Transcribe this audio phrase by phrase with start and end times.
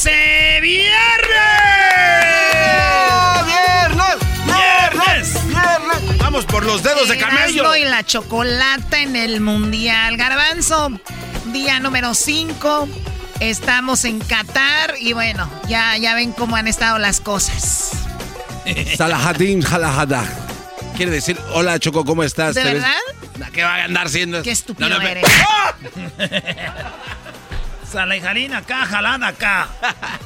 [0.00, 0.90] señores, es eh, viernes.
[4.46, 5.34] ¡Viernes!
[5.46, 6.18] ¡Viernes!
[6.18, 7.74] Vamos por los dedos de camello.
[7.76, 10.16] Y la chocolata en el mundial.
[10.16, 10.90] Garbanzo,
[11.46, 12.88] día número 5.
[13.40, 17.90] Estamos en Qatar y bueno, ya, ya ven cómo han estado las cosas.
[18.96, 20.24] Salahadim, Jalahada.
[20.96, 22.54] Quiere decir, hola Choco, ¿cómo estás?
[22.54, 23.50] ¿De ¿Te ves- verdad?
[23.52, 24.42] ¿Qué va a andar siendo?
[24.42, 25.24] Qué estúpido No, eres.
[27.90, 29.68] Salejarín acá, jalada acá.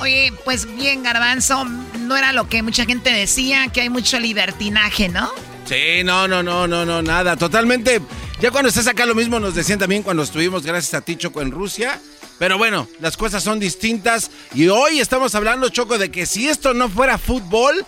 [0.00, 5.08] Oye, pues bien, Garbanzo, no era lo que mucha gente decía, que hay mucho libertinaje,
[5.08, 5.30] ¿no?
[5.64, 7.36] Sí, no, no, no, no, no, nada.
[7.36, 8.00] Totalmente.
[8.40, 11.42] Ya cuando estás acá lo mismo nos decían también cuando estuvimos, gracias a ti, Choco,
[11.42, 12.00] en Rusia.
[12.38, 14.30] Pero bueno, las cosas son distintas.
[14.54, 17.84] Y hoy estamos hablando, Choco, de que si esto no fuera fútbol,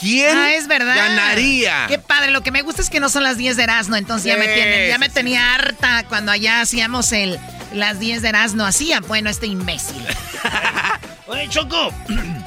[0.00, 0.96] ¿quién Ah, es verdad.
[0.96, 1.86] ganaría?
[1.88, 4.26] Qué padre, lo que me gusta es que no son las 10 de Erasmo, entonces
[4.26, 7.38] ya me, tienen- ya me tenía harta cuando allá hacíamos el
[7.72, 8.64] las 10 de Erasmo.
[8.64, 10.04] Hacía, bueno, este imbécil.
[11.26, 11.92] Oye, Choco.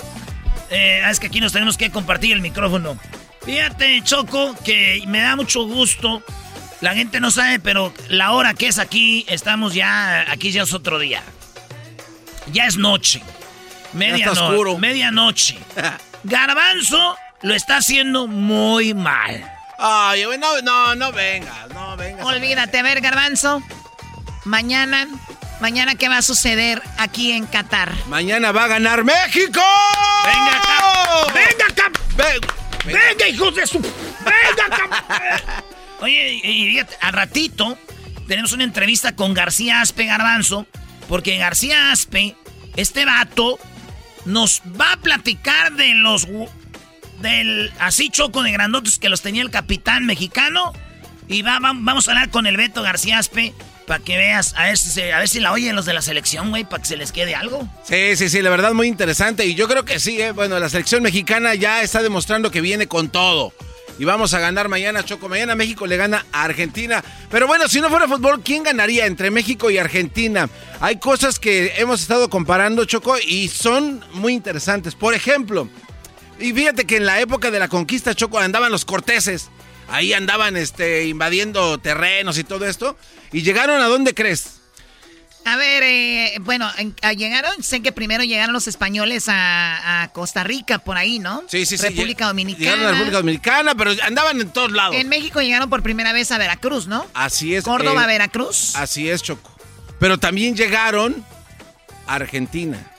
[0.70, 2.97] Eh, es que aquí nos tenemos que compartir el micrófono.
[3.46, 6.22] Fíjate, Choco, que me da mucho gusto.
[6.81, 10.30] La gente no sabe, pero la hora que es aquí, estamos ya.
[10.30, 11.24] Aquí ya es otro día.
[12.52, 13.22] Ya es noche.
[13.94, 14.78] Mediano- está oscuro.
[14.78, 15.58] Medianoche.
[16.26, 19.50] Garbanzo lo está haciendo muy mal.
[19.80, 22.25] Ay, no, no, no vengas, no vengas.
[22.25, 23.62] Olvídate, a ver, Garbanzo.
[24.46, 25.08] Mañana,
[25.59, 27.92] mañana, ¿qué va a suceder aquí en Qatar?
[28.08, 29.62] Mañana va a ganar México.
[30.26, 31.34] Venga acá.
[31.34, 31.92] Venga acá.
[32.16, 32.42] Ven-
[32.86, 33.80] Venga, hijos de su.
[33.81, 35.64] Venga acá.
[36.00, 37.78] Oye, y y al ratito
[38.28, 40.66] tenemos una entrevista con García Aspe Garbanzo.
[41.09, 42.36] Porque García Aspe,
[42.76, 43.59] este vato,
[44.26, 46.28] nos va a platicar de los.
[47.22, 50.73] Del así choco de grandotes que los tenía el capitán mexicano.
[51.28, 53.53] Y va, va- vamos a hablar con el Beto García Aspe.
[53.85, 56.01] Para que veas, a ver, si se- a ver si la oyen los de la
[56.01, 57.67] selección, güey, para que se les quede algo.
[57.88, 59.45] Sí, sí, sí, la verdad muy interesante.
[59.45, 60.31] Y yo creo que sí, ¿eh?
[60.31, 63.53] bueno, la selección mexicana ya está demostrando que viene con todo.
[63.97, 65.28] Y vamos a ganar mañana, Choco.
[65.29, 67.01] Mañana México le gana a Argentina.
[67.31, 70.49] Pero bueno, si no fuera fútbol, ¿quién ganaría entre México y Argentina?
[70.81, 74.94] Hay cosas que hemos estado comparando, Choco, y son muy interesantes.
[74.95, 75.67] Por ejemplo,
[76.40, 79.50] y fíjate que en la época de la conquista, Choco, andaban los corteses.
[79.90, 82.98] Ahí andaban este, invadiendo terrenos y todo esto.
[83.31, 84.56] Y llegaron a dónde crees?
[85.46, 90.08] A ver, eh, bueno, en- a- llegaron, sé que primero llegaron los españoles a, a
[90.09, 91.42] Costa Rica, por ahí, ¿no?
[91.47, 91.84] Sí, sí, sí.
[91.88, 92.59] República Lleg- Dominicana.
[92.66, 94.97] Llegaron a la República Dominicana, pero andaban en todos lados.
[94.97, 97.06] En México llegaron por primera vez a Veracruz, ¿no?
[97.14, 97.64] Así es.
[97.64, 98.76] Córdoba, eh, Veracruz.
[98.76, 99.56] Así es, Choco.
[100.00, 101.24] Pero también llegaron
[102.08, 102.91] a Argentina.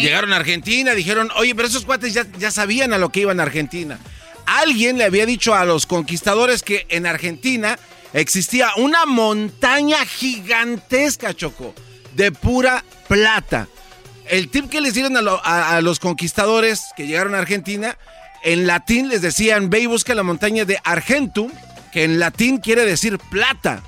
[0.00, 3.40] Llegaron a Argentina, dijeron, oye, pero esos cuates ya, ya sabían a lo que iban
[3.40, 3.98] a Argentina.
[4.46, 7.78] Alguien le había dicho a los conquistadores que en Argentina
[8.12, 11.74] existía una montaña gigantesca, Choco,
[12.14, 13.68] de pura plata.
[14.26, 17.96] El tip que les dieron a- a los conquistadores que llegaron a Argentina,
[18.42, 21.50] en latín les decían, ve y busca la montaña de Argentum,
[21.92, 23.82] que en latín quiere decir plata.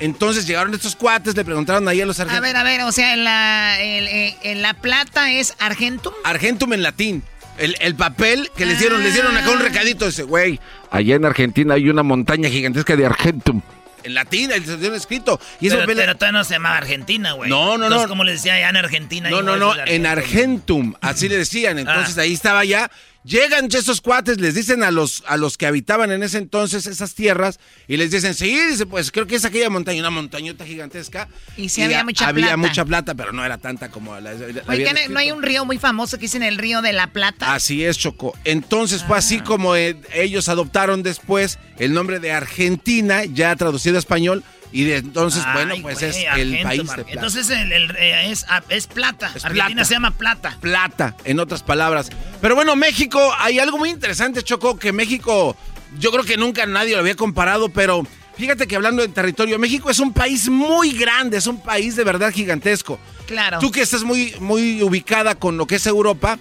[0.00, 2.42] Entonces llegaron estos cuates, le preguntaron ahí a los A argentinos.
[2.52, 6.12] ver, a ver, o sea, en la, el- eh, en la plata es Argentum.
[6.24, 7.22] Argentum en latín.
[7.58, 9.62] El, el papel que les dieron, les dieron acá un Ah.
[9.62, 10.06] recadito.
[10.06, 10.60] Dice, güey,
[10.92, 13.60] allá en Argentina hay una montaña gigantesca de Argentum.
[14.04, 15.40] en latín, el dieron escrito.
[15.60, 17.50] Y eso pero, todavía no se llamaba Argentina, güey.
[17.50, 18.06] No, no, no.
[18.08, 19.28] como le decía allá en Argentina.
[19.28, 21.80] No, no, no, en Argentum, así le decían.
[21.80, 22.20] Entonces ah.
[22.22, 22.90] ahí estaba ya
[23.28, 27.14] Llegan esos cuates, les dicen a los, a los que habitaban en ese entonces esas
[27.14, 31.28] tierras y les dicen, sí, dice, pues creo que es aquella montaña, una montañota gigantesca.
[31.54, 32.46] Y sí había mucha plata.
[32.46, 34.32] Había mucha plata, pero no era tanta como la...
[34.66, 37.52] Oye, ¿no hay un río muy famoso que dicen el río de la Plata?
[37.52, 38.32] Así es, Choco.
[38.44, 39.44] Entonces fue así ah.
[39.44, 44.96] como eh, ellos adoptaron después el nombre de Argentina, ya traducido a español, y de
[44.96, 47.10] entonces, bueno, pues es el país de plata.
[47.10, 49.32] Entonces el, eh, es, ah, es, plata.
[49.42, 50.56] Argentina se llama plata.
[50.60, 52.10] Plata, en otras palabras.
[52.40, 55.56] Pero bueno, México, hay algo muy interesante, Choco, que México,
[55.98, 58.06] yo creo que nunca nadie lo había comparado, pero
[58.36, 62.04] fíjate que hablando de territorio, México es un país muy grande, es un país de
[62.04, 62.98] verdad gigantesco.
[63.26, 63.58] Claro.
[63.58, 66.38] Tú que estás muy, muy ubicada con lo que es Europa,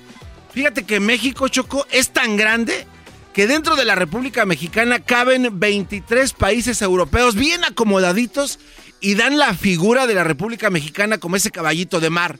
[0.53, 2.87] fíjate que México, Choco, es tan grande
[3.37, 8.57] que dentro de la República Mexicana caben 23 países europeos bien acomodaditos
[8.99, 12.39] y dan la figura de la República Mexicana como ese caballito de mar.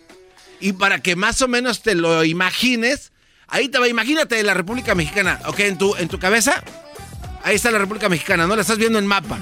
[0.59, 3.11] Y para que más o menos te lo imagines,
[3.47, 5.59] ahí te va, imagínate la República Mexicana, ¿ok?
[5.59, 6.63] En tu, en tu cabeza,
[7.43, 8.55] ahí está la República Mexicana, ¿no?
[8.55, 9.37] La estás viendo en mapa.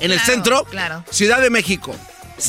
[0.00, 1.02] En el centro, claro.
[1.10, 1.96] Ciudad de México,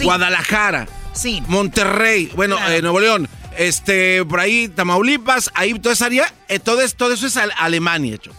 [0.02, 1.42] Guadalajara, sí.
[1.48, 6.82] Monterrey, bueno, eh, Nuevo León, este, por ahí Tamaulipas, ahí toda esa área, eh, todo,
[6.98, 8.38] todo, eso es Alemania, Choco.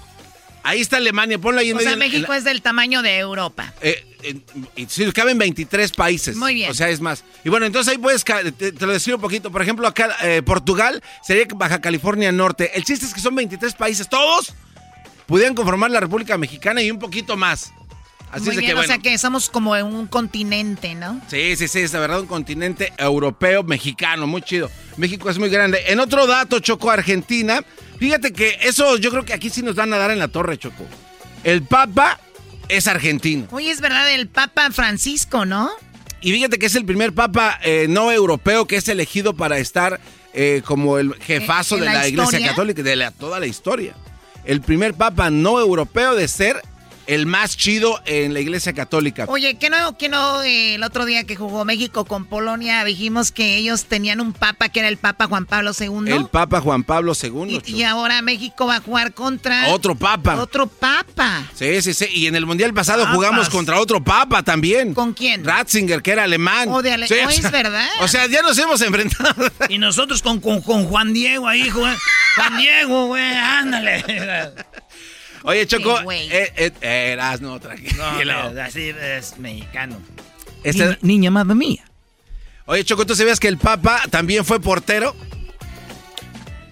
[0.63, 3.75] Ahí está Alemania, ponlo ahí en O sea, México es del tamaño de Europa.
[3.83, 6.37] Eh, eh, sí, caben 23 países.
[6.37, 6.71] Muy bien.
[6.71, 7.23] O sea, es más.
[7.45, 9.53] Y bueno, entonces ahí puedes, te, lo describo un poquito.
[9.53, 10.17] Por ejemplo, acá
[10.47, 12.71] Portugal sería Baja California Norte.
[12.75, 14.55] El chiste es que son 23 países, todos
[15.27, 17.73] pudieran conformar la República Mexicana y un poquito más.
[18.35, 21.21] Así es que, o sea que somos como un continente, ¿no?
[21.29, 24.71] Sí, sí, sí, es de verdad un continente europeo, mexicano, muy chido.
[24.97, 25.85] México es muy grande.
[25.87, 27.63] En otro dato, Choco, Argentina,
[27.99, 30.59] fíjate que eso yo creo que aquí sí nos van a dar en la torre,
[30.59, 30.85] Choco.
[31.45, 32.19] El Papa
[32.69, 33.47] es argentino.
[33.53, 35.71] Oye, es verdad, el Papa Francisco, ¿no?
[36.21, 40.01] Y fíjate que es el primer Papa eh, no europeo que es elegido para estar
[40.33, 43.95] eh, como el jefazo de la, Iglesia Católica de toda la historia.
[44.45, 46.61] El primer Papa no europeo de ser
[47.07, 49.27] el más chido en la iglesia católica.
[49.29, 53.57] Oye, ¿qué no, que no el otro día que jugó México con Polonia dijimos que
[53.57, 56.13] ellos tenían un papa que era el Papa Juan Pablo II?
[56.13, 57.61] El Papa Juan Pablo II.
[57.67, 59.69] Y, ahora México va a jugar contra...
[59.69, 60.37] Otro papa.
[60.37, 61.45] Otro papa.
[61.55, 62.07] Sí, sí, sí.
[62.13, 64.95] Y en el Mundial pasado jugamos contra otro papa también.
[64.95, 65.45] ¿Con quién?
[65.45, 66.69] Ratzinger, que era alemán.
[66.71, 67.31] O de alemán.
[67.31, 67.89] es verdad.
[68.01, 69.35] O sea, ya nos hemos enfrentado.
[69.69, 71.97] Y nosotros con, con, con Juan Diego ahí, Juan,
[72.37, 74.05] Juan Diego, güey, ándale.
[75.47, 76.73] Oye, Choco, eh, eh,
[77.13, 78.03] eras no tranquilo.
[78.25, 80.01] No, así es mexicano.
[80.63, 80.99] Este...
[81.03, 81.85] niña madre mía.
[82.65, 85.15] Oye, Choco, ¿tú sabías que el Papa también fue portero?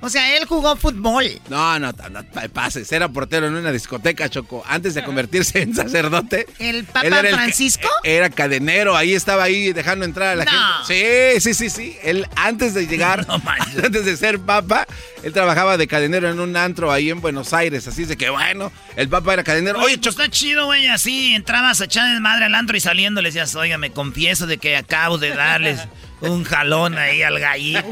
[0.05, 1.41] O sea, él jugó fútbol.
[1.49, 2.91] No, no, no, pases.
[2.91, 4.65] Era portero en una discoteca, Choco.
[4.67, 6.47] Antes de convertirse en sacerdote.
[6.59, 7.89] ¿El Papa Francisco?
[8.03, 8.97] era cadenero.
[8.97, 11.41] Ahí estaba ahí dejando entrar a la gente.
[11.41, 11.97] Sí, sí, sí, sí.
[12.03, 13.25] Él, antes de llegar,
[13.85, 14.89] antes de ser Papa,
[15.23, 17.87] él trabajaba de cadenero en un antro ahí en Buenos Aires.
[17.87, 19.79] Así de que, bueno, el Papa era cadenero.
[19.79, 20.21] Oye, Choco.
[20.21, 20.89] Está chido, güey.
[20.89, 24.59] Así entrabas a echar madre al antro y saliendo le decías, oiga, me confieso de
[24.59, 25.81] que acabo de darles
[26.21, 27.85] un jalón ahí al gallito.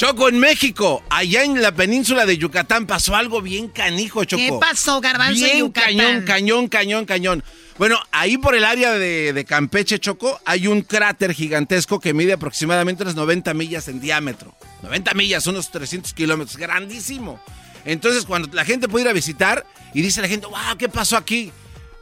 [0.00, 4.42] Choco, en México, allá en la península de Yucatán, pasó algo bien canijo, Choco.
[4.42, 5.94] ¿Qué pasó, Garbanzo bien Yucatán?
[5.94, 7.44] cañón, cañón, cañón, cañón.
[7.76, 13.02] Bueno, ahí por el área de, Campeche, Choco, hay un cráter gigantesco que mide aproximadamente
[13.02, 14.54] unas 90 millas en diámetro.
[14.84, 17.38] 90 millas, unos 300 kilómetros, grandísimo.
[17.84, 21.18] Entonces, cuando la gente puede ir a visitar y dice la gente, wow, ¿qué pasó
[21.18, 21.52] aquí?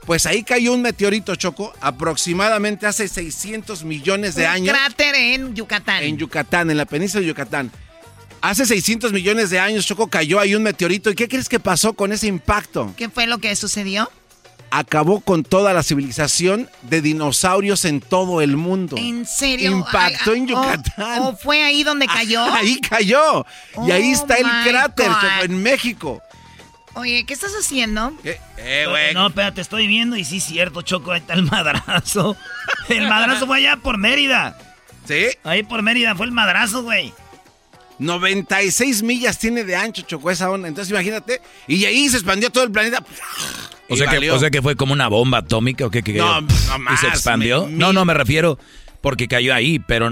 [0.06, 4.72] Pues ahí cayó un meteorito, Choco, aproximadamente hace 600 millones de años.
[4.72, 6.04] Un cráter en Yucatán.
[6.04, 7.72] En Yucatán, en la península de Yucatán.
[8.40, 11.10] Hace 600 millones de años, Choco, cayó ahí un meteorito.
[11.10, 12.94] ¿Y qué crees que pasó con ese impacto?
[12.96, 14.10] ¿Qué fue lo que sucedió?
[14.70, 18.96] Acabó con toda la civilización de dinosaurios en todo el mundo.
[18.98, 19.70] ¿En serio?
[19.72, 21.22] Impactó en Yucatán.
[21.22, 22.44] ¿O fue ahí donde cayó?
[22.44, 23.46] ahí cayó.
[23.86, 26.22] y ahí está el oh cráter, Choco, en México.
[26.94, 28.12] Oye, ¿qué estás haciendo?
[28.24, 29.14] Eh, güey.
[29.14, 32.36] No, espérate, estoy viendo y sí es cierto, Choco, ahí está el madrazo.
[32.88, 34.56] El madrazo fue allá por Mérida.
[35.06, 35.26] ¿Sí?
[35.44, 37.12] Ahí por Mérida fue el madrazo, güey.
[37.98, 40.68] 96 millas tiene de ancho, chocó esa onda.
[40.68, 41.40] Entonces imagínate.
[41.66, 43.02] Y ahí se expandió todo el planeta.
[43.88, 46.02] O sea, que, o sea que fue como una bomba atómica o qué.
[46.14, 47.66] no, no más, ¿Y se expandió?
[47.70, 48.58] no, no, me refiero
[49.00, 50.10] porque cayó ahí, pero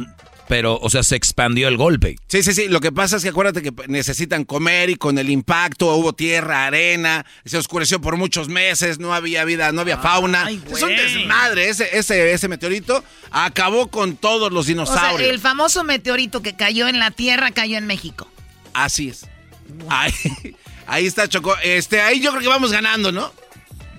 [0.49, 2.17] pero, o sea, se expandió el golpe.
[2.29, 2.69] Sí, sí, sí.
[2.69, 6.67] Lo que pasa es que acuérdate que necesitan comer y con el impacto hubo tierra,
[6.67, 10.49] arena, se oscureció por muchos meses, no había vida, no había fauna.
[10.51, 11.69] es un desmadre.
[11.69, 15.15] Ese, ese, ese meteorito acabó con todos los dinosaurios.
[15.15, 18.29] O sea, el famoso meteorito que cayó en la tierra cayó en México.
[18.73, 19.27] Así es.
[19.89, 20.13] Ahí,
[20.87, 21.57] ahí está Choco.
[21.65, 23.33] Este, ahí yo creo que vamos ganando, ¿no?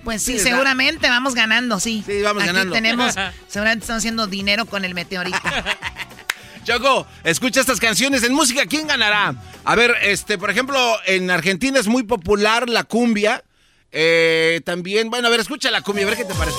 [0.04, 2.02] Pues sí, seguramente vamos ganando, sí.
[2.06, 2.72] Sí, vamos Aquí ganando.
[2.72, 3.14] tenemos,
[3.48, 5.38] seguramente estamos haciendo dinero con el meteorito.
[6.68, 9.34] Choco, escucha estas canciones en música, ¿quién ganará?
[9.64, 13.42] A ver, este, por ejemplo, en Argentina es muy popular la cumbia.
[13.90, 16.58] Eh, también, bueno, a ver, escucha la cumbia, a ver qué te parece.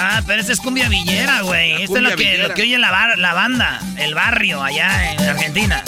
[0.00, 1.82] Ah, pero esa es cumbia villera, güey.
[1.82, 5.84] Esto es lo que, lo que oye la, la banda, el barrio allá en Argentina.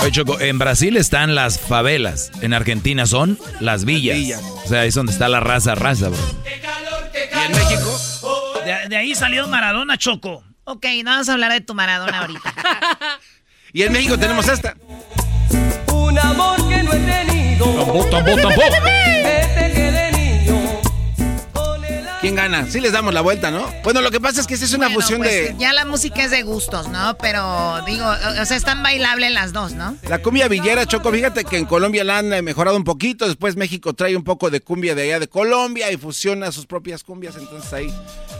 [0.00, 2.30] Oye, Choco, en Brasil están las favelas.
[2.40, 4.40] En Argentina son las villas.
[4.64, 6.20] O sea, ahí es donde está la raza, raza, bro.
[6.44, 8.39] ¿Y en México?
[8.88, 10.44] De, ahí salió Maradona, Choco.
[10.64, 12.54] Ok, no vamos a hablar de tu Maradona ahorita.
[13.72, 14.76] y en México tenemos esta.
[15.92, 17.64] Un amor que no he tenido.
[17.64, 18.99] Tampoco, tampoco, tampoco.
[22.20, 22.66] ¿Quién gana?
[22.66, 23.72] Sí les damos la vuelta, ¿no?
[23.82, 25.56] Bueno, lo que pasa es que esta es una fusión pues, de...
[25.58, 27.16] Ya la música es de gustos, ¿no?
[27.16, 29.96] Pero digo, o sea, están bailables las dos, ¿no?
[30.06, 33.56] La cumbia villera, Choco, fíjate que en Colombia la han eh, mejorado un poquito, después
[33.56, 37.36] México trae un poco de cumbia de allá de Colombia y fusiona sus propias cumbias,
[37.36, 37.94] entonces ahí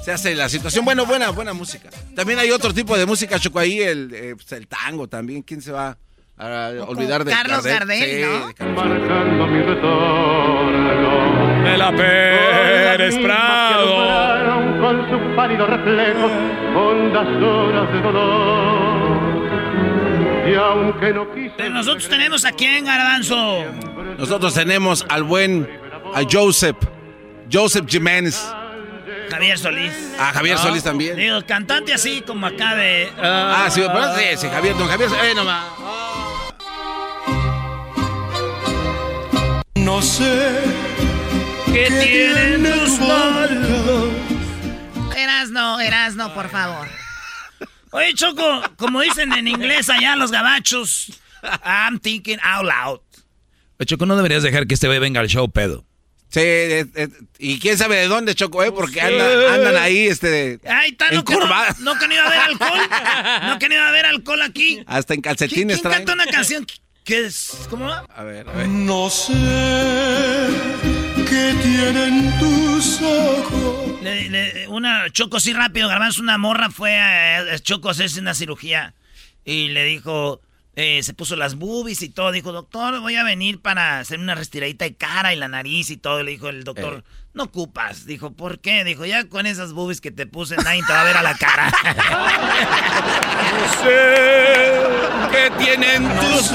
[0.04, 0.84] se hace la situación.
[0.84, 1.88] Bueno, buena, buena música.
[2.14, 5.62] También hay otro tipo de música, Choco, ahí el, eh, pues, el tango también, ¿quién
[5.62, 5.96] se va
[6.36, 8.74] a olvidar de Carlos Gardel, ¿no?
[8.74, 11.39] Marcando mi retorno.
[11.62, 14.80] De la Pérez Prado.
[14.80, 16.30] Con su pálido reflejo,
[16.74, 19.20] hondas horas de dolor.
[20.50, 21.68] Y aunque no quise.
[21.68, 23.64] Nosotros tenemos aquí en Garbanzo.
[24.18, 25.68] Nosotros tenemos al buen
[26.14, 26.76] a Joseph,
[27.52, 28.52] Joseph Jiménez.
[29.30, 30.14] Javier Solís.
[30.18, 31.14] Ah, Javier Solís también.
[31.16, 33.10] Digo, cantante así como acá de.
[33.22, 35.64] ah, sí, pero sí, sí, Javier, don Javier, eh, nomás.
[39.76, 40.99] No sé
[41.72, 44.08] ¿Qué tienen tus manos?
[45.16, 46.88] Erasno, Erasno, por favor.
[47.92, 51.20] Oye, Choco, como dicen en inglés allá los gabachos,
[51.64, 53.00] I'm thinking out loud.
[53.78, 55.84] Oye, Choco, no deberías dejar que este bebé venga al show, pedo.
[56.28, 57.08] Sí, eh, eh,
[57.38, 58.70] y quién sabe de dónde, Choco, ¿eh?
[58.70, 60.60] Porque andan, andan ahí, este.
[60.64, 61.46] Ahí está, no, no,
[61.80, 62.80] no que no iba a haber alcohol.
[63.48, 64.82] No que no iba a haber alcohol aquí.
[64.86, 66.66] Hasta en calcetines ¿Quién, quién canta una canción?
[67.04, 67.52] ¿Qué es?
[67.68, 68.06] ¿Cómo va?
[68.14, 68.68] A ver, a ver.
[68.68, 69.34] No sé
[71.30, 74.02] qué tienen tus ojos.
[74.02, 78.20] Le, le, una Choco, sí, rápido, Garbanzo, una morra fue a, a Choco a hacerse
[78.20, 78.94] una cirugía.
[79.44, 80.40] Y le dijo,
[80.76, 82.32] eh, se puso las boobies y todo.
[82.32, 85.96] Dijo, doctor, voy a venir para hacer una restiradita de cara y la nariz y
[85.96, 86.22] todo.
[86.22, 87.10] Le dijo el doctor, eh.
[87.34, 88.06] no ocupas.
[88.06, 88.84] Dijo, ¿por qué?
[88.84, 91.34] Dijo, ya con esas boobies que te puse, nadie te va a ver a la
[91.34, 91.70] cara.
[93.52, 94.70] no sé
[95.30, 96.50] qué tienen tus...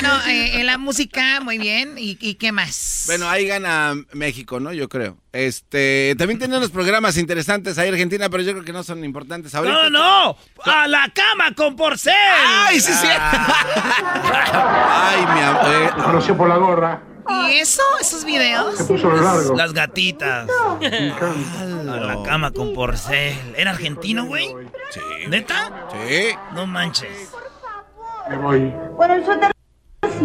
[0.00, 1.96] Bueno, eh, en la música, muy bien.
[1.98, 3.04] ¿Y, ¿Y, qué más?
[3.06, 4.72] Bueno, ahí gana México, ¿no?
[4.72, 5.18] Yo creo.
[5.30, 9.54] Este, también tienen unos programas interesantes ahí Argentina, pero yo creo que no son importantes
[9.54, 9.90] ahorita.
[9.90, 12.14] No, no, a la cama con porcel.
[12.16, 13.08] Ay, sí, sí.
[14.54, 15.66] Ay, mi amor.
[15.66, 15.90] Eh.
[16.02, 17.02] conoció por la gorra.
[17.28, 17.82] ¿Y eso?
[18.00, 18.78] ¿Esos videos?
[18.78, 19.54] Se puso lo largo.
[19.54, 20.48] Las gatitas.
[20.50, 23.36] A la cama con porcel.
[23.54, 24.48] ¿Era argentino, güey?
[24.88, 25.00] Sí.
[25.28, 25.88] ¿Neta?
[25.92, 26.30] Sí.
[26.54, 27.30] No manches.
[28.30, 28.72] Me voy.
[28.96, 29.50] Bueno, el suéter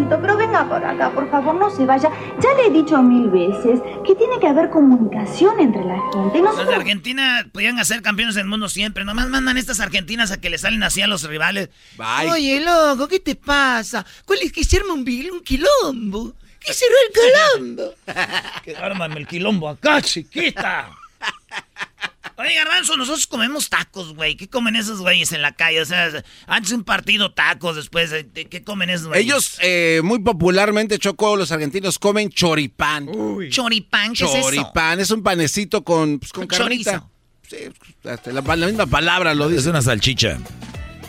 [0.09, 2.09] pero venga por acá, por favor, no se vaya.
[2.39, 6.41] Ya le he dicho mil veces que tiene que haber comunicación entre la gente.
[6.41, 6.65] Nosotros...
[6.65, 9.05] Los de Argentina podían hacer campeones del mundo siempre.
[9.05, 11.69] Nomás mandan estas argentinas a que le salen así a los rivales.
[11.97, 12.31] Bye.
[12.31, 14.05] Oye, loco, ¿qué te pasa?
[14.25, 16.33] ¿Cuál es que se arma un, un quilombo?
[16.59, 17.93] ¿Qué será el quilombo?
[18.63, 20.89] que ármame el quilombo acá, chiquita.
[22.37, 24.35] Oye, Garbanzo, nosotros comemos tacos, güey.
[24.35, 25.81] ¿Qué comen esos güeyes en la calle?
[25.81, 26.11] O sea,
[26.47, 29.25] antes de un partido, tacos, después, ¿qué comen esos güeyes?
[29.25, 33.07] Ellos, eh, muy popularmente, Choco, los argentinos comen choripán.
[33.07, 33.49] Uy.
[33.49, 34.11] ¿Choripán?
[34.11, 34.55] ¿Qué choripán, es eso?
[34.55, 37.07] Choripán, es un panecito con, pues, con, con carnita.
[37.47, 37.57] Sí,
[38.03, 38.19] la,
[38.55, 39.61] la, misma palabra lo dice.
[39.61, 40.37] Es una salchicha.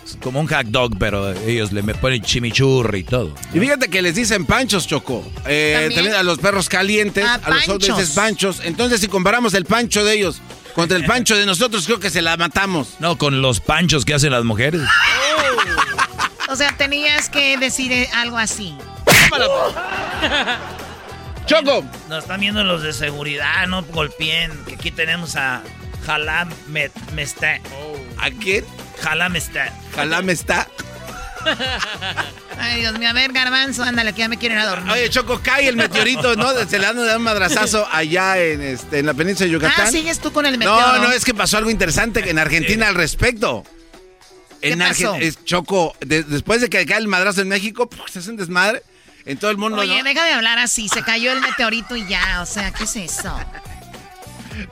[0.04, 3.34] Es como un hot dog, pero ellos le ponen chimichurri y todo.
[3.52, 5.28] Y fíjate que les dicen panchos, Choco.
[5.46, 5.94] Eh, ¿También?
[5.94, 6.14] ¿También?
[6.14, 8.60] a los perros calientes, ah, a los otros panchos.
[8.62, 10.40] Entonces, si comparamos el pancho de ellos
[10.76, 12.96] contra el pancho de nosotros, creo que se la matamos.
[12.98, 14.82] No, con los panchos que hacen las mujeres.
[14.82, 16.52] Oh.
[16.52, 18.76] O sea, tenías que decir algo así.
[21.46, 21.82] Choco.
[22.10, 24.52] Nos están viendo los de seguridad, no golpeen.
[24.66, 25.62] Que aquí tenemos a
[26.04, 26.50] Jalam
[27.14, 27.58] Mesta.
[27.72, 27.96] Oh.
[28.18, 28.66] ¿A quién?
[29.00, 29.72] Jalam está.
[29.94, 30.68] Jalam está.
[32.58, 34.92] Ay, Dios mío, a ver, Garbanzo, ándale, que ya me quieren a dormir.
[34.92, 36.52] Oye, Choco, cae el meteorito, ¿no?
[36.68, 39.86] Se le dan un madrazazo allá en, este, en la península de Yucatán.
[39.88, 40.94] Ah, sigues tú con el meteoro.
[40.94, 43.64] No, no, es que pasó algo interesante en Argentina al respecto.
[44.60, 45.14] ¿Qué en pasó?
[45.14, 48.82] Arge Choco, de, después de que cae el madrazo en México, se hace un desmadre
[49.26, 49.78] en todo el mundo.
[49.78, 50.04] Oye, ¿no?
[50.04, 53.38] deja de hablar así, se cayó el meteorito y ya, o sea, ¿qué es eso?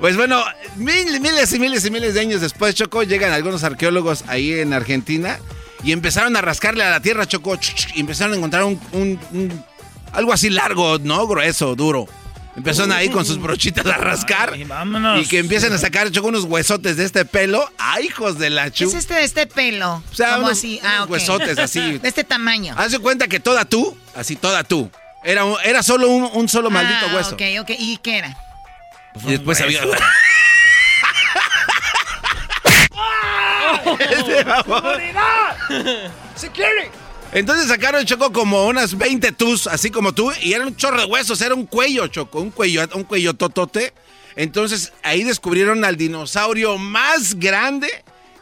[0.01, 0.43] Pues bueno,
[0.77, 4.73] mil, miles y miles y miles de años después, Choco, llegan algunos arqueólogos ahí en
[4.73, 5.39] Argentina
[5.85, 7.59] y empezaron a rascarle a la tierra, Choco,
[7.95, 9.65] y empezaron a encontrar un,
[10.13, 11.27] algo así largo, ¿no?
[11.27, 12.09] Grueso, duro.
[12.57, 14.55] Empezaron ahí con sus brochitas a rascar.
[14.57, 17.71] Y que empiecen a sacar Choco unos huesotes de este pelo.
[17.79, 18.85] ¡Ay, hijos de la chu!
[18.85, 20.03] ¿Qué es este de este pelo?
[20.11, 20.81] O sea, así?
[20.83, 21.99] Ah, huesotes así.
[21.99, 22.75] De este tamaño.
[22.79, 24.91] Haz de cuenta que toda tú, así toda tú.
[25.23, 27.35] Era, era solo un, solo maldito ah, hueso.
[27.35, 27.71] Ok, ok.
[27.79, 28.39] ¿Y qué era?
[29.27, 29.83] Y después había.
[37.33, 41.07] Entonces sacaron Choco como unas 20 tus, así como tú, y era un chorro de
[41.07, 43.93] huesos, era un cuello, Choco, un cuello, un cuello totote.
[44.37, 47.89] Entonces ahí descubrieron al dinosaurio más grande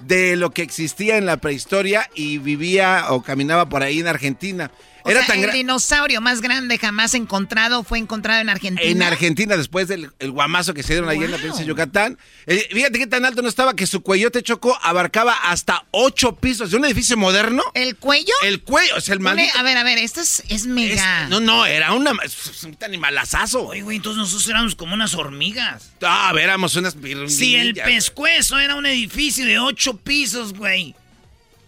[0.01, 4.71] de lo que existía en la prehistoria y vivía o caminaba por ahí en Argentina.
[5.05, 8.89] Era el dinosaurio más grande jamás encontrado fue encontrado en Argentina.
[8.89, 12.19] En Argentina, después del guamazo que se dieron ahí en la provincia de Yucatán.
[12.47, 16.71] Eh, fíjate qué tan alto no estaba que su cuellote chocó, abarcaba hasta ocho pisos
[16.71, 17.63] de un edificio moderno.
[17.75, 18.33] ¿El cuello?
[18.43, 19.59] El cuello, o sea, el maldito.
[19.59, 21.29] A ver, a ver, esto es, es mega.
[21.29, 23.67] no, no, era una, un animalazazo.
[23.69, 25.93] Oye, güey, entonces nosotros éramos como unas hormigas.
[26.03, 26.97] Ah, a ver, éramos unas.
[27.29, 30.95] Si el pescuezo era un edificio de ocho pisos, güey.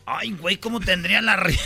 [0.07, 1.37] Ay, güey, ¿cómo tendría la...
[1.37, 1.59] Oye.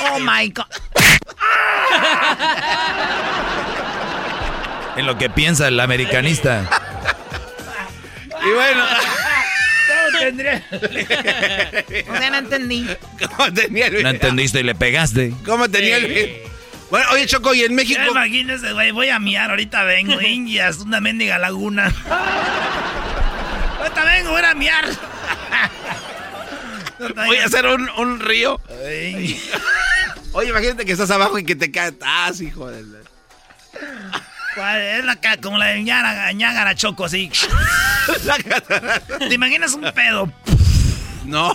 [0.12, 0.64] Oh my God.
[4.96, 6.68] en lo que piensa el americanista.
[8.44, 8.84] y bueno.
[9.88, 10.64] ¿Cómo tendría?
[12.08, 12.86] o sea, no entendí.
[13.36, 15.32] ¿Cómo tenía el No entendiste y le pegaste.
[15.44, 16.42] ¿Cómo tenía el
[16.90, 18.00] Bueno, oye, Choco, y en México.
[18.10, 21.92] imagínese, güey, voy a miar, ahorita vengo, Indias, una mendiga laguna.
[23.78, 24.84] ahorita vengo, voy a miar.
[27.26, 28.60] Voy a hacer un, un río.
[30.32, 31.94] Oye, imagínate que estás abajo y que te caes.
[32.02, 32.82] Ah, hijo de...
[34.54, 37.30] Es la, como la de Ñágara, Choco, así.
[39.18, 40.30] ¿Te imaginas un pedo?
[41.24, 41.54] No.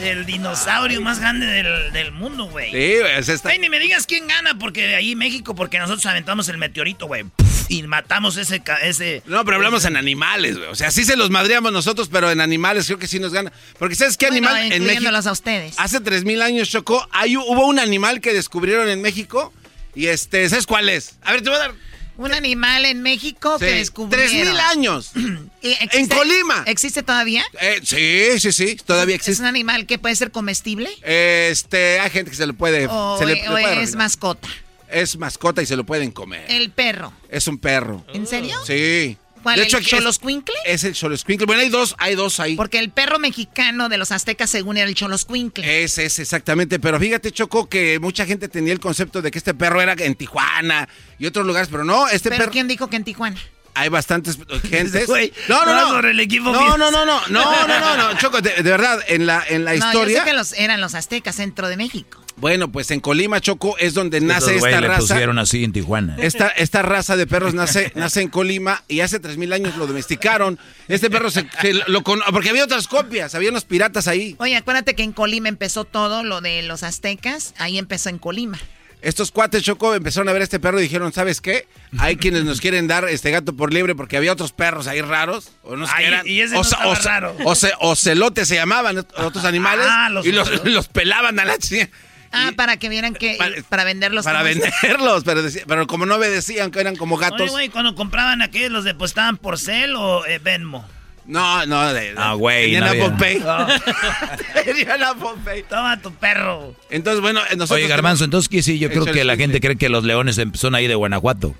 [0.00, 2.72] El dinosaurio más grande del, del mundo, güey.
[2.72, 3.50] Sí, güey, está...
[3.50, 7.06] Ay, ni me digas quién gana, porque de ahí México, porque nosotros aventamos el meteorito,
[7.06, 7.24] güey.
[7.68, 9.22] Y matamos ese, ese...
[9.26, 10.68] No, pero hablamos en animales, güey.
[10.68, 13.52] O sea, sí se los madreamos nosotros, pero en animales creo que sí nos gana.
[13.78, 15.10] Porque ¿sabes qué animal en México?
[15.14, 15.78] a ustedes.
[15.78, 19.52] Hace 3.000 años, Chocó, hay, hubo un animal que descubrieron en México.
[19.94, 21.18] Y este, ¿sabes cuál es?
[21.22, 21.74] A ver, te voy a dar...
[22.16, 24.28] Un animal en México que descubrieron.
[24.28, 25.12] Tres mil años.
[25.62, 26.62] en Colima.
[26.66, 27.44] ¿Existe todavía?
[27.60, 28.76] Eh, sí, sí, sí.
[28.76, 29.32] Todavía existe.
[29.32, 30.90] ¿Es un animal que puede ser comestible?
[31.02, 32.86] Este, hay gente que se lo puede.
[32.88, 34.48] O, se le, es mascota.
[34.88, 36.44] Es mascota y se lo pueden comer.
[36.48, 37.12] El perro.
[37.28, 38.04] Es un perro.
[38.12, 38.56] ¿En serio?
[38.64, 39.18] Sí.
[39.44, 40.54] ¿Cuál, de hecho, ¿El Choloscuincle?
[40.64, 41.44] Es, el Choloscuincle.
[41.44, 42.56] Bueno, hay dos, hay dos ahí.
[42.56, 45.84] Porque el perro mexicano de los aztecas, según era el Choloscuincle.
[45.84, 46.78] Es, es, exactamente.
[46.78, 50.14] Pero fíjate, Choco, que mucha gente tenía el concepto de que este perro era en
[50.14, 53.38] Tijuana y otros lugares, pero no, este ¿Pero quién dijo que en Tijuana?
[53.74, 55.08] Hay bastantes gentes.
[55.48, 56.08] no, no, no.
[56.08, 59.64] el equipo no, no, no, no, no, no, no, Choco, de, verdad, en la, en
[59.64, 60.18] la historia.
[60.18, 62.24] Yo sé que los, eran los aztecas, centro de México.
[62.36, 64.80] Bueno, pues en Colima, Choco, es donde nace esta raza.
[64.80, 66.16] Le pusieron así en Tijuana.
[66.18, 69.86] Esta, esta raza de perros nace, nace en Colima y hace tres mil años lo
[69.86, 70.58] domesticaron.
[70.88, 71.46] Este perro se,
[71.86, 74.34] lo con, porque había otras copias, había unos piratas ahí.
[74.38, 78.58] Oye, acuérdate que en Colima empezó todo lo de los aztecas, ahí empezó en Colima.
[79.04, 81.68] Estos cuates Choco empezaron a ver este perro y dijeron, ¿sabes qué?
[81.98, 85.52] Hay quienes nos quieren dar este gato por libre porque había otros perros ahí raros.
[85.62, 85.86] O no
[86.24, 87.36] y ese o, no raro.
[87.80, 91.90] O, celotes se llamaban otros animales ah, y los, los, pelaban a la chica.
[92.32, 93.38] Ah, para que vieran que.
[93.68, 94.24] Para, venderlos.
[94.24, 97.42] Para venderlos, pero, pero, como no obedecían, que eran como gatos.
[97.42, 100.84] Oye, güey, cuando compraban aquellos, ¿los depositaban por Cel o eh, Venmo?
[101.26, 102.72] No, no, de, ah, güey.
[102.72, 104.64] Tenían no Apple Pay.
[104.64, 105.62] Tenían Apple Pay.
[105.62, 106.74] Toma tu perro.
[106.90, 107.70] Entonces, bueno, nosotros.
[107.70, 108.78] Oye, Garbanzo, entonces, ¿qué sí?
[108.78, 111.54] Yo creo que la gente cree que los leones son ahí de Guanajuato.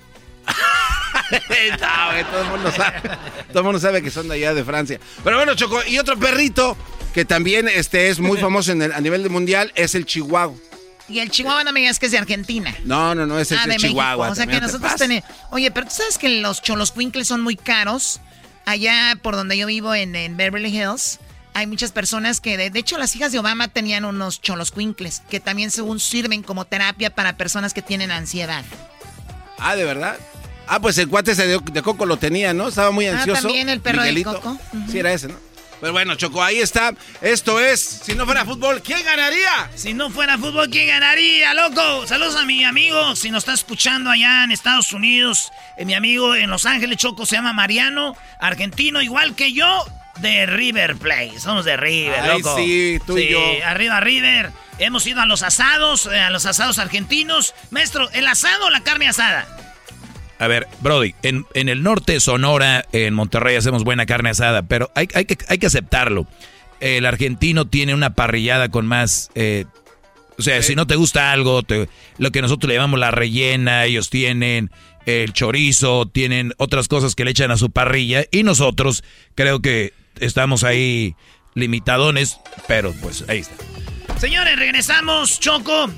[1.30, 3.00] no, güey, todo el mundo sabe.
[3.48, 5.00] Todo el mundo sabe que son de allá de Francia.
[5.22, 6.76] Pero bueno, Choco, y otro perrito
[7.14, 10.54] que también este, es muy famoso en el, a nivel mundial es el chihuahua.
[11.08, 12.74] Y el chihuahua no me digas que es de Argentina.
[12.84, 14.30] No, no, no, es el ah, de, Chihuahua.
[14.30, 15.28] O sea que nosotros tenemos...
[15.50, 18.20] Oye, pero tú sabes que los cholos son muy caros.
[18.66, 21.20] Allá por donde yo vivo en, Beverly Hills,
[21.52, 24.72] hay muchas personas que, de, hecho, las hijas de Obama tenían unos cholos
[25.28, 28.64] que también según sirven como terapia para personas que tienen ansiedad.
[29.58, 30.16] Ah, ¿de verdad?
[30.66, 32.68] Ah, pues el cuate ese de, Coco lo tenía, ¿no?
[32.68, 33.38] Estaba muy ah, ansioso.
[33.38, 34.58] Ah, también el perro de Coco.
[34.90, 35.43] Sí, era ese, ¿no?
[35.84, 36.94] Pero bueno, Choco, ahí está.
[37.20, 39.70] Esto es, si no fuera fútbol, ¿quién ganaría?
[39.74, 42.06] Si no fuera fútbol, ¿quién ganaría, loco?
[42.06, 45.52] Saludos a mi amigo, si nos está escuchando allá en Estados Unidos.
[45.76, 49.84] Eh, mi amigo en Los Ángeles, Choco, se llama Mariano, argentino, igual que yo,
[50.20, 51.38] de River Plate.
[51.38, 52.56] Somos de River, Ay, loco.
[52.56, 53.38] sí, tú y yo.
[53.66, 54.52] Arriba River.
[54.78, 57.54] Hemos ido a los asados, eh, a los asados argentinos.
[57.70, 59.46] Maestro, ¿el asado o la carne asada?
[60.38, 65.08] A ver, Brody, en, el norte Sonora, en Monterrey, hacemos buena carne asada, pero hay,
[65.14, 66.26] hay, que, hay que aceptarlo.
[66.80, 69.30] El argentino tiene una parrillada con más...
[69.34, 69.64] Eh,
[70.36, 71.62] o sea, si no te gusta algo,
[72.18, 74.70] lo que nosotros le llamamos la rellena, ellos tienen
[75.06, 79.04] el chorizo, tienen otras cosas que le echan a su parrilla y nosotros
[79.36, 81.14] creo que estamos ahí
[81.54, 83.54] limitadones, pero pues ahí está.
[84.18, 85.88] Señores, regresamos, Choco.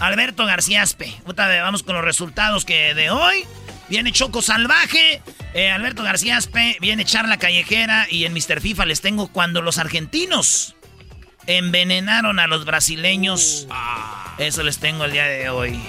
[0.00, 1.14] Alberto García Aspe.
[1.24, 3.44] Vamos con los resultados que de hoy.
[3.88, 5.22] Viene Choco Salvaje,
[5.54, 8.60] eh, Alberto García Aspe, viene Charla Callejera y en Mr.
[8.60, 10.74] FIFA les tengo cuando los argentinos
[11.46, 13.68] envenenaron a los brasileños.
[14.38, 15.80] Eso les tengo el día de hoy.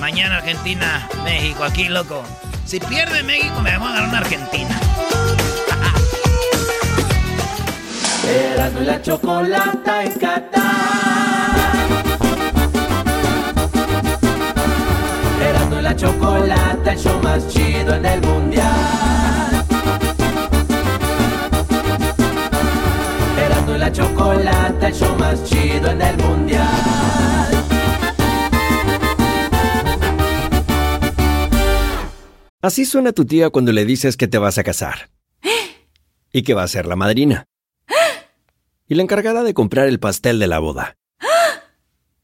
[0.00, 2.24] Mañana Argentina, México, aquí loco.
[2.64, 4.80] Si pierde México me voy a dar una Argentina.
[8.28, 11.47] Erasmo la chocolata en Qatar.
[15.98, 19.66] Chocolata, el show más chido en el mundial.
[23.36, 26.68] Erasmo la chocolata, el show más chido en el mundial.
[32.62, 35.10] Así suena tu tía cuando le dices que te vas a casar.
[36.32, 37.46] Y que va a ser la madrina
[38.86, 40.97] y la encargada de comprar el pastel de la boda.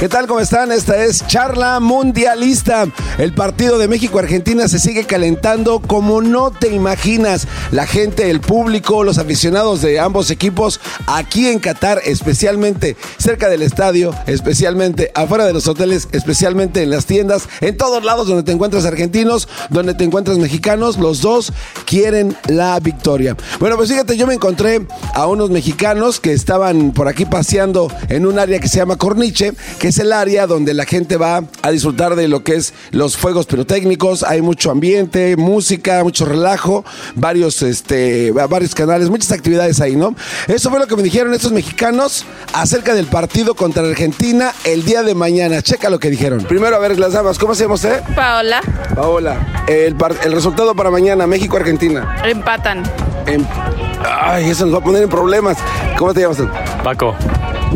[0.00, 0.26] ¿Qué tal?
[0.26, 0.72] ¿Cómo están?
[0.72, 2.86] Esta es Charla Mundialista.
[3.18, 7.46] El partido de México-Argentina se sigue calentando como no te imaginas.
[7.70, 13.60] La gente, el público, los aficionados de ambos equipos aquí en Qatar, especialmente cerca del
[13.60, 18.52] estadio, especialmente afuera de los hoteles, especialmente en las tiendas, en todos lados donde te
[18.52, 21.52] encuentras argentinos, donde te encuentras mexicanos, los dos
[21.84, 23.36] quieren la victoria.
[23.58, 28.24] Bueno, pues fíjate, yo me encontré a unos mexicanos que estaban por aquí paseando en
[28.24, 31.70] un área que se llama Corniche, que es el área donde la gente va a
[31.70, 34.22] disfrutar de lo que es los fuegos pirotécnicos.
[34.22, 36.84] Hay mucho ambiente, música, mucho relajo,
[37.16, 40.14] varios, este, varios canales, muchas actividades ahí, ¿no?
[40.46, 45.02] Eso fue lo que me dijeron estos mexicanos acerca del partido contra Argentina el día
[45.02, 45.60] de mañana.
[45.60, 46.44] Checa lo que dijeron.
[46.44, 48.00] Primero, a ver, las damas, ¿cómo se llama usted?
[48.14, 48.60] Paola.
[48.94, 49.64] Paola.
[49.66, 52.16] El, el resultado para mañana, México-Argentina.
[52.24, 52.84] Empatan.
[53.26, 53.44] Em,
[54.08, 55.58] ay, eso nos va a poner en problemas.
[55.98, 56.38] ¿Cómo te llamas?
[56.84, 57.16] Paco.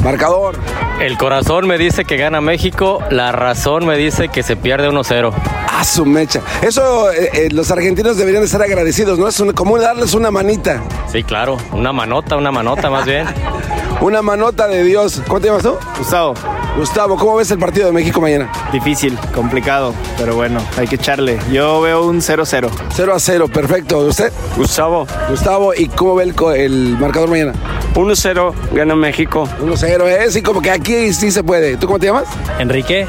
[0.03, 0.57] Marcador.
[1.01, 5.33] El corazón me dice que gana México, la razón me dice que se pierde 1-0.
[5.69, 6.41] Ah, su mecha.
[6.63, 9.29] Eso eh, eh, los argentinos deberían estar agradecidos, ¿no?
[9.29, 10.83] Es como darles una manita.
[11.11, 13.27] Sí, claro, una manota, una manota más bien.
[14.01, 15.23] Una manota de Dios.
[15.27, 15.77] ¿Cómo te llamas tú?
[15.99, 16.35] Gustavo.
[16.77, 18.51] Gustavo, ¿cómo ves el partido de México mañana?
[18.73, 21.39] Difícil, complicado, pero bueno, hay que echarle.
[21.53, 22.69] Yo veo un 0-0.
[22.93, 24.01] 0 a 0, perfecto.
[24.01, 24.33] ¿Usted?
[24.57, 25.07] Gustavo.
[25.31, 27.53] Gustavo, ¿y cómo ve el, el marcador mañana?
[27.95, 29.49] 1-0, gana México.
[29.63, 30.31] 1-0, ¿eh?
[30.33, 31.77] Sí, como que aquí sí se puede.
[31.77, 32.25] ¿Tú cómo te llamas?
[32.59, 33.07] Enrique.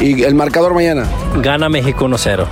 [0.00, 1.04] ¿Y el marcador mañana?
[1.42, 2.46] Gana México 1-0.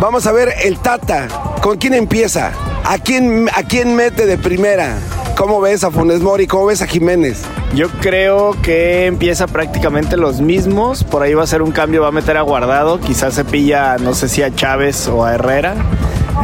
[0.00, 1.28] Vamos a ver el Tata.
[1.62, 2.52] ¿Con quién empieza?
[2.84, 4.98] ¿A quién, ¿A quién mete de primera?
[5.36, 6.46] ¿Cómo ves a Funes Mori?
[6.46, 7.42] ¿Cómo ves a Jiménez?
[7.74, 11.04] Yo creo que empieza prácticamente los mismos.
[11.04, 12.98] Por ahí va a ser un cambio, va a meter a Guardado.
[12.98, 15.74] Quizás se pilla, no sé si a Chávez o a Herrera.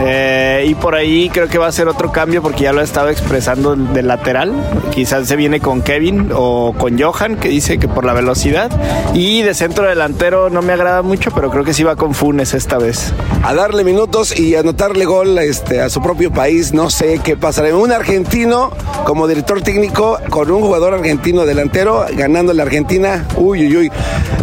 [0.01, 2.85] Eh, y por ahí creo que va a ser otro cambio porque ya lo ha
[2.85, 4.53] estado expresando de lateral.
[4.91, 8.71] Quizás se viene con Kevin o con Johan, que dice que por la velocidad.
[9.15, 12.55] Y de centro delantero no me agrada mucho, pero creo que sí va con Funes
[12.55, 13.13] esta vez.
[13.43, 16.73] A darle minutos y anotarle gol este, a su propio país.
[16.73, 17.75] No sé qué pasará.
[17.77, 18.71] Un argentino
[19.05, 23.27] como director técnico con un jugador argentino delantero ganando la Argentina.
[23.37, 23.93] Uy, uy, uy.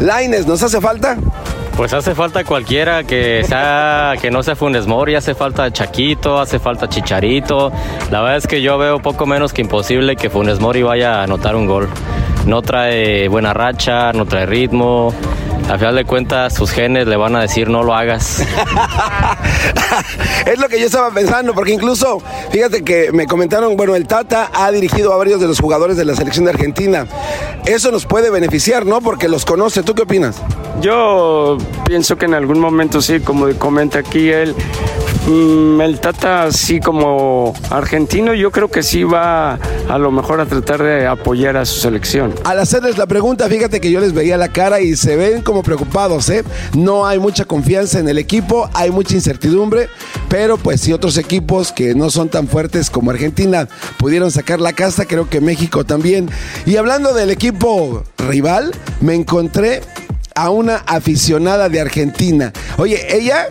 [0.02, 1.18] Laines, ¿nos hace falta?
[1.80, 6.60] Pues hace falta cualquiera que sea que no sea Funes Mori, hace falta Chaquito, hace
[6.60, 7.72] falta Chicharito.
[8.12, 11.24] La verdad es que yo veo poco menos que imposible que Funes Mori vaya a
[11.24, 11.88] anotar un gol.
[12.46, 15.14] No trae buena racha, no trae ritmo.
[15.70, 18.44] A final de cuentas, sus genes le van a decir no lo hagas.
[20.46, 24.50] Es lo que yo estaba pensando, porque incluso, fíjate que me comentaron, bueno, el Tata
[24.54, 27.06] ha dirigido a varios de los jugadores de la selección de Argentina.
[27.66, 29.00] Eso nos puede beneficiar, ¿no?
[29.02, 29.84] Porque los conoce.
[29.84, 30.42] ¿Tú qué opinas?
[30.82, 34.56] Yo pienso que en algún momento sí, como comenta aquí él,
[35.28, 40.46] mm, el Tata así como argentino, yo creo que sí va a lo mejor a
[40.46, 42.34] tratar de apoyar a su selección.
[42.44, 45.59] Al hacerles la pregunta, fíjate que yo les veía la cara y se ven como
[45.64, 46.44] preocupados, ¿eh?
[46.74, 49.90] No hay mucha confianza en el equipo, hay mucha incertidumbre,
[50.30, 53.68] pero pues si otros equipos que no son tan fuertes como Argentina
[53.98, 56.30] pudieron sacar la casta, creo que México también.
[56.66, 59.82] Y hablando del equipo rival, me encontré
[60.36, 62.54] a una aficionada de Argentina.
[62.78, 63.48] Oye, ella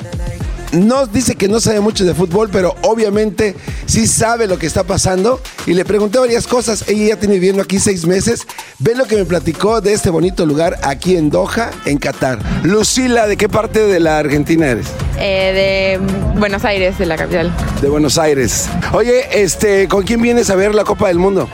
[0.72, 3.54] no dice que no sabe mucho de fútbol, pero obviamente
[3.86, 5.40] sí sabe lo que está pasando.
[5.66, 6.88] Y le pregunté varias cosas.
[6.88, 8.46] Ella ya tiene viviendo aquí seis meses.
[8.78, 12.38] Ve lo que me platicó de este bonito lugar aquí en Doha, en Qatar.
[12.64, 14.86] Lucila, ¿de qué parte de la Argentina eres?
[15.18, 17.52] Eh, de Buenos Aires, de la capital.
[17.80, 18.68] De Buenos Aires.
[18.92, 21.48] Oye, este, ¿con quién vienes a ver la Copa del Mundo?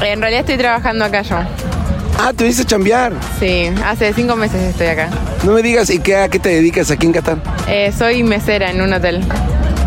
[0.00, 1.77] En realidad estoy trabajando acá yo.
[2.18, 3.12] Ah, te viniste a chambear.
[3.38, 5.08] Sí, hace cinco meses estoy acá.
[5.44, 7.38] No me digas, ¿y qué, a qué te dedicas aquí en Qatar?
[7.68, 9.22] Eh, soy mesera en un hotel.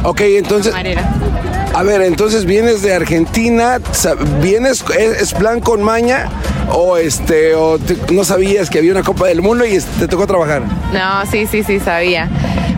[0.04, 0.72] Ok, entonces.
[0.72, 1.04] Camarera.
[1.74, 3.80] A ver, entonces vienes de Argentina,
[4.42, 6.28] vienes, es, plan con maña
[6.70, 10.08] o este, o te- no sabías que había una Copa del Mundo y es- te
[10.08, 10.64] tocó trabajar.
[10.94, 12.30] No, sí, sí, sí, sabía.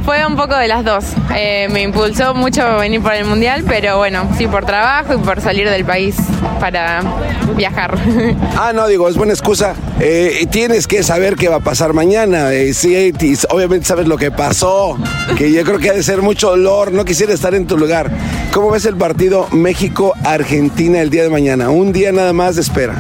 [0.06, 1.06] Fue un poco de las dos.
[1.34, 5.40] Eh, me impulsó mucho venir por el mundial, pero bueno, sí por trabajo y por
[5.40, 6.16] salir del país
[6.60, 7.02] para
[7.56, 7.98] viajar.
[8.56, 9.74] Ah, no, digo, es buena excusa.
[10.00, 12.54] Eh, tienes que saber qué va a pasar mañana.
[12.54, 13.12] eh, sí,
[13.50, 14.98] obviamente sabes lo que pasó,
[15.38, 16.92] que yo creo que ha de ser mucho dolor.
[16.92, 18.12] No quisiera estar en tu lugar.
[18.54, 21.70] ¿Cómo ves el partido México-Argentina el día de mañana?
[21.72, 22.96] Un día nada más de espera.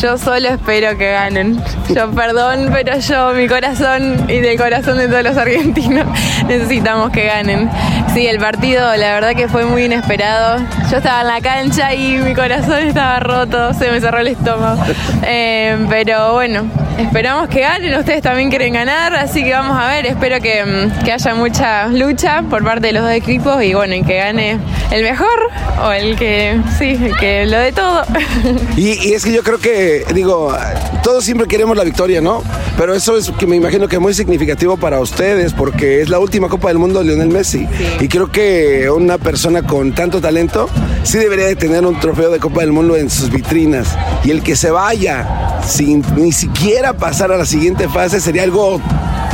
[0.00, 1.62] Yo solo espero que ganen.
[1.94, 6.06] Yo perdón, pero yo, mi corazón y del corazón de todos los argentinos,
[6.48, 7.70] necesitamos que ganen.
[8.14, 10.58] Sí, el partido la verdad que fue muy inesperado.
[10.90, 14.82] Yo estaba en la cancha y mi corazón estaba roto, se me cerró el estómago.
[15.28, 17.98] Eh, pero bueno, esperamos que ganen.
[17.98, 20.06] Ustedes también quieren ganar, así que vamos a ver.
[20.06, 23.94] Espero que, mm, que haya mucha lucha por parte de los dos equipos y bueno,
[23.94, 24.58] y que gane
[24.92, 25.50] el mejor
[25.84, 28.04] o el que, sí, el que lo de todo.
[28.76, 30.54] Y, y es que yo creo que, digo,
[31.02, 32.42] todos siempre queremos la victoria, ¿no?
[32.76, 36.18] Pero eso es que me imagino que es muy significativo para ustedes porque es la
[36.26, 37.66] última Copa del Mundo de Lionel Messi.
[38.00, 40.68] Y creo que una persona con tanto talento
[41.04, 43.96] sí debería de tener un trofeo de Copa del Mundo en sus vitrinas.
[44.24, 48.80] Y el que se vaya sin ni siquiera pasar a la siguiente fase sería algo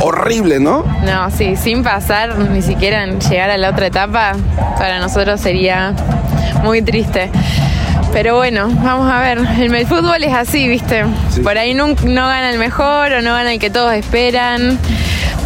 [0.01, 0.85] horrible, ¿no?
[1.03, 4.33] No, sí, sin pasar ni siquiera en llegar a la otra etapa,
[4.77, 5.93] para nosotros sería
[6.63, 7.29] muy triste.
[8.11, 9.39] Pero bueno, vamos a ver.
[9.59, 11.03] El, el fútbol es así, ¿viste?
[11.41, 14.77] Por ahí nun- no, gana el mejor o no gana el que todos esperan.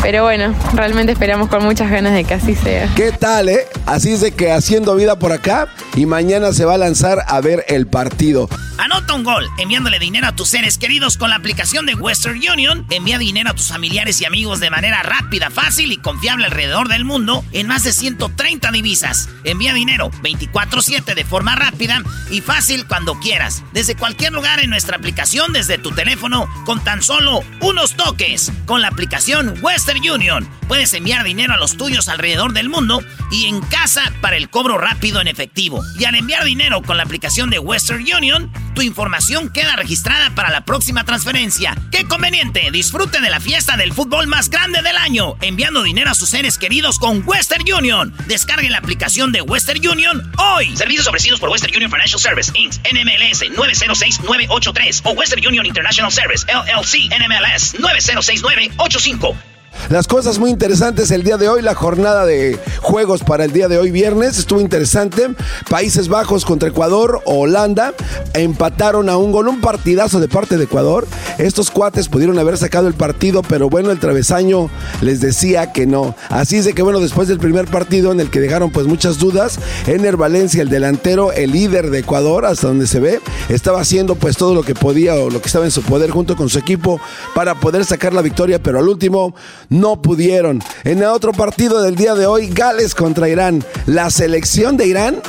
[0.01, 2.89] Pero bueno, realmente esperamos con muchas ganas de que así sea.
[2.95, 3.67] ¿Qué tal, eh?
[3.86, 7.41] Así es de que haciendo vida por acá y mañana se va a lanzar a
[7.41, 8.49] ver el partido.
[8.77, 12.86] Anota un gol enviándole dinero a tus seres queridos con la aplicación de Western Union.
[12.91, 17.03] Envía dinero a tus familiares y amigos de manera rápida, fácil y confiable alrededor del
[17.03, 19.29] mundo en más de 130 divisas.
[19.43, 23.63] Envía dinero 24/7 de forma rápida y fácil cuando quieras.
[23.73, 28.51] Desde cualquier lugar en nuestra aplicación, desde tu teléfono, con tan solo unos toques.
[28.65, 33.45] Con la aplicación Western Union puedes enviar dinero a los tuyos alrededor del mundo y
[33.45, 35.83] en casa para el cobro rápido en efectivo.
[35.97, 40.49] Y al enviar dinero con la aplicación de Western Union, tu información queda registrada para
[40.49, 41.75] la próxima transferencia.
[41.91, 42.69] ¡Qué conveniente!
[42.71, 46.57] Disfrute de la fiesta del fútbol más grande del año, enviando dinero a sus seres
[46.57, 48.13] queridos con Western Union.
[48.27, 50.75] Descargue la aplicación de Western Union hoy.
[50.75, 56.45] Servicios ofrecidos por Western Union Financial Service, Inc., NMLS 906983 o Western Union International Service,
[56.47, 59.57] LLC, NMLS 906985.
[59.89, 63.67] Las cosas muy interesantes el día de hoy, la jornada de juegos para el día
[63.67, 65.29] de hoy viernes estuvo interesante.
[65.69, 67.93] Países Bajos contra Ecuador, Holanda
[68.33, 71.07] empataron a un gol, un partidazo de parte de Ecuador.
[71.37, 74.69] Estos cuates pudieron haber sacado el partido, pero bueno, el travesaño
[75.01, 76.15] les decía que no.
[76.29, 79.19] Así es de que bueno, después del primer partido en el que dejaron pues muchas
[79.19, 84.15] dudas, Ener Valencia, el delantero, el líder de Ecuador, hasta donde se ve, estaba haciendo
[84.15, 86.59] pues todo lo que podía o lo que estaba en su poder junto con su
[86.59, 86.99] equipo
[87.33, 89.33] para poder sacar la victoria, pero al último
[89.69, 90.62] no pudieron.
[90.84, 93.63] En el otro partido del día de hoy, Gales contra Irán.
[93.86, 95.21] La selección de Irán,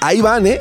[0.00, 0.58] ahí van, ¿eh?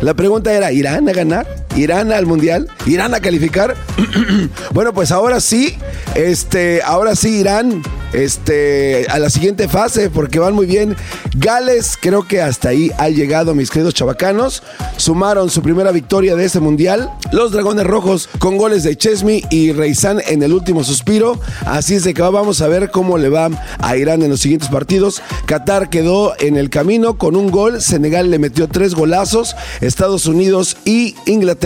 [0.00, 1.65] La pregunta era, ¿Irán a ganar?
[1.76, 2.68] ¿Irán al mundial?
[2.86, 3.76] ¿Irán a calificar?
[4.72, 5.76] bueno, pues ahora sí,
[6.14, 7.82] este, ahora sí Irán
[8.14, 10.96] este, a la siguiente fase porque van muy bien.
[11.36, 14.62] Gales, creo que hasta ahí ha llegado, mis queridos chavacanos.
[14.96, 17.10] Sumaron su primera victoria de este mundial.
[17.30, 21.38] Los Dragones Rojos con goles de Chesney y Reizán en el último suspiro.
[21.66, 24.70] Así es de que vamos a ver cómo le va a Irán en los siguientes
[24.70, 25.20] partidos.
[25.44, 27.82] Qatar quedó en el camino con un gol.
[27.82, 29.54] Senegal le metió tres golazos.
[29.82, 31.65] Estados Unidos y Inglaterra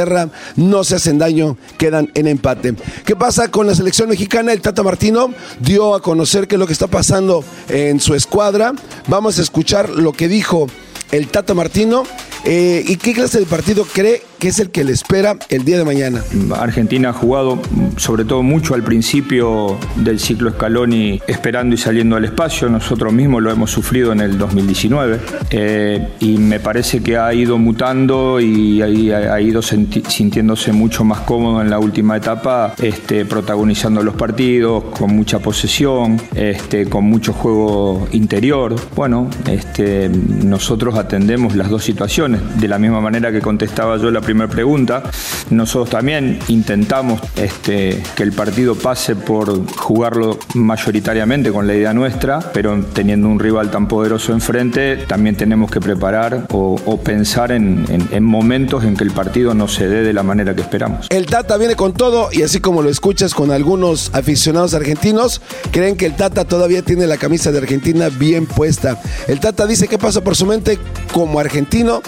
[0.57, 2.75] no se hacen daño, quedan en empate.
[3.05, 4.53] ¿Qué pasa con la selección mexicana?
[4.53, 8.73] El Tata Martino dio a conocer qué es lo que está pasando en su escuadra.
[9.09, 10.67] Vamos a escuchar lo que dijo
[11.13, 12.05] el Tata Martino
[12.45, 15.77] eh, y qué clase de partido cree que es el que le espera el día
[15.77, 16.23] de mañana.
[16.59, 17.61] Argentina ha jugado
[17.99, 22.71] sobre todo mucho al principio del ciclo Scaloni esperando y saliendo al espacio.
[22.71, 27.59] Nosotros mismos lo hemos sufrido en el 2019 eh, y me parece que ha ido
[27.59, 34.15] mutando y ha, ido sintiéndose mucho más cómodo en la última etapa, este, protagonizando los
[34.15, 38.75] partidos con mucha posesión, este, con mucho juego interior.
[38.97, 44.23] Bueno, este, nosotros atendemos las dos situaciones de la misma manera que contestaba yo la
[44.23, 45.03] primera pregunta.
[45.51, 52.39] Nosotros también intentamos este, que el partido pase por jugarlo mayoritariamente con la idea nuestra,
[52.53, 58.25] pero teniendo un rival tan poderoso enfrente, también tenemos que preparar o, pensar en, en,
[58.25, 61.07] momentos en que el partido no se dé de la manera que esperamos.
[61.11, 65.41] El Tata viene con todo y así como lo escuchas con algunos aficionados argentinos,
[65.71, 69.01] creen que el Tata todavía tiene la camisa de Argentina bien puesta.
[69.27, 70.79] El Tata dice qué pasa por su mente
[71.13, 72.03] como argentino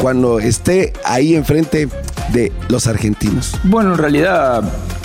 [0.00, 1.88] cuando esté ahí enfrente
[2.32, 3.58] de los argentinos?
[3.64, 4.62] Bueno, en realidad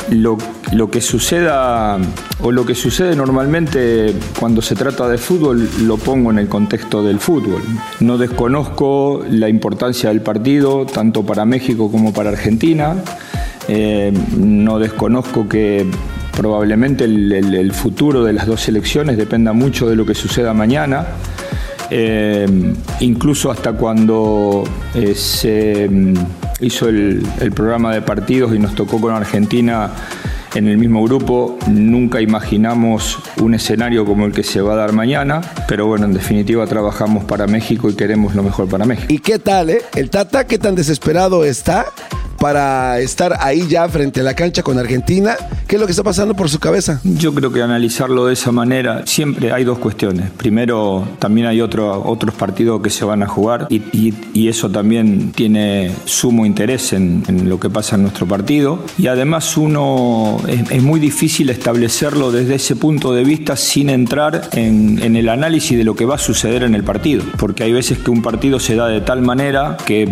[0.09, 0.37] lo,
[0.71, 1.97] lo, que suceda
[2.41, 7.03] o lo que sucede normalmente cuando se trata de fútbol lo pongo en el contexto
[7.03, 7.61] del fútbol.
[7.99, 12.95] No desconozco la importancia del partido tanto para México como para Argentina.
[13.67, 15.85] Eh, no desconozco que
[16.35, 21.05] probablemente el, el futuro de las dos selecciones dependa mucho de lo que suceda mañana.
[21.89, 22.47] Eh,
[22.99, 26.13] incluso hasta cuando eh, se mm,
[26.61, 29.91] hizo el, programa de partidos y nos tocó con Argentina
[30.55, 34.93] en el mismo grupo, nunca imaginamos un escenario como el que se va a dar
[34.93, 39.13] mañana, pero bueno, en definitiva trabajamos para México y queremos lo mejor para México.
[39.13, 39.81] ¿Y qué tal, eh?
[39.95, 41.87] ¿El Tata qué tan desesperado está
[42.45, 45.35] para estar ahí ya frente a la cancha con Argentina?
[45.67, 47.01] ¿Qué es lo que está pasando por su cabeza?
[47.03, 50.29] Yo creo que analizarlo de esa manera, siempre hay dos cuestiones.
[50.29, 53.81] Primero, también hay otro, otros partidos que se van a jugar y,
[54.31, 58.85] y, eso también tiene sumo interés en, en, lo que pasa en nuestro partido.
[58.99, 64.49] Y además uno, es, es, muy difícil establecerlo desde ese punto de vista sin entrar
[64.51, 67.23] en, en el análisis de lo que va a suceder en el partido.
[67.39, 70.07] Porque hay veces que un partido se da de tal manera que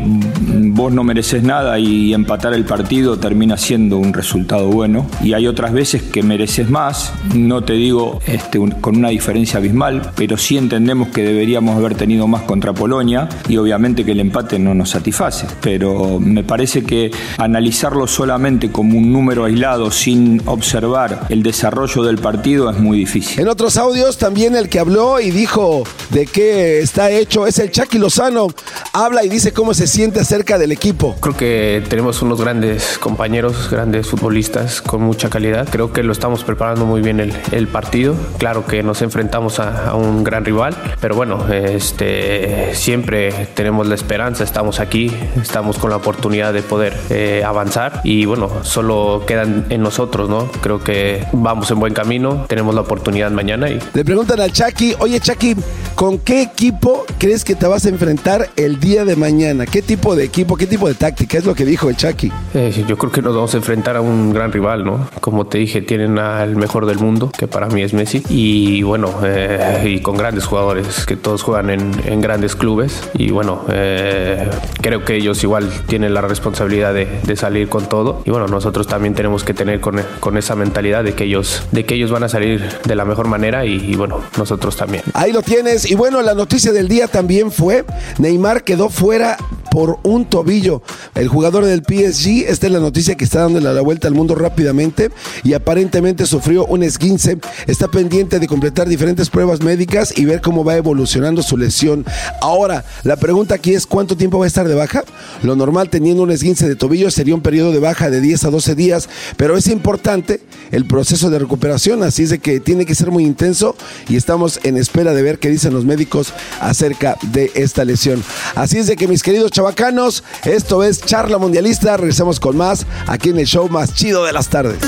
[0.74, 5.06] vos no mereces nada y empatar el partido termina siendo un resultado bueno.
[5.22, 10.14] Y hay otras veces que mereces más, no te digo este, con una diferencia abismal,
[10.16, 14.58] pero sí entendemos que deberíamos haber tenido más contra Polonia y obviamente que el empate
[14.58, 15.48] no nos satisface.
[15.62, 22.20] Pero me parece que analizarlo solamente como un número aislado sin observar el desarrollo del
[22.20, 23.42] partido es muy difícil.
[23.42, 27.70] En otros audios también el que habló y dijo de qué está hecho es el
[27.70, 28.48] Chucky Lozano.
[28.94, 31.18] Habla y dice cómo se siente acerca del equipo.
[31.20, 35.68] Creo que tenemos unos grandes compañeros, grandes futbolistas con mucha calidad.
[35.70, 38.16] Creo que lo estamos preparando muy bien el, el partido.
[38.38, 43.96] Claro que nos enfrentamos a, a, un gran rival, pero bueno, este, siempre tenemos la
[43.96, 45.12] esperanza, estamos aquí,
[45.42, 50.52] estamos con la oportunidad de poder eh, avanzar y bueno, solo quedan en nosotros, ¿no?
[50.62, 53.80] Creo que vamos en buen camino, tenemos la oportunidad mañana y...
[53.94, 55.56] Le preguntan al Chucky, oye Chucky,
[55.96, 59.66] ¿con qué equipo crees que te vas a enfrentar el día de mañana?
[59.66, 61.38] ¿Qué tipo de equipo, qué tipo de táctica?
[61.38, 62.32] Es lo que dijo el Chucky.
[62.54, 65.08] Eh, yo creo que nos vamos a enfrentar a un gran rival, ¿no?
[65.22, 69.14] Como te dije, tienen al mejor del mundo, que para mí es Messi, y bueno,
[69.24, 74.50] eh, y con grandes jugadores, que todos juegan en, en grandes clubes, y bueno, eh,
[74.82, 78.88] creo que ellos igual tienen la responsabilidad de, de, salir con todo, y bueno, nosotros
[78.88, 82.24] también tenemos que tener con, con, esa mentalidad de que, ellos, de que ellos van
[82.24, 85.04] a salir de la mejor manera, y, y bueno, nosotros también.
[85.14, 87.86] Ahí lo tienes, y bueno, la noticia del día también fue,
[88.18, 89.38] Neymar quedó fuera
[89.74, 90.84] por un tobillo.
[91.16, 94.36] El jugador del PSG, esta es la noticia que está dándole la vuelta al mundo
[94.36, 95.12] rápidamente
[95.44, 97.38] y aparentemente sufrió un esguince.
[97.68, 102.06] Está pendiente de completar diferentes pruebas médicas y ver cómo va evolucionando su lesión.
[102.42, 105.04] Ahora, la pregunta aquí es ¿cuánto tiempo va a estar de baja?
[105.42, 108.50] Lo normal teniendo un esguince de tobillo sería un periodo de baja de 10 a
[108.50, 112.96] 12 días, pero es importante el proceso de recuperación, así es de que tiene que
[112.96, 113.76] ser muy intenso
[114.10, 118.24] y estamos en espera de ver qué dicen los médicos acerca de esta lesión.
[118.56, 123.30] Así es de que mis queridos chavacanos, esto es Charla Mundialista, regresamos con más aquí
[123.30, 124.80] en el show más chido de las tardes.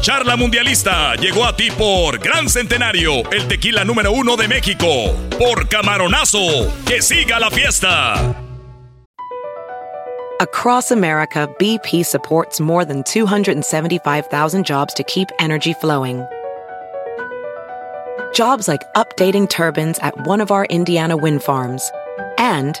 [0.00, 4.86] Charla Mundialista llegó a ti por Gran Centenario, el tequila número uno de México.
[5.38, 8.34] Por Camaronazo, que siga la fiesta.
[10.40, 16.24] Across America, BP supports more than 275,000 jobs to keep energy flowing.
[18.32, 21.90] Jobs like updating turbines at one of our Indiana wind farms
[22.38, 22.80] and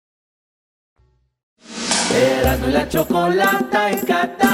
[2.13, 4.49] Erasmo y la chocolata en Qatar.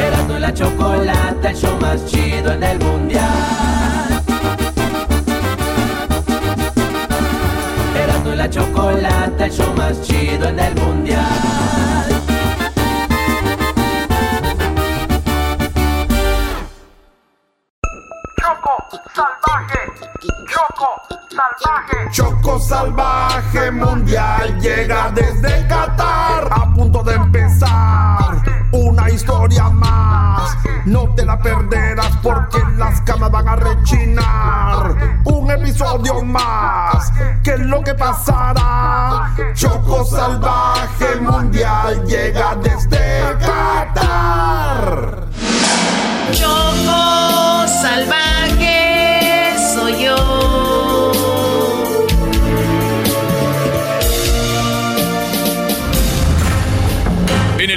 [0.00, 4.22] Erasmo y la chocolata, el show más chido en el mundial.
[8.02, 11.61] Erasmo y la chocolata, el show más chido en el mundial.
[18.42, 19.78] Choco salvaje,
[20.48, 22.10] Choco salvaje.
[22.10, 26.48] Choco salvaje mundial llega desde Qatar.
[26.50, 30.56] A punto de empezar una historia más.
[30.84, 35.20] No te la perderás porque las camas van a rechinar.
[35.24, 37.12] Un episodio más.
[37.42, 39.34] ¿Qué es lo que pasará?
[39.54, 45.26] Choco salvaje mundial llega desde Qatar.
[46.32, 48.81] Choco salvaje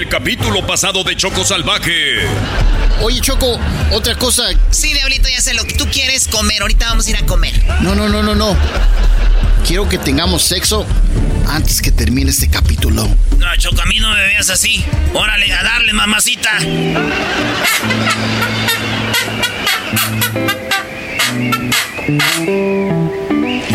[0.05, 2.27] el capítulo pasado de Choco Salvaje.
[3.01, 3.59] Oye, Choco,
[3.91, 4.43] otra cosa.
[4.69, 6.61] Sí, Diablito, ya sé lo que tú quieres comer.
[6.61, 7.53] Ahorita vamos a ir a comer.
[7.81, 8.55] No, no, no, no, no.
[9.65, 10.85] Quiero que tengamos sexo
[11.47, 13.07] antes que termine este capítulo.
[13.37, 14.83] No, Choco, a mí no me veas así.
[15.13, 16.51] Órale, a darle, mamacita.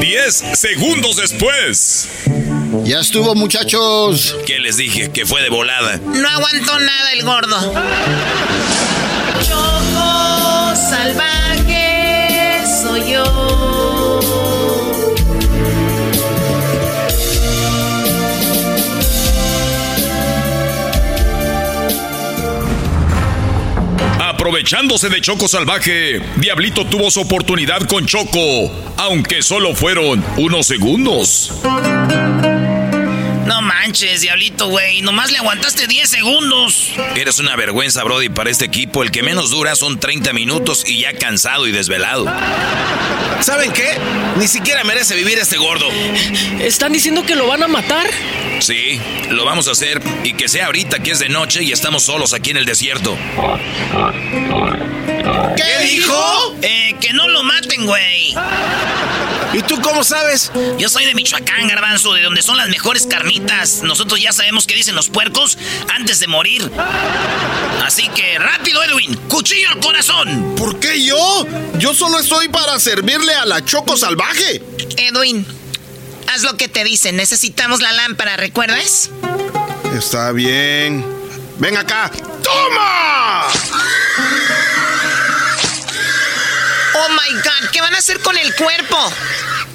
[0.01, 2.09] Diez segundos después.
[2.85, 4.37] Ya estuvo, muchachos.
[4.47, 5.11] ¿Qué les dije?
[5.11, 5.99] Que fue de volada.
[5.99, 7.57] No aguantó nada el gordo.
[9.43, 14.21] Choco salvaje soy yo.
[24.21, 31.53] Aprovechándose de Choco Salvaje, Diablito tuvo su oportunidad con Choco, aunque solo fueron unos segundos.
[33.47, 35.03] No manches, diablito, güey.
[35.03, 36.91] Nomás le aguantaste 10 segundos.
[37.17, 39.03] Eres una vergüenza, Brody, para este equipo.
[39.03, 42.27] El que menos dura son 30 minutos y ya cansado y desvelado.
[43.41, 43.97] ¿Saben qué?
[44.37, 45.87] Ni siquiera merece vivir este gordo.
[46.61, 48.07] ¿Están diciendo que lo van a matar?
[48.61, 50.01] Sí, lo vamos a hacer.
[50.25, 53.17] Y que sea ahorita que es de noche y estamos solos aquí en el desierto.
[55.57, 56.57] ¿Qué, dijo?
[56.63, 58.35] Eh, que no lo maten, güey.
[59.53, 60.53] ¿Y tú cómo sabes?
[60.79, 63.83] Yo soy de Michoacán, garbanzo, de donde son las mejores carnitas.
[63.83, 65.59] Nosotros ya sabemos qué dicen los puercos
[65.95, 66.71] antes de morir.
[67.85, 70.55] Así que rápido, Edwin, cuchillo al corazón.
[70.57, 71.47] ¿Por qué yo?
[71.79, 74.63] Yo solo estoy para servirle a la Choco salvaje.
[74.97, 75.45] Edwin,
[76.33, 77.17] haz lo que te dicen.
[77.17, 79.11] Necesitamos la lámpara, ¿recuerdas?
[79.97, 81.05] Está bien.
[81.59, 82.13] Ven acá.
[82.43, 83.49] ¡Toma!
[87.03, 88.97] Oh my god, ¿qué van a hacer con el cuerpo?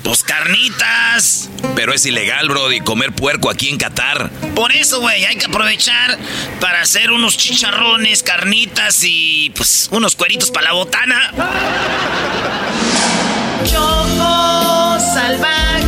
[0.04, 1.50] Pues carnitas.
[1.76, 4.30] Pero es ilegal, Brody, comer puerco aquí en Qatar.
[4.54, 6.20] Por eso, güey, hay que aprovechar
[6.60, 11.32] para hacer unos chicharrones, carnitas y pues unos cueritos para la botana.
[13.64, 15.85] Choco salvaje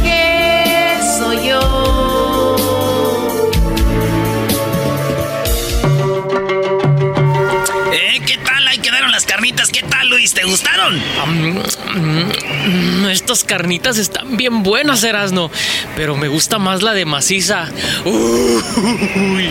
[9.48, 9.70] carnitas.
[9.70, 10.34] ¿Qué tal, Luis?
[10.34, 11.02] ¿Te gustaron?
[11.96, 15.50] Mm, estas carnitas están bien buenas, Erasno.
[15.96, 17.70] Pero me gusta más la de maciza.
[18.04, 19.50] Uy.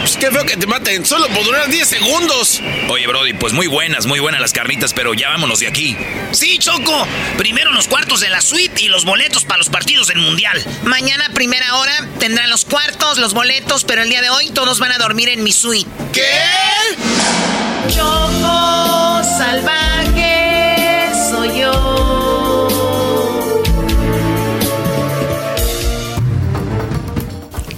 [0.00, 1.06] Pues qué feo que te maten.
[1.06, 2.60] Solo por durar 10 segundos.
[2.90, 5.96] Oye, Brody, pues muy buenas, muy buenas las carnitas, pero ya vámonos de aquí.
[6.32, 7.06] Sí, Choco.
[7.38, 10.62] Primero los cuartos de la suite y los boletos para los partidos del Mundial.
[10.84, 14.92] Mañana, primera hora, tendrán los cuartos, los boletos, pero el día de hoy todos van
[14.92, 15.90] a dormir en mi suite.
[16.12, 17.65] ¿Qué?
[17.88, 22.06] Choco salvaje soy yo.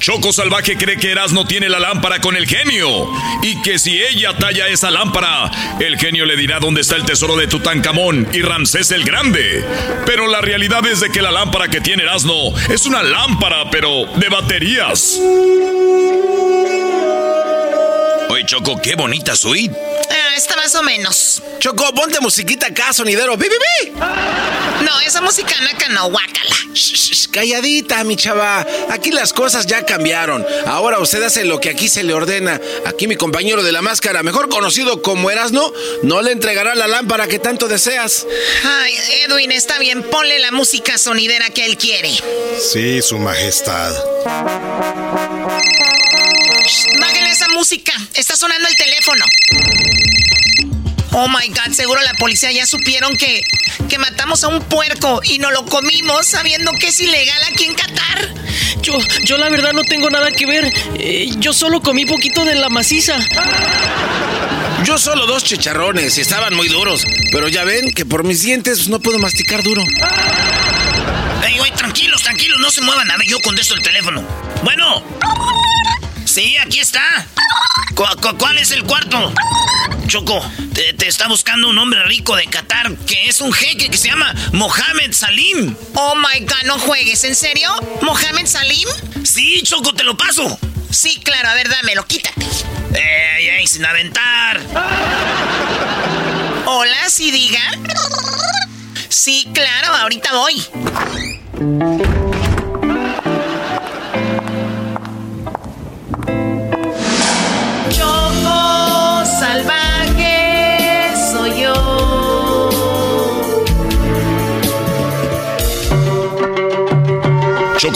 [0.09, 3.11] Choco Salvaje cree que Erasmo tiene la lámpara con el genio
[3.43, 5.51] y que si ella talla esa lámpara,
[5.81, 9.63] el genio le dirá dónde está el tesoro de Tutankamón y Ramsés el Grande.
[10.07, 14.07] Pero la realidad es de que la lámpara que tiene Erasmo es una lámpara, pero
[14.17, 15.21] de baterías.
[18.31, 19.75] Oye, Choco, qué bonita suite.
[20.11, 21.43] Ah, está más o menos.
[21.61, 23.37] Choco, ponte musiquita acá, sonidero.
[23.37, 23.91] ¡Bi, bi, bi!
[24.85, 26.55] No, esa música naca no, guácala.
[26.75, 28.67] Shh, shh, calladita, mi chava.
[28.91, 30.47] Aquí las cosas ya cambiaron.
[30.67, 32.61] Ahora usted hace lo que aquí se le ordena.
[32.87, 35.73] Aquí mi compañero de la máscara, mejor conocido como Erasno,
[36.03, 38.27] no le entregará la lámpara que tanto deseas.
[38.65, 38.95] Ay,
[39.27, 42.11] Edwin, está bien, ponle la música sonidera que él quiere.
[42.73, 43.95] Sí, su majestad.
[47.59, 49.25] Música, está sonando el teléfono.
[51.11, 53.43] Oh my god, seguro la policía ya supieron que,
[53.89, 57.75] que matamos a un puerco y no lo comimos sabiendo que es ilegal aquí en
[57.75, 58.33] Qatar.
[58.81, 60.73] Yo, yo la verdad no tengo nada que ver.
[61.01, 63.19] Eh, yo solo comí poquito de la maciza.
[64.85, 67.05] Yo solo dos chicharrones y estaban muy duros.
[67.33, 69.83] Pero ya ven que por mis dientes no puedo masticar duro.
[71.45, 73.11] Ey, güey, tranquilos, tranquilos, no se muevan.
[73.11, 74.23] A ver, yo contesto el teléfono.
[74.63, 75.03] Bueno.
[76.39, 77.27] Sí, aquí está.
[77.97, 79.35] ¿Cu cu cuál es el cuarto?
[80.07, 80.41] Choco,
[80.73, 84.07] te, te, está buscando un hombre rico de Qatar que es un jeque que se
[84.07, 85.75] llama Mohamed Salim.
[85.95, 87.69] Oh my god, no juegues, ¿en serio?
[88.03, 88.89] ¿Mohamed Salim?
[89.25, 90.61] Sí, Choco, te lo paso.
[90.93, 92.47] Sí, claro, a ver, dámelo, quítate.
[92.95, 94.61] Ey, ey, sin aventar.
[96.67, 97.73] Hola, sí, diga.
[99.09, 102.38] Sí, claro, ahorita voy.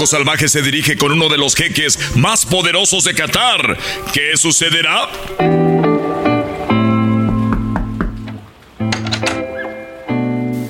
[0.06, 3.78] Salvaje se dirige con uno de los jeques más poderosos de Qatar.
[4.12, 5.08] ¿Qué sucederá?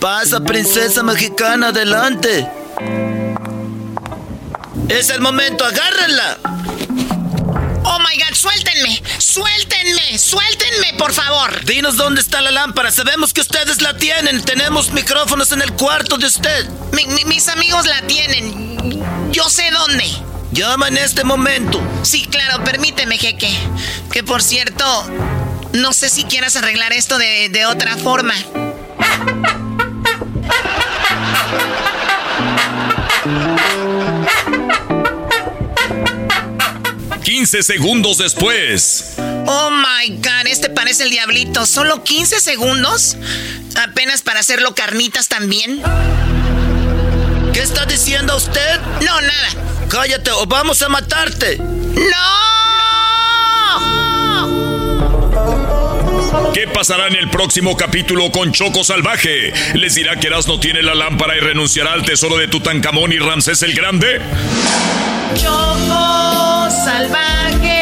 [0.00, 2.46] Pasa, princesa mexicana, adelante.
[4.88, 6.38] Es el momento, agárrenla.
[7.84, 11.64] Oh my god, suéltenme, suéltenme, suéltenme, por favor.
[11.64, 12.90] Dinos dónde está la lámpara.
[12.90, 14.42] Sabemos que ustedes la tienen.
[14.44, 16.68] Tenemos micrófonos en el cuarto de usted.
[16.92, 18.71] Mi, mi, mis amigos la tienen.
[19.32, 20.04] Yo sé dónde.
[20.52, 21.80] Llama en este momento.
[22.02, 23.50] Sí, claro, permíteme, jeque.
[24.12, 24.84] Que por cierto,
[25.72, 28.34] no sé si quieras arreglar esto de, de otra forma.
[37.22, 39.14] 15 segundos después.
[39.46, 41.64] Oh my god, este parece el diablito.
[41.66, 43.16] ¿Solo 15 segundos?
[43.76, 45.82] ¿Apenas para hacerlo carnitas también?
[47.62, 48.80] ¿Qué está diciendo usted?
[49.06, 49.48] No, nada.
[49.88, 51.58] Cállate o vamos a matarte.
[51.58, 52.02] ¡No!
[56.52, 59.52] ¿Qué pasará en el próximo capítulo con Choco Salvaje?
[59.74, 63.62] ¿Les dirá que Erasmo tiene la lámpara y renunciará al tesoro de Tutankamón y Ramsés
[63.62, 64.20] el Grande?
[65.36, 67.81] Choco Salvaje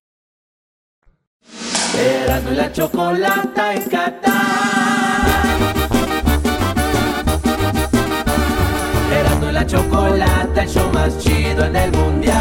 [1.99, 4.31] Erasmo y la chocolata en Qatar.
[9.13, 12.37] Erasmo y la chocolata, el show más chido en el mundial.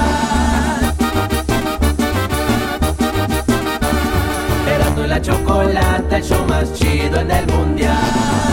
[4.68, 8.49] Erasmo y la chocolata, el show más chido en el mundial.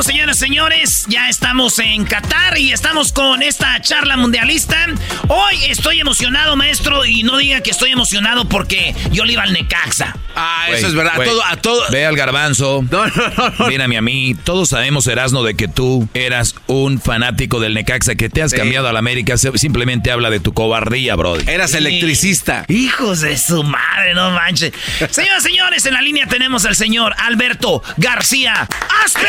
[0.00, 4.86] Bueno, señoras y señores, ya estamos en Qatar y estamos con esta charla mundialista.
[5.28, 9.52] Hoy estoy emocionado, maestro, y no diga que estoy emocionado porque yo le iba al
[9.52, 10.16] Necaxa.
[10.34, 11.16] Ah, eso es verdad.
[11.16, 11.82] güey, Todo, a todo.
[11.90, 12.82] Ve al garbanzo.
[12.90, 13.66] No, no, no, no.
[13.66, 14.34] Mírame a mí.
[14.42, 18.56] Todos sabemos, Erasno, de que tú eras un fanático del Necaxa, que te has Sí.
[18.56, 19.36] cambiado a la América.
[19.36, 21.44] Simplemente habla de tu cobardía, brody.
[21.46, 22.64] Eras electricista.
[22.68, 24.72] Hijos de su madre, no manches.
[25.10, 28.66] Señoras y señores, en la línea tenemos al señor Alberto García
[29.04, 29.26] Aspe.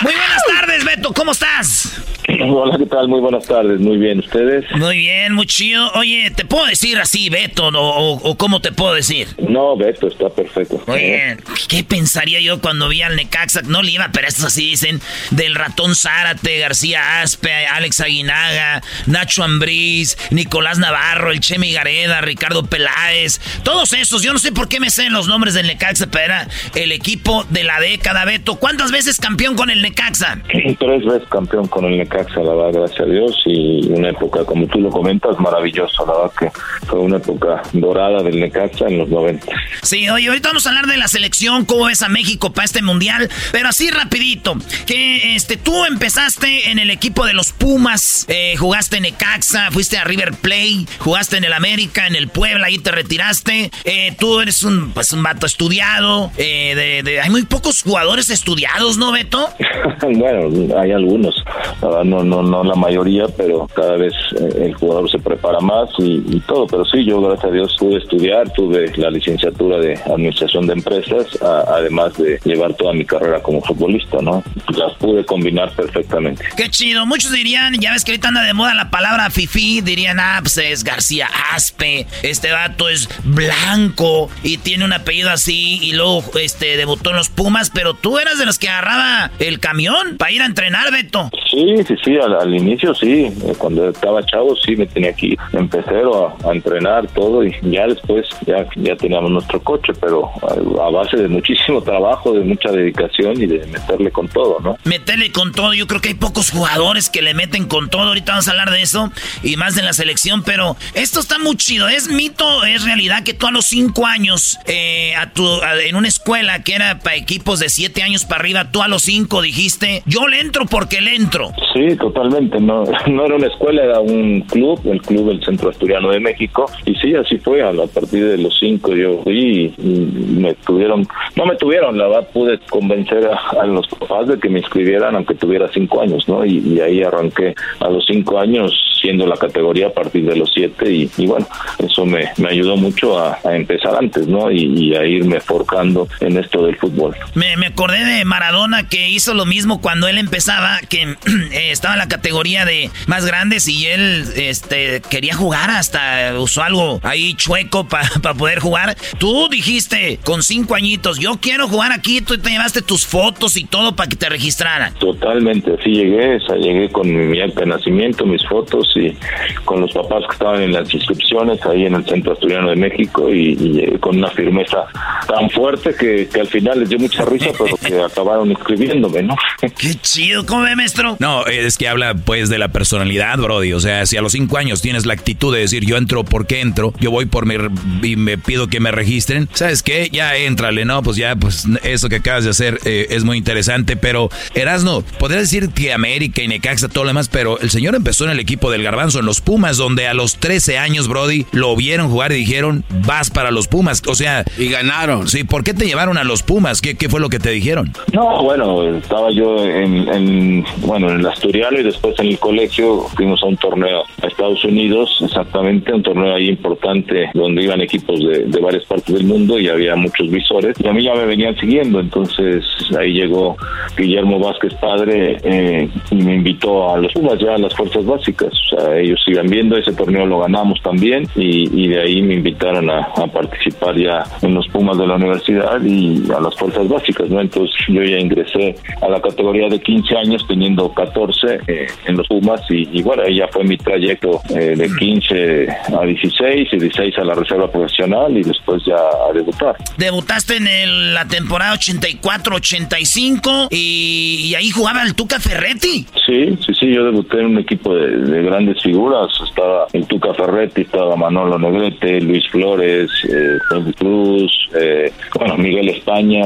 [0.00, 2.05] Muy buenas tardes, Beto, ¿cómo estás?
[2.44, 3.08] Hola, ¿qué tal?
[3.08, 3.78] Muy buenas tardes.
[3.80, 4.64] Muy bien, ¿ustedes?
[4.72, 5.92] Muy bien, muy chido.
[5.92, 9.28] Oye, ¿te puedo decir así, Beto, o, cómo te puedo decir?
[9.38, 10.82] No, Beto, está perfecto.
[10.86, 11.36] Oye,
[11.68, 13.62] ¿qué pensaría yo cuando vi al Necaxa?
[13.62, 15.00] No le iba, pero estos así dicen.
[15.30, 22.64] Del ratón Zárate, García Aspe, Alex Aguinaga, Nacho Ambriz, Nicolás Navarro, el Chemi Gareda, Ricardo
[22.64, 23.40] Peláez.
[23.62, 24.22] Todos esos.
[24.22, 27.44] Yo no sé por qué me sé los nombres del Necaxa, pero era el equipo
[27.50, 28.56] de la década, Beto.
[28.56, 30.38] ¿Cuántas veces campeón con el Necaxa?
[30.48, 33.42] Tres veces campeón con el Necaxa, la verdad, gracias a Dios.
[33.46, 36.04] Y una época, como tú lo comentas, maravillosa.
[36.06, 36.50] La verdad que
[36.86, 39.46] fue una época dorada del Necaxa en los 90.
[39.82, 42.82] Sí, oye, ahorita vamos a hablar de la selección, cómo ves a México para este
[42.82, 44.54] mundial, pero así rapidito,
[44.86, 49.98] que este tú empezaste en el equipo de los Pumas, eh, jugaste en Necaxa, fuiste
[49.98, 54.40] a River Play, jugaste en el América, en el Puebla, ahí te retiraste, eh, tú
[54.40, 59.12] eres un, pues, un vato estudiado, eh, de, de- hay muy pocos jugadores estudiados, ¿no,
[59.12, 59.48] Beto?
[60.02, 61.34] bueno, hay algunos,
[61.80, 65.60] la verdad, no, no, no la mayoría, pero cada vez eh, el jugador se prepara
[65.60, 66.66] más y, y todo.
[66.66, 71.26] Pero sí, yo, gracias a Dios, pude estudiar, tuve la licenciatura de Administración de Empresas,
[71.42, 74.42] a- además de llevar toda mi carrera como futbolista, ¿no?
[74.76, 76.44] Las pude combinar perfectamente.
[76.56, 80.18] Qué chido, muchos dirían, ya ves que ahorita anda de moda la palabra fifi, dirían,
[80.20, 85.92] ah, pues es García Aspe, este vato es blanco y tiene un apellido así y
[85.92, 90.16] luego este debutó en los Pumas, pero tú eras de los que agarraba el camión
[90.16, 91.30] para ir a entrenar, Beto.
[91.50, 95.26] Sí, sí, sí, al, al inicio sí, eh, cuando estaba chavo sí me tenía que
[95.26, 99.92] ir en pecero a, a entrenar todo y ya después ya, ya teníamos nuestro coche,
[100.00, 104.58] pero a, a base de muchísimo trabajo, de mucha dedicación y de meterle con todo,
[104.60, 104.76] ¿no?
[104.84, 108.32] Meterle con todo, yo creo que hay pocos jugadores que le meten con todo, ahorita
[108.32, 109.10] vamos a hablar de eso
[109.42, 113.34] y más de la selección, pero esto está muy chido, es mito, es realidad que
[113.34, 117.16] tú a los cinco años, eh, a tu, a- en una escuela que era para
[117.16, 121.00] equipos de siete años para arriba, tú a los cinco dijiste, yo le entro porque
[121.00, 121.52] le entro.
[121.74, 122.60] Sí, totalmente.
[122.60, 126.66] No, no era una escuela, era un club, el club del Centro Asturiano de México.
[126.84, 127.62] Y sí, así fue.
[127.62, 131.06] A partir de los cinco yo fui y, me tuvieron,
[131.36, 135.14] no me tuvieron, la verdad pude convencer a, a los papás de que me inscribieran
[135.14, 136.44] aunque tuviera cinco años, ¿no?
[136.44, 140.90] Y, ahí arranqué a los cinco años siendo la categoría a partir de los siete
[140.90, 141.46] y, bueno,
[141.78, 144.50] eso me, me ayudó mucho a, empezar antes, ¿no?
[144.50, 147.14] Y, a irme forjando en esto del fútbol.
[147.34, 151.02] Me, me acordé de Maradona que hizo lo mismo cuando él empezaba, que
[151.52, 156.62] eh, estaba en la categoría de más grandes y él este, quería jugar hasta usó
[156.62, 158.08] algo ahí chueco para
[158.38, 158.96] poder jugar.
[159.18, 163.64] Tú dijiste con cinco añitos, yo quiero jugar aquí, tú te llevaste tus fotos y
[163.64, 164.94] todo para que te registraran.
[164.94, 169.16] Totalmente, así llegué, o sea, llegué con mi acta de nacimiento, mis fotos y
[169.64, 173.32] con los papás que estaban en las inscripciones ahí en el Centro Asturiano de México
[173.32, 174.86] y, y llegué con una firmeza
[175.26, 179.36] tan fuerte que, que al final les dio mucha risa, pero que acabaron inscribiéndome, ¿no?
[179.60, 181.16] Qué chido, ¿cómo ve, maestro?
[181.18, 183.72] No, es que habla pues de la personalidad, Brody.
[183.72, 186.60] O sea, si a los cinco años tienes la actitud de decir yo entro porque
[186.60, 187.56] entro, yo voy por mi
[188.02, 190.08] y me pido que me registren, ¿sabes qué?
[190.12, 191.02] Ya éntrale, ¿no?
[191.02, 195.40] Pues ya, pues eso que acabas de hacer eh, es muy interesante, pero Erasno, podría
[195.40, 198.70] decir que América y Necaxa, todo lo demás, pero el señor empezó en el equipo
[198.70, 202.36] del Garbanzo, en los Pumas, donde a los 13 años, Brody, lo vieron jugar y
[202.36, 204.02] dijeron, vas para los Pumas.
[204.06, 204.44] O sea...
[204.58, 205.28] Y ganaron.
[205.28, 206.80] Sí, ¿por qué te llevaron a los Pumas?
[206.80, 207.92] ¿Qué, qué fue lo que te dijeron?
[208.12, 213.40] No, bueno, estaba yo en, en, bueno, en el Y después en el colegio fuimos
[213.42, 218.44] a un torneo a Estados Unidos, exactamente, un torneo ahí importante donde iban equipos de,
[218.44, 221.56] de varias partes del mundo y había muchos visores y a mí ya me venían
[221.56, 222.64] siguiendo, entonces
[222.98, 223.56] ahí llegó
[223.96, 228.52] Guillermo Vázquez padre eh, y me invitó a los Pumas ya a las fuerzas básicas,
[228.72, 232.34] o sea, ellos iban viendo, ese torneo lo ganamos también y, y de ahí me
[232.34, 236.88] invitaron a, a participar ya en los Pumas de la universidad y a las fuerzas
[236.88, 237.40] básicas, ¿no?
[237.40, 242.26] Entonces yo ya ingresé a la categoría de 15 años teniendo 14 eh, en los
[242.28, 245.68] Pumas y, y, bueno, ahí ya fue mi trayecto eh, de 15
[246.00, 249.76] a 16 y 16 a la reserva profesional y después ya a debutar.
[249.96, 256.06] Debutaste en el- la temporada 84-85 y, y ahí jugaba el Tuca Ferretti.
[256.26, 259.28] Sí, sí, sí, yo debuté en un equipo de, de grandes figuras.
[259.48, 263.58] Estaba el Tuca Ferretti, estaba Manolo Negrete, Luis Flores, eh,
[263.98, 266.42] Cruz, eh, bueno, Miguel España.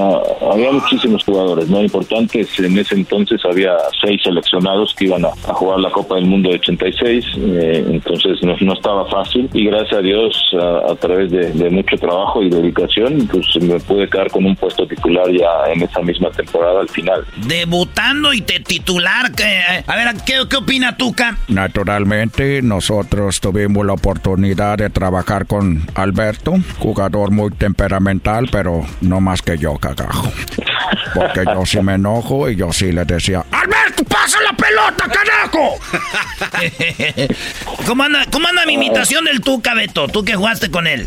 [0.52, 1.82] Había muchísimos jugadores, ¿no?
[1.82, 2.58] Importantes.
[2.60, 6.48] En ese entonces había seis seleccionados que iban a, a jugar la Copa del Mundo
[6.50, 7.24] de 86.
[7.38, 9.48] eh, entonces no, no estaba fácil.
[9.52, 13.78] Y gracias a Dios, a, a través de, de mucho trabajo y dedicación, pues me
[13.80, 17.24] pude quedar con un puesto titular ya en esa misma temporada al final.
[17.46, 19.32] Debutando y te titular.
[19.32, 21.36] que- a ver, ¿qué, qué opina Tuca?
[21.48, 29.42] Naturalmente, nosotros tuvimos la oportunidad de trabajar con Alberto, jugador muy temperamental, pero no más
[29.42, 30.30] que yo, cagajo.
[31.14, 35.78] Porque yo sí me enojo y yo sí le decía, ¡Alberto, pasa la pelota, carajo!
[37.86, 40.08] ¿Cómo anda, ¿Cómo anda mi imitación del Tuca, Beto?
[40.08, 41.06] Tú que jugaste con él.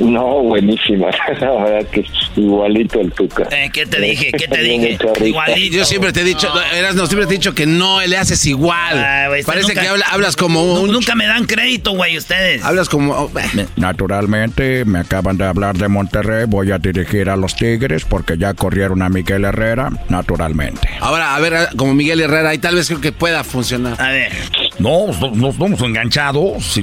[0.00, 1.08] No, buenísima.
[1.40, 2.04] La verdad que
[2.36, 3.44] igualito el Tuca.
[3.50, 4.32] Eh, ¿Qué te dije?
[4.32, 4.98] ¿Qué te dije?
[5.24, 5.76] Igualito.
[5.76, 8.98] Yo siempre te he dicho, Erasno, siempre te he dicho que no le haces igual.
[8.98, 10.90] Ah, Parece nunca- que habla- hablas como un...
[10.92, 12.62] Nunca me dan crédito, güey, ustedes.
[12.64, 13.12] Hablas como...
[13.12, 13.30] oh,
[13.76, 18.54] naturalmente, me acaban de hablar de Monterrey, voy a dirigir a los Tigres porque ya
[18.54, 20.88] corrieron a Miguel Herrera, naturalmente.
[21.00, 24.00] Ahora, a ver, como Miguel Herrera, ahí tal vez creo que pueda funcionar.
[24.02, 24.32] A ver.
[24.80, 26.80] No, no, no estamos enganchados.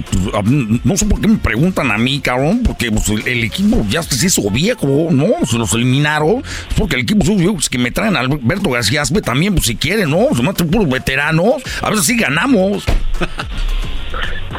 [0.85, 2.63] No sé por qué me preguntan a mí, cabrón.
[2.63, 5.45] Porque pues, el, el equipo ya se hizo viejo, ¿no?
[5.45, 6.37] Se los eliminaron.
[6.37, 9.65] Es porque el equipo hizo, pues, que me traen a Alberto García Aspe también, pues
[9.65, 10.29] si quieren, ¿no?
[10.33, 11.55] Se matan puros veteranos.
[11.81, 12.85] A ver si ganamos.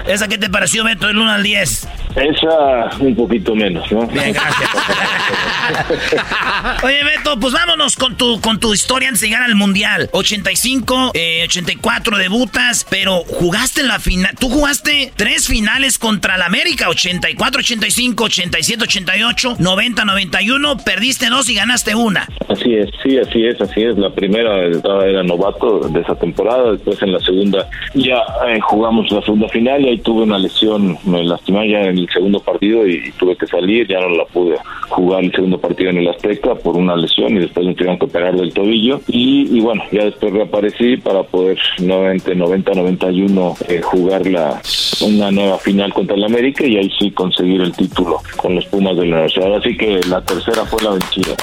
[0.06, 1.88] ¿Esa qué te pareció, Beto, del 1 al 10?
[2.14, 4.06] Esa un poquito menos, ¿no?
[4.06, 4.70] Bien, gracias.
[6.82, 10.10] Oye, Beto, pues vámonos con tu, con tu historia antes de llegar al Mundial.
[10.12, 14.34] 85, eh, 84 debutas, pero jugaste en la final.
[14.38, 16.88] Tú jugaste tres finales contra la América.
[16.88, 20.76] 84, 85, 87, 88, 90, 91.
[20.78, 22.28] Perdiste dos y ganaste una.
[22.48, 23.96] Así es, sí, así es, así es.
[23.96, 29.22] La primera era novato de esa temporada, después en la segunda ya eh, jugamos la
[29.22, 33.12] segunda final y ahí tuve una lesión, me lastimé ya en el segundo partido y,
[33.18, 34.56] tuve que salir, ya no la pude
[34.88, 38.08] jugar el segundo partido en el Azteca por una lesión y después me tuvieron que
[38.08, 44.26] pegar del tobillo y, y bueno, ya después reaparecí para poder nuevamente 90-91 eh, jugar
[44.26, 44.60] la,
[45.02, 48.96] una nueva final contra el América y ahí sí conseguir el título con los Pumas
[48.96, 49.54] de la Universidad.
[49.56, 51.36] Así que la tercera fue la vencida.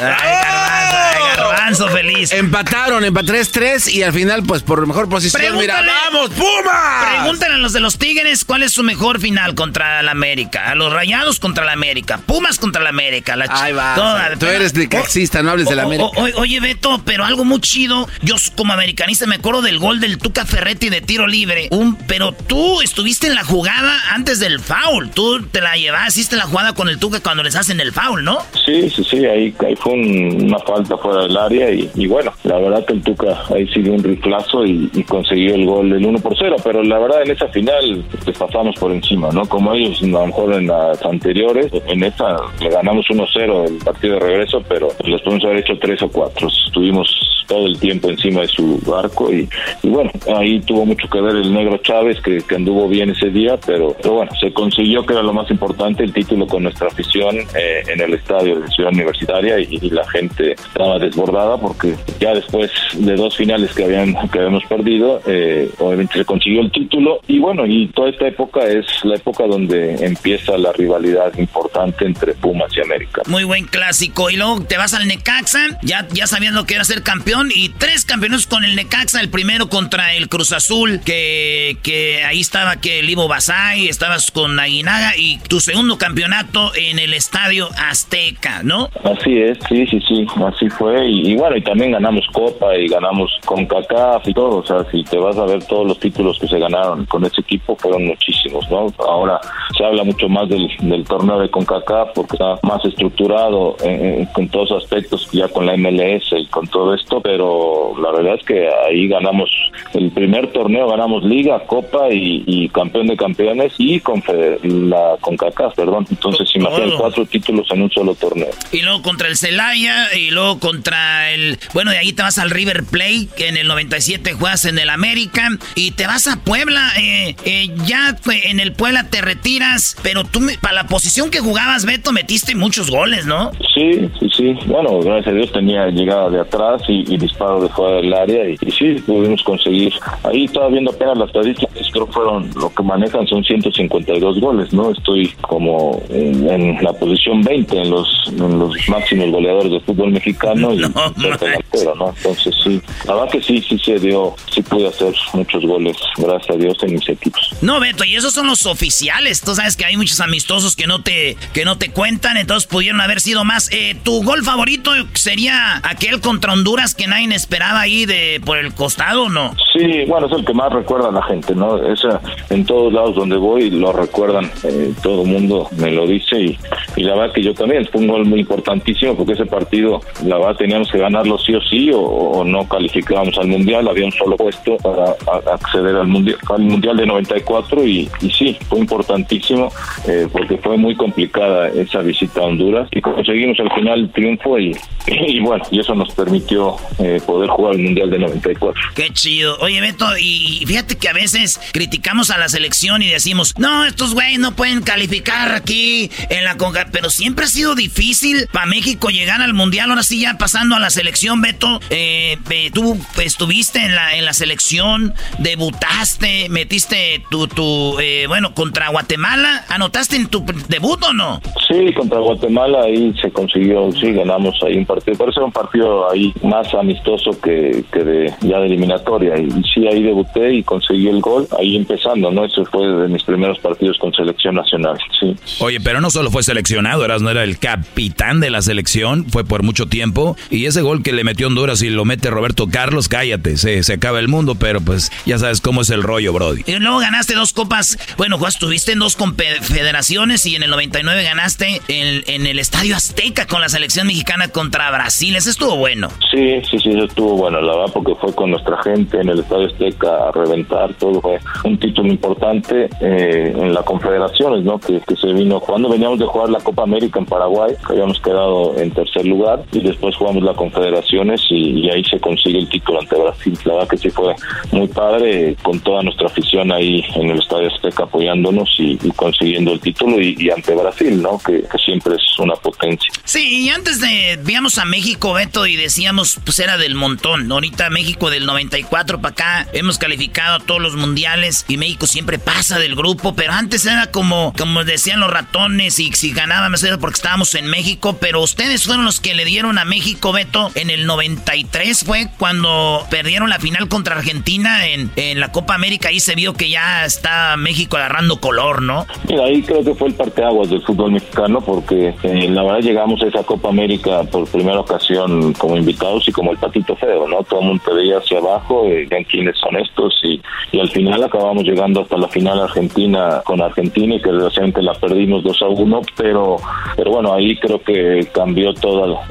[1.38, 2.32] Garbanzo feliz.
[2.32, 7.10] Empataron, empataron 3-3 y al final, pues por mejor posición, mira, ¡vamos, Pumas!
[7.10, 10.70] Pregúntale a los de los Tigres cuál es su mejor final contra la América.
[10.72, 12.20] A los Rayados contra la América.
[12.26, 13.36] Pumas contra la América.
[13.36, 13.96] La Ahí va.
[13.96, 16.06] toda- tú eres necaxista, no hables de la América.
[16.06, 18.08] o- o- oye, Beto, pero algo muy chido.
[18.22, 21.68] Yo como americanista me acuerdo del gol del Tuca Ferretti de tiro libre.
[21.72, 25.10] Un, pero tú estuviste en la jugada antes del foul.
[25.12, 28.24] Tú te la llevaste, hiciste la jugada con el Tuca cuando les hacen el foul,
[28.24, 28.40] ¿no?
[28.66, 32.32] Sí, sí, sí, ahí, ahí fue un- una falta fuera del área y, y bueno,
[32.44, 36.06] la verdad que el Tuca ahí siguió un riflazo y, y consiguió el gol del
[36.06, 39.46] 1 por 0, pero la verdad en esa final les pasamos por encima, ¿no?
[39.46, 44.16] Como ellos a lo mejor en las anteriores, en esa le ganamos 1-0 el partido
[44.16, 46.48] de regreso, pero les podemos haber hecho 3 o 4.
[46.68, 49.48] Estuvimos todo el tiempo encima de su barco y,
[49.84, 53.30] y bueno, ahí tuvo mucho que ver el negro Chávez que, que anduvo bien ese
[53.30, 56.88] día, pero, pero, bueno, se consiguió que era lo más importante el título con nuestra
[56.88, 61.96] afición eh, en el estadio de Ciudad Universitaria y, y, la gente estaba desbordada porque
[62.20, 66.72] ya después de dos finales que habían que habíamos perdido, eh, obviamente se consiguió el
[66.72, 72.06] título y bueno, y toda esta época es la época donde empieza la rivalidad importante
[72.06, 73.22] entre Pumas y América.
[73.28, 77.04] Muy buen clásico y luego te vas al Necaxa, ya, ya sabiendo que era ser
[77.04, 82.24] campeón y tres campeones con el Necaxa, el primero contra el Cruz Azul, que, que
[82.24, 87.14] ahí estaba que el Ivo Basay, estabas con Aguinaga y tu segundo campeonato en el
[87.14, 88.90] Estadio Azteca, ¿no?
[89.04, 92.88] Así es, sí, sí, sí, así fue y, y bueno, y también ganamos Copa y
[92.88, 96.38] ganamos con CACAF y todo, o sea, si te vas a ver todos los títulos
[96.40, 98.88] que se ganaron con ese equipo fueron muchísimos, ¿no?
[99.00, 99.40] Ahora
[99.78, 104.26] se habla mucho más del, del torneo de CONCACAF porque está más estructurado en, en,
[104.28, 108.36] con todos los aspectos ya con la MLS y con todo esto, pero la verdad
[108.36, 109.50] es que ahí ganamos
[109.94, 114.22] el primer torneo, ganamos Liga, Copa y, y campeón de campeones y con
[114.64, 116.06] la CONCACAF, perdón.
[116.10, 118.50] Entonces, imagínate, cuatro títulos en un solo torneo.
[118.72, 121.58] Y luego contra el Celaya y luego contra el...
[121.74, 124.90] Bueno, de ahí te vas al River Plate, que en el 97 juegas en el
[124.90, 126.92] América y te vas a Puebla.
[127.00, 128.16] Eh, eh, ya
[128.46, 132.90] en el Puebla te retiras, pero tú para la posición que jugabas, Beto, metiste muchos
[132.90, 133.52] goles, ¿no?
[133.74, 134.56] Sí, sí, sí.
[134.66, 138.50] Bueno, gracias a Dios tenía llegada de atrás y, y disparo de fuera del área
[138.50, 139.94] y, sí, pudimos conseguir.
[140.24, 144.74] Ahí estaba viendo apenas las estadísticas, creo que fueron lo que manejan son 152 goles,
[144.74, 144.92] ¿no?
[144.92, 150.12] Estoy como en, en la posición 20 en los, en los máximos goleadores de fútbol
[150.12, 152.14] mexicano y No, delantero, ¿no?
[152.16, 156.50] Entonces sí, la verdad que sí, sí se dio, sí pude hacer muchos goles, gracias
[156.50, 157.54] a Dios, en mis equipos.
[157.62, 159.42] No, Beto, y esos son los oficiales.
[159.42, 163.02] Tú sabes que hay muchos amistosos que no te, que no te cuentan, entonces pudieron
[163.02, 163.70] haber sido más.
[163.72, 168.74] Eh, ¿Tu gol favorito sería aquel contra Honduras que nadie esperaba ahí de por el
[168.74, 169.56] costado o no?
[169.74, 171.78] Sí, bueno, es el que más recuerda la gente, ¿no?
[171.92, 172.20] Esa,
[172.50, 176.60] en todos lados donde voy lo recuerdan, eh, todo el mundo me lo dice y,
[176.96, 180.38] y, la verdad que yo también, fue un gol muy importantísimo porque ese partido, la
[180.38, 184.12] verdad teníamos que ganarlo sí o sí o, o no calificábamos al Mundial, había un
[184.14, 188.80] solo puesto para a, acceder al Mundial, al mundial de 94 y, y sí, fue
[188.80, 189.70] importantísimo
[190.08, 194.58] eh, porque fue muy complicada esa visita a Honduras y conseguimos al final el triunfo
[194.60, 194.74] y,
[195.08, 198.82] y bueno, y eso nos permitió eh, poder jugar el Mundial de 94.
[198.96, 199.58] Qué chido.
[199.60, 204.14] Oye, Beto, y fíjate que a veces criticamos a la selección y decimos, no, estos
[204.14, 209.10] güeyes no pueden calificar aquí en la Conca, pero siempre ha sido difícil para México
[209.10, 209.90] llegar al Mundial.
[209.90, 212.38] Ahora sí, ya a la selección, Beto, eh,
[212.74, 219.66] tú estuviste en la, en la selección, debutaste, metiste tu, tu eh, bueno, contra Guatemala,
[219.70, 221.42] ¿anotaste en tu debut o no?
[221.68, 226.12] Sí, contra Guatemala ahí se consiguió, sí, ganamos ahí un partido, pero era un partido
[226.12, 230.64] ahí más amistoso que, que de ya de eliminatoria, y, y sí, ahí debuté y
[230.64, 232.46] conseguí el gol, ahí empezando, ¿no?
[232.46, 235.36] Eso fue de mis primeros partidos con selección nacional, sí.
[235.60, 239.44] Oye, pero no solo fue seleccionado, eras no era el capitán de la selección, fue
[239.44, 243.08] por mucho tiempo, y ese gol que le metió Honduras y lo mete Roberto Carlos,
[243.08, 246.64] cállate, se, se acaba el mundo, pero pues ya sabes cómo es el rollo, Brody.
[246.66, 251.24] Y luego ganaste dos copas, bueno, Juan, estuviste en dos confederaciones y en el 99
[251.24, 256.10] ganaste en, en, el Estadio Azteca con la selección mexicana contra Brasil, eso estuvo bueno.
[256.32, 259.40] Sí, sí, sí, eso estuvo bueno, la verdad, porque fue con nuestra gente en el
[259.40, 264.80] Estadio Azteca a reventar, todo fue un título importante eh, en la confederaciones, ¿no?
[264.80, 268.20] Que, que, se vino cuando veníamos de jugar la Copa América en Paraguay, que habíamos
[268.22, 273.00] quedado en tercer lugar y después jugamos la confederaciones y, ahí se consigue el título
[273.00, 273.58] ante Brasil.
[273.66, 274.34] La verdad que sí fue
[274.72, 279.80] muy padre con toda nuestra afición ahí en el Estadio Azteca apoyándonos y, consiguiendo el
[279.80, 281.40] título y, ante Brasil, ¿no?
[281.40, 283.12] Que, siempre es una potencia.
[283.24, 284.38] Sí, y antes de
[284.78, 287.52] a México, Beto, y decíamos, pues era del montón.
[287.52, 292.38] Ahorita México del 94 para acá hemos calificado a todos los mundiales y México siempre
[292.38, 297.00] pasa del grupo, pero antes era como, como decían los ratones y si ganábamos era
[297.00, 300.90] porque estábamos en México, pero ustedes fueron los que le dieron a México, Beto, en
[300.92, 306.20] el 93 fue cuando perdieron la final contra Argentina en, en la Copa América, ahí
[306.20, 309.08] se vio que ya está México agarrando color, ¿no?
[309.28, 313.22] Mira, ahí creo que fue el parteaguas del fútbol mexicano porque eh, la verdad llegamos
[313.24, 317.44] a esa Copa América por primera ocasión como invitados y como el patito feo, ¿no?
[317.44, 320.42] Todo el mundo te veía hacia abajo, eh, vean quiénes son estos y,
[320.72, 324.94] y al final acabamos llegando hasta la final argentina con Argentina y que desgraciadamente la
[324.94, 326.58] perdimos 2 a 1, pero,
[326.96, 329.22] pero bueno, ahí creo que cambió todo,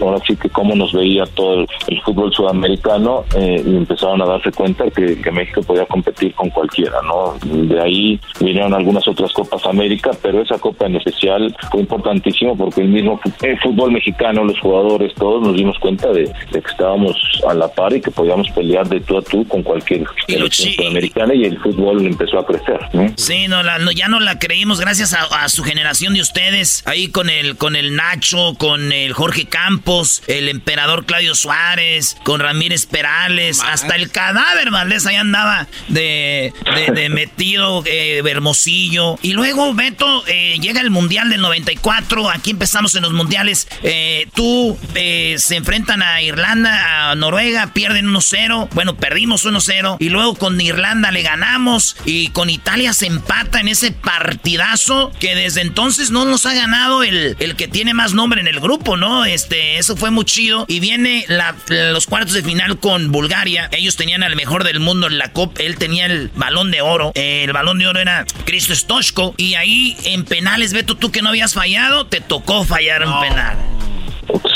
[0.00, 4.26] ahora sí que cómo nos veía todo el, el fútbol sudamericano eh, y empezaron a
[4.26, 7.34] darse cuenta que, que, México podía competir con cualquiera, ¿no?
[7.44, 12.80] De ahí vinieron algunas otras Copas América, pero esa Copa en especial fue importantísimo porque
[12.80, 17.16] el mismo el fútbol mexicano, los jugadores, todos nos dimos cuenta de, de que estábamos
[17.48, 21.34] a la par y que podíamos pelear de tú a tú con cualquier selección sudamericana
[21.34, 22.78] y el fútbol empezó a crecer.
[22.92, 23.12] ¿no?
[23.16, 26.82] Sí, no, la- no, ya no la creímos gracias a, a su generación de ustedes,
[26.86, 29.77] ahí con el, con el Nacho, con el Jorge Campos,
[30.26, 36.92] el emperador Claudio Suárez, con Ramírez Perales, hasta el cadáver Valdés ahí andaba de, de,
[36.92, 39.18] de metido, eh, Hermosillo.
[39.22, 43.68] Y luego, Beto, eh, llega el Mundial del 94, aquí empezamos en los Mundiales.
[43.82, 50.08] Eh, tú, eh, se enfrentan a Irlanda, a Noruega, pierden 1-0, bueno, perdimos 1-0, y
[50.08, 55.62] luego con Irlanda le ganamos, y con Italia se empata en ese partidazo que desde
[55.62, 59.24] entonces no nos ha ganado el, el que tiene más nombre en el grupo, ¿no?
[59.24, 60.64] Este, eso fue muy chido.
[60.68, 63.68] Y viene la- los cuartos de final con Bulgaria.
[63.72, 65.60] Ellos tenían al mejor del mundo en la Copa.
[65.62, 67.12] Él tenía el balón de oro.
[67.14, 69.34] Eh, el balón de oro era Cristo Stoshko.
[69.36, 73.56] Y ahí en penales, Beto, tú que no habías fallado, te tocó fallar un penal.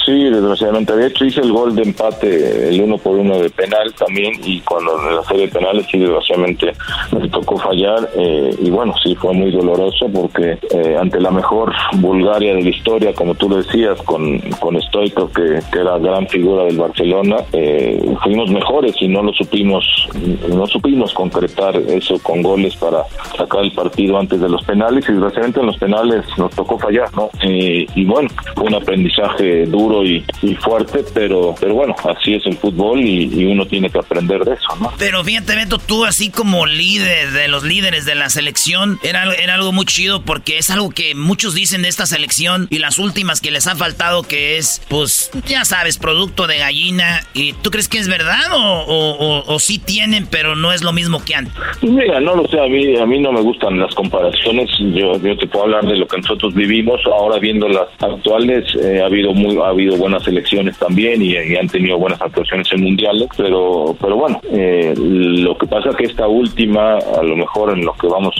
[0.04, 0.96] Sí, desgraciadamente.
[0.96, 4.60] De hecho, hice el gol de empate, el uno por uno de penal también, y
[4.60, 6.72] cuando la serie de penales, sí, desgraciadamente
[7.12, 8.10] me tocó fallar.
[8.16, 12.70] eh, y bueno, sí, fue muy doloroso porque eh, ante la mejor Bulgaria de la
[12.70, 17.36] historia, como tú lo decías, con, con Stoico, que, que era gran figura del Barcelona,
[17.52, 20.08] eh, fuimos mejores y no lo supimos,
[20.48, 23.04] no supimos concretar eso con goles para
[23.36, 27.08] sacar el partido antes de los penales, y desgraciadamente en los penales nos tocó fallar,
[27.14, 27.30] ¿no?
[27.42, 32.46] Eh, y bueno, fue un aprendizaje duro y, y fuerte, pero, pero bueno, así es
[32.46, 34.92] el fútbol y, y uno tiene que aprender de eso, ¿no?
[34.98, 39.54] Pero fíjate, Beto, tú así como líder de los líderes de la selección, era, era
[39.54, 43.40] algo muy chido porque es algo que muchos dicen de esta selección y las últimas
[43.40, 47.20] que les ha faltado que es, pues, ya sabes, producto de gallina.
[47.34, 50.82] ¿Y tú crees que es verdad o, o, o- o sí tienen, pero no es
[50.82, 51.52] lo mismo que antes?
[51.80, 55.18] Pues Mira, no lo sé, a mí, a mí no me gustan las comparaciones, yo,
[55.18, 59.06] yo te puedo hablar de lo que nosotros vivimos, ahora viendo las actuales, eh, ha
[59.06, 63.96] habido muy, ha habido buenas selecciones también y, han tenido buenas actuaciones en mundiales, pero,
[64.00, 68.06] pero bueno, eh, lo que pasa que esta última, a lo mejor en lo que
[68.06, 68.34] vamos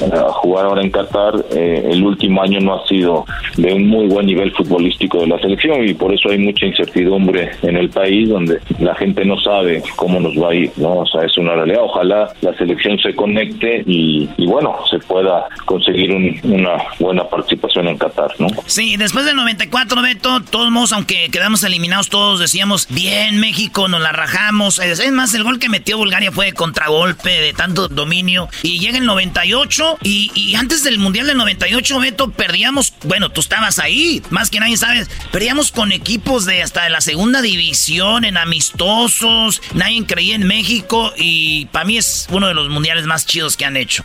[0.00, 3.24] eh, a jugar ahora en Qatar, eh, el último año no ha sido
[3.56, 7.50] de un muy buen nivel futbolístico de la selección y por eso hay mucha incertidumbre
[7.62, 11.00] en el país donde la gente no sabe cómo nos va a ir, ¿no?
[11.00, 11.80] O sea, es una realidad.
[11.82, 17.98] Ojalá la selección se conecte y, bueno, se pueda conseguir un- una buena participación en
[17.98, 18.48] Qatar, ¿no?
[18.66, 24.10] Sí, después del 94, Beto, todos aunque quedamos eliminados todos, decíamos, bien, México, nos la
[24.10, 24.80] rajamos.
[24.80, 28.48] Es más, el gol que metió Bulgaria fue de contragolpe, de tanto dominio.
[28.64, 33.40] Y llega el 98, y, y antes del Mundial del 98, Beto, perdíamos, bueno, tú
[33.40, 38.24] estabas ahí, más que nadie sabes, perdíamos con equipos de hasta de la segunda división,
[38.24, 43.26] en amistosos, nadie creía en México, y para mí es uno de los mundiales más
[43.26, 44.02] chidos que han hecho.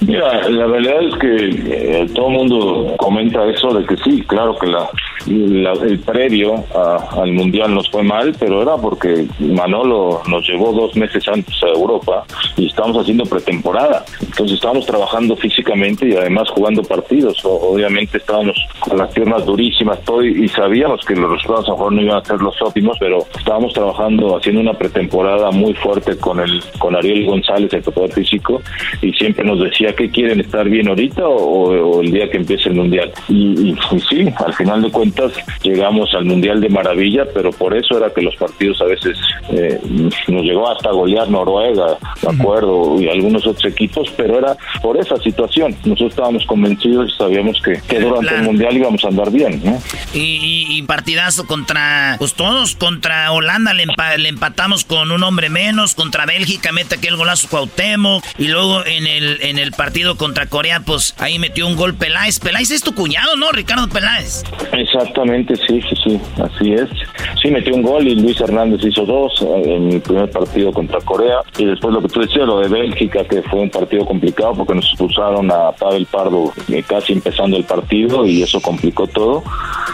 [0.00, 1.36] Mira, la realidad es que
[2.02, 4.88] eh, todo el mundo comenta eso de que sí, claro que la-
[5.26, 5.66] el
[6.00, 11.26] previo a- al mundial nos fue mal, pero era porque Manolo nos llevó dos meses
[11.28, 12.24] antes a Europa
[12.56, 14.04] y estábamos haciendo pretemporada.
[14.20, 17.38] Entonces estábamos trabajando físicamente y además jugando partidos.
[17.44, 21.76] Obviamente estábamos con las piernas durísimas todo y, y sabíamos que los resultados a lo
[21.76, 26.16] mejor no iban a ser los óptimos, pero estábamos trabajando haciendo una pretemporada muy fuerte
[26.18, 28.60] con el con Ariel González, el preparador físico,
[29.02, 32.68] y siempre nos decía que quieren estar bien ahorita o, o el día que empiece
[32.68, 33.12] el mundial.
[33.28, 35.32] Y, y- y sí, al final de cuentas
[35.62, 39.16] llegamos al mundial de maravilla, pero por eso era que los partidos a veces
[39.50, 39.78] eh,
[40.28, 45.16] nos llegó hasta golear Noruega, me acuerdo, y algunos otros equipos, pero era por esa
[45.18, 45.74] situación.
[45.84, 49.80] Nosotros estábamos convencidos y sabíamos que, que durante el mundial íbamos a andar bien, ¿no?
[50.14, 55.22] Y, y- y partidazo contra, pues todos, contra Holanda le, empa- le empatamos con un
[55.22, 60.16] hombre menos, contra Bélgica mete aquel golazo Cuauhtémoc, y luego en el, en el partido
[60.16, 62.38] contra Corea, pues ahí metió un gol Peláez.
[62.38, 63.50] Peláez es tu cuñado, ¿no?
[63.52, 64.42] Ricardo Peláez.
[64.72, 66.88] Exactamente, sí, sí, sí, así es.
[67.42, 71.00] Sí, metió un gol y Luis Hernández hizo dos eh, en el primer partido contra
[71.00, 71.38] Corea.
[71.58, 74.74] Y después lo que tú decías, lo de Bélgica, que fue un partido complicado porque
[74.74, 79.42] nos expulsaron a Pavel Pardo eh, casi empezando el partido y eso complicó todo.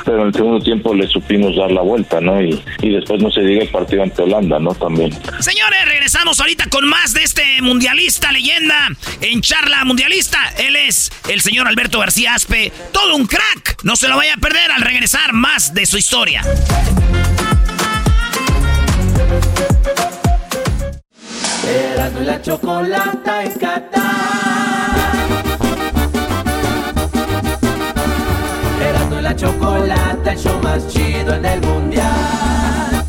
[0.04, 2.40] Pero en el segundo tiempo le supimos dar la vuelta, ¿no?
[2.40, 4.74] Y, y después no se diga el partido ante Holanda, ¿no?
[4.74, 5.12] También.
[5.40, 8.88] Señores, regresamos ahorita con más de este mundialista leyenda
[9.20, 10.38] en charla mundialista.
[10.58, 13.82] Él es el señor Alberto García Aspe, todo un crack.
[13.82, 16.40] No se lo vaya a perder al regresar más de su historia.
[21.68, 24.02] Erasmo la chocolata en Qatar.
[28.88, 33.04] Erasmo la chocolata, el show más chido en el mundial.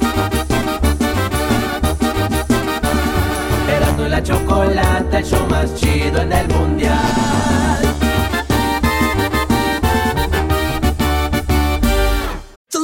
[3.70, 7.97] Erasmo la chocolata, el show más chido en el mundial.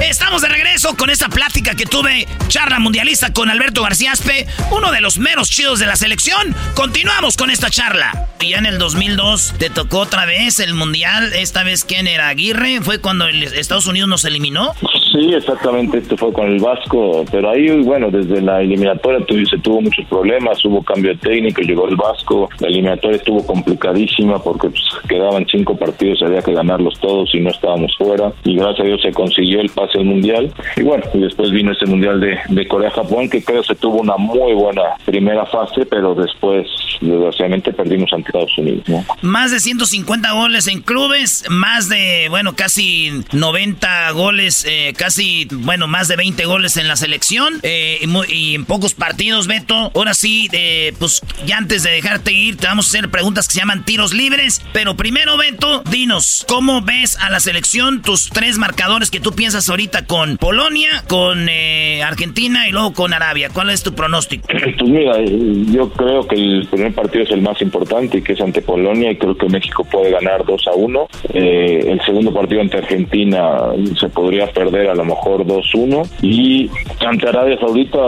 [0.00, 4.92] Estamos de regreso con esta plática que tuve, charla mundialista con Alberto García Aspe, uno
[4.92, 6.54] de los meros chidos de la selección.
[6.74, 8.28] Continuamos con esta charla.
[8.40, 11.32] Ya en el 2002 te tocó otra vez el mundial.
[11.32, 12.28] Esta vez, ¿quién era?
[12.28, 12.80] Aguirre.
[12.82, 14.74] ¿Fue cuando Estados Unidos nos eliminó?
[15.12, 19.80] Sí, exactamente, esto fue con el Vasco, pero ahí, bueno, desde la eliminatoria se tuvo
[19.80, 24.82] muchos problemas, hubo cambio de técnico, llegó el Vasco, la eliminatoria estuvo complicadísima porque pues,
[25.08, 29.02] quedaban cinco partidos, había que ganarlos todos y no estábamos fuera, y gracias a Dios
[29.02, 32.68] se consiguió el pase al Mundial, y bueno, y después vino ese Mundial de, de
[32.68, 36.66] Corea-Japón, que creo se tuvo una muy buena primera fase, pero después,
[37.00, 39.04] desgraciadamente, perdimos ante Estados Unidos, ¿no?
[39.22, 45.86] Más de 150 goles en clubes, más de, bueno, casi 90 goles, eh, casi, bueno,
[45.86, 49.92] más de 20 goles en la selección eh, y, mu- y en pocos partidos, Beto.
[49.94, 53.54] Ahora sí, eh, pues ya antes de dejarte ir, te vamos a hacer preguntas que
[53.54, 54.62] se llaman tiros libres.
[54.72, 59.68] Pero primero, Beto, dinos, ¿cómo ves a la selección tus tres marcadores que tú piensas
[59.68, 63.50] ahorita con Polonia, con eh, Argentina y luego con Arabia?
[63.52, 64.46] ¿Cuál es tu pronóstico?
[64.48, 68.32] Pues mira, eh, yo creo que el primer partido es el más importante y que
[68.32, 71.08] es ante Polonia y creo que México puede ganar 2 a 1.
[71.34, 73.58] Eh, el segundo partido ante Argentina
[73.98, 76.70] se podría perder a lo mejor 2-1 y
[77.06, 77.98] ante Arabia Saudita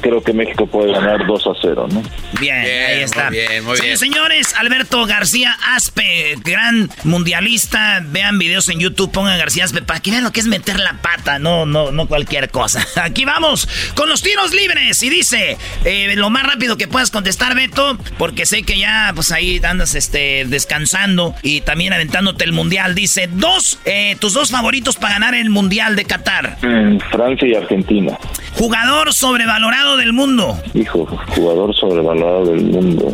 [0.00, 2.02] creo que México puede ganar 2 a 0, ¿no?
[2.40, 3.30] Bien, ahí está.
[3.30, 3.98] muy bien, muy Sí, bien.
[3.98, 8.00] señores, Alberto García Aspe, gran mundialista.
[8.04, 10.94] Vean videos en YouTube, pongan García Aspe para que vean lo que es meter la
[11.02, 12.86] pata, no, no, no cualquier cosa.
[13.02, 15.02] Aquí vamos con los tiros libres.
[15.02, 19.32] Y dice, eh, lo más rápido que puedas contestar, Beto, porque sé que ya, pues
[19.32, 22.94] ahí andas este, descansando y también aventándote el mundial.
[22.94, 26.25] Dice, dos, eh, tus dos favoritos para ganar el mundial de Qatar.
[26.62, 28.18] Mm, Francia y Argentina.
[28.58, 30.56] Jugador sobrevalorado del mundo.
[30.74, 33.12] Hijo, jugador sobrevalorado del mundo.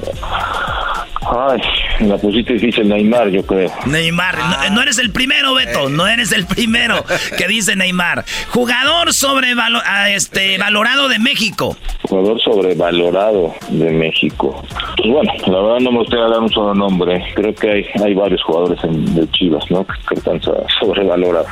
[1.24, 1.60] Ay,
[2.06, 3.70] la pusiste difícil Neymar, yo creo.
[3.86, 7.04] Neymar, no, no eres el primero, Beto, no eres el primero
[7.38, 8.24] que dice Neymar.
[8.50, 11.76] Jugador sobrevalo- ah, este, valorado de México.
[12.02, 14.62] Jugador sobrevalorado de México.
[14.96, 17.24] Pues bueno, la verdad no me gustaría dar un solo nombre.
[17.34, 19.86] Creo que hay, hay varios jugadores en- de Chivas, ¿no?
[19.86, 21.46] Que, están so- sobrevalorados.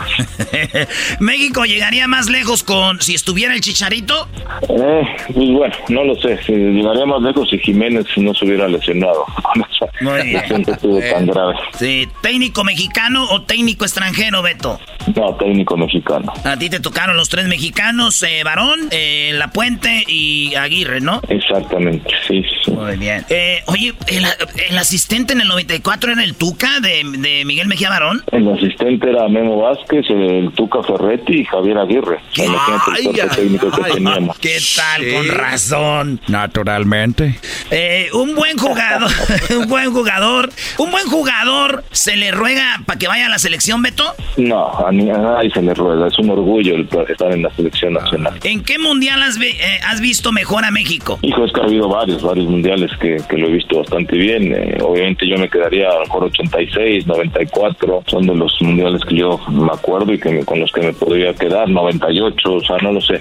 [1.20, 4.28] México llegaría más lejos con si estuviera el Chicharito.
[4.68, 5.02] Eh,
[5.34, 6.38] pues bueno, no lo sé.
[6.44, 9.24] Si llegaría más lejos si Jiménez no se hubiera lesionado.
[10.00, 10.32] Muy bien.
[10.40, 11.54] lesión que tuvo tan grave.
[11.78, 14.78] Sí, técnico mexicano o técnico extranjero, Beto.
[15.16, 16.32] No, técnico mexicano.
[16.44, 21.20] A ti te tocaron los tres mexicanos, eh, Varón, eh, La Puente y Aguirre, ¿no?
[21.28, 22.70] Exactamente, sí, sí.
[22.70, 23.24] Muy bien.
[23.30, 24.24] Eh, oye, el,
[24.70, 28.22] el asistente en el 94 era el Tuca de, de Miguel Mejía Barón.
[28.32, 32.18] El asistente era Memo Vázquez, el Tuca Ferretti y Javier Aguirre.
[32.36, 34.38] Imagínate el técnico que teníamos.
[34.38, 35.12] ¿Qué tal?
[35.12, 36.20] Con razón.
[36.28, 37.38] Naturalmente.
[37.70, 39.10] Eh, un buen jugador,
[39.56, 43.82] un buen jugador, un buen jugador se le ruega para que vaya a la selección,
[43.82, 44.04] Beto.
[44.36, 46.08] No, a, nadie se le rueda.
[46.08, 48.38] Es un orgullo el estar en la selección nacional.
[48.44, 51.18] ¿En qué mundial has, vi- eh, has visto mejor a México?
[51.22, 54.52] Hijo, es que ha habido varios, varios mundiales que, que lo he visto bastante bien.
[54.54, 58.04] Eh, obviamente yo me quedaría a lo mejor 86, 94.
[58.06, 60.92] Son de los mundiales que yo me acuerdo y que me- con los que me
[60.92, 61.68] podría quedar.
[61.68, 63.20] 98, o sea, no lo sé.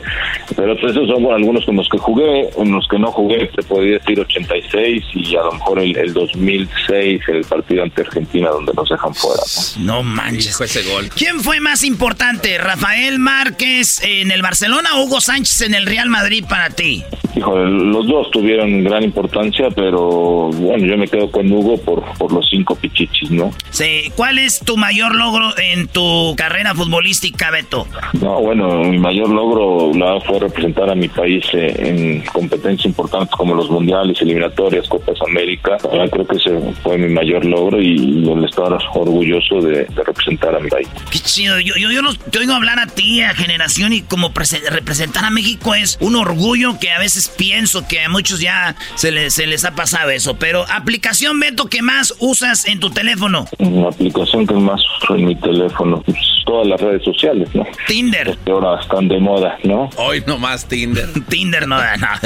[0.55, 2.49] Pero pues, esos son bueno, algunos con los que jugué.
[2.57, 6.14] En los que no jugué, te podría decir 86 y a lo mejor el, el
[6.14, 9.41] 2006, el partido ante Argentina donde nos dejan fuera.
[9.80, 9.93] ¿no?
[9.95, 10.49] No manches.
[10.49, 11.10] Hijo, ese gol.
[11.16, 16.10] ¿Quién fue más importante, Rafael Márquez en el Barcelona o Hugo Sánchez en el Real
[16.10, 17.03] Madrid para ti?
[17.36, 22.34] Híjole, los dos tuvieron gran importancia, pero bueno, yo me quedo con Hugo por, por
[22.34, 23.51] los cinco pichichis, ¿no?
[23.70, 27.88] Sí, ¿Cuál es tu mayor logro en tu carrera futbolística, Beto?
[28.22, 33.30] No, bueno, mi mayor logro la fue representar a mi país eh, en competencias importantes
[33.36, 35.78] como los mundiales, eliminatorias, Copas América.
[35.84, 40.56] Verdad, creo que ese fue mi mayor logro y, el estar orgulloso de, de representar
[40.56, 40.88] a mi país.
[41.12, 41.60] Qué chido.
[41.60, 45.30] Yo, yo, yo te oigo hablar a ti, a generación, y como prese- representar a
[45.30, 49.48] México es un orgullo que a veces pienso que a muchos ya se les, se
[49.48, 50.36] les ha pasado eso.
[50.38, 53.45] Pero aplicación, Beto, que más usas en tu teléfono?
[53.60, 57.64] La aplicación que más uso en mi teléfono, pues, todas las redes sociales, ¿no?
[57.90, 58.38] Tinder.
[58.45, 59.90] Que ahora están de moda, ¿no?
[59.98, 61.07] Hoy nomás Tinder.
[61.28, 62.20] Tinder no da nada.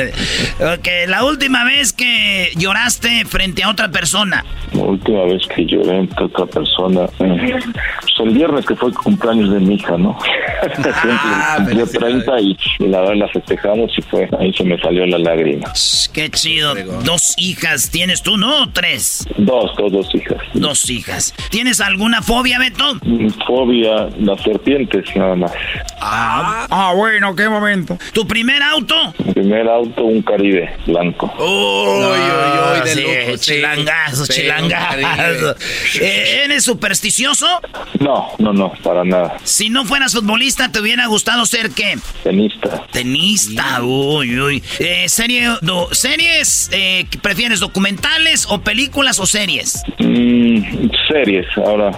[0.60, 4.44] Ok, la última vez que lloraste frente a otra persona?
[4.74, 7.56] La última vez que lloré ante otra persona, eh,
[8.02, 10.18] pues el viernes que fue el cumpleaños de mi hija, ¿no?
[11.06, 15.06] Ah, Cumplió 30 y, y la verdad la festejamos y fue, ahí se me salió
[15.06, 15.72] la lágrima.
[16.14, 16.74] Qué chido.
[17.04, 18.64] Dos hijas tienes tú, ¿no?
[18.64, 19.28] ¿O tres?
[19.38, 20.38] Dos, dos, dos hijas.
[20.54, 21.34] Dos hijas.
[21.50, 22.98] ¿Tienes alguna fobia, Beto?
[23.46, 25.43] Fobia, las serpientes, nada más.
[26.02, 27.98] Ah, Ah, bueno, qué momento.
[28.14, 28.96] ¿Tu primer auto?
[29.26, 31.32] Mi primer auto, un Caribe blanco.
[31.38, 35.56] Uy, uy, uy, de sí, lujo, chilangazo, Sí, chilangazo.
[36.02, 37.48] Eh, ¿Eres supersticioso?
[38.00, 39.38] No, no, no, para nada.
[39.44, 41.98] Si no fueras futbolista, ¿te hubiera gustado ser qué?
[42.24, 42.84] Tenista.
[42.92, 44.64] Tenista, uy, uy.
[44.80, 46.70] Eh, serie, do- ¿Series?
[46.74, 49.84] Eh, ¿Prefieres documentales o películas o series?
[50.00, 51.92] Mm, series, ahora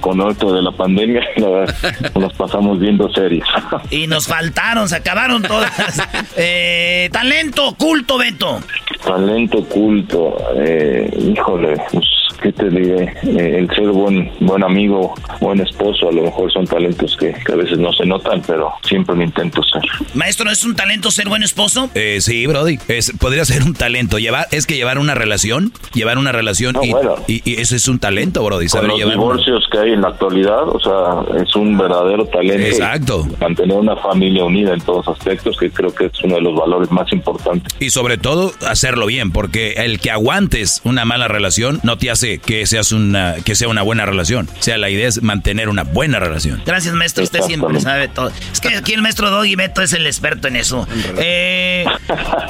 [0.00, 1.74] con esto de la pandemia, la verdad,
[2.14, 3.44] nos pasamos viendo series.
[3.90, 5.70] Y nos faltaron, se acabaron todas.
[6.40, 8.60] Eh, talento, culto, Beto.
[9.04, 12.06] Talento oculto, eh, híjole, pues,
[12.42, 13.14] ¿qué te diré?
[13.24, 17.52] Eh, el ser buen, buen amigo, buen esposo, a lo mejor son talentos que, que
[17.52, 19.82] a veces no se notan, pero siempre lo intento ser.
[20.14, 21.90] Maestro, ¿es un talento ser buen esposo?
[21.94, 22.78] Eh, sí, Brody.
[22.88, 24.18] Es, podría ser un talento.
[24.18, 27.16] Llevar, es que llevar una relación, llevar una relación No, y, bueno.
[27.26, 28.66] y, y eso es un talento, Brody.
[28.66, 31.76] Con Saber los llevar una- divorcios que hay en la actualidad, o sea, es un
[31.76, 32.66] verdadero talento.
[32.66, 33.26] Exacto.
[33.40, 36.90] Mantener una familia unida en todos aspectos, que creo que es uno de los valores
[36.90, 37.72] más importantes.
[37.80, 42.27] Y sobre todo hacerlo bien, porque el que aguantes una mala relación no te hace
[42.36, 44.46] que seas una que sea una buena relación.
[44.58, 46.62] O sea, la idea es mantener una buena relación.
[46.66, 47.24] Gracias, maestro.
[47.24, 48.30] Usted siempre sabe todo.
[48.52, 50.86] Es que aquí el maestro Doggy Beto es el experto en eso.
[51.18, 51.86] Eh,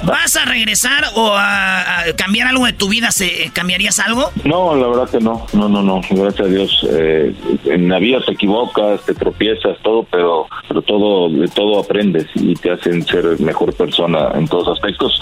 [0.03, 3.13] ¿Vas a regresar o a, a cambiar algo de tu vida?
[3.13, 4.31] ¿Se, ¿Cambiarías algo?
[4.45, 6.87] No, la verdad que no, no, no, no, gracias a Dios.
[6.91, 7.33] eh,
[7.67, 12.55] en la vida te equivocas, te tropiezas, todo, pero, pero todo, de todo aprendes y
[12.55, 15.21] te hacen ser mejor persona en todos aspectos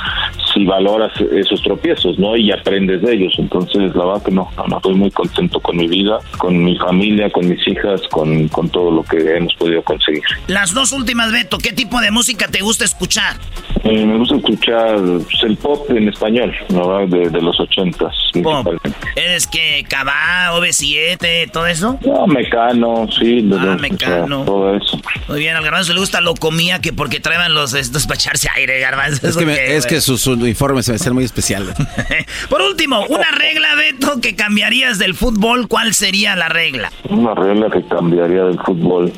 [0.54, 2.36] si valoras esos tropiezos, ¿no?
[2.36, 3.34] Y aprendes de ellos.
[3.38, 6.76] Entonces, la verdad que no, no, no, estoy muy contento con mi vida, con mi
[6.78, 10.22] familia, con mis hijas, con, con todo lo que hemos podido conseguir.
[10.46, 11.58] Las dos últimas, Beto.
[11.58, 13.36] ¿Qué tipo de música te gusta escuchar?
[13.84, 18.12] Eh, me gusta escuchar pues, el pop en español, verdad, de, de los ochentas.
[18.32, 18.90] principalmente.
[19.14, 21.98] ¿Eres que Cabá, OV7, todo eso?
[22.04, 24.44] No, Mecano, sí, de- Ah, o sea, Mecano.
[24.44, 25.00] todo eso.
[25.28, 28.48] Muy bien, al garbanzo le gusta lo comía que porque traen los estos para echarse
[28.56, 29.26] aire, garbanzo.
[29.26, 31.74] Es que, me- ¿Qué, es que sus uniformes se me hacen muy especiales.
[32.48, 36.92] Por último, una regla, Beto, que cambiarías del fútbol, ¿cuál sería la regla?
[37.08, 39.12] Una regla que cambiaría del fútbol.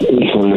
[0.00, 0.56] Híjole,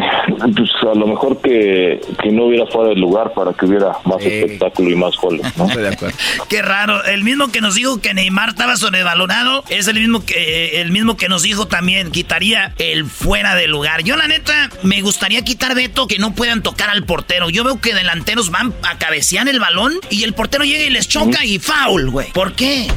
[0.56, 4.23] pues a lo mejor que, que no hubiera fuera del lugar para que hubiera más
[4.23, 5.68] espectáculo y más goles, ¿no?
[5.68, 6.18] de acuerdo.
[6.49, 7.03] Qué raro.
[7.06, 11.18] El mismo que nos dijo que Neymar estaba sobrevalorado es el mismo que el mismo
[11.18, 14.03] que nos dijo también quitaría el fuera de lugar.
[14.03, 17.49] Yo la neta me gustaría quitar Beto que no puedan tocar al portero.
[17.49, 21.07] Yo veo que delanteros van a cabecear el balón y el portero llega y les
[21.07, 22.32] choca y foul, güey.
[22.32, 22.88] ¿Por qué?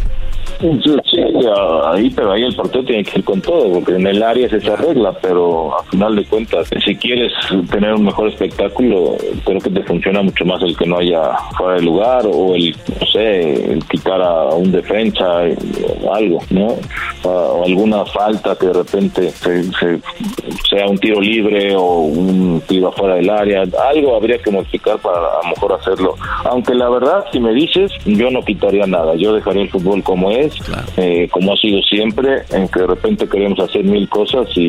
[0.60, 1.20] Sí,
[1.85, 4.52] ahí, pero ahí el portero tiene que ir con todo, porque en el área es
[4.52, 7.32] esa regla, pero a final de cuentas, si quieres
[7.70, 11.74] tener un mejor espectáculo, creo que te funciona mucho más el que no haya fuera
[11.76, 15.43] de lugar o el, no sé, el quitar a un defensa
[16.02, 16.74] o algo, ¿no?
[17.22, 20.01] O, o alguna falta que de repente se- se-
[20.68, 25.16] sea un tiro libre o un tiro afuera del área, algo habría que modificar para
[25.18, 26.16] a lo mejor hacerlo.
[26.44, 30.30] Aunque la verdad, si me dices, yo no quitaría nada, yo dejaría el fútbol como
[30.30, 30.48] es,
[30.97, 34.66] eh, como ha sido siempre, en que de repente queremos hacer mil cosas y,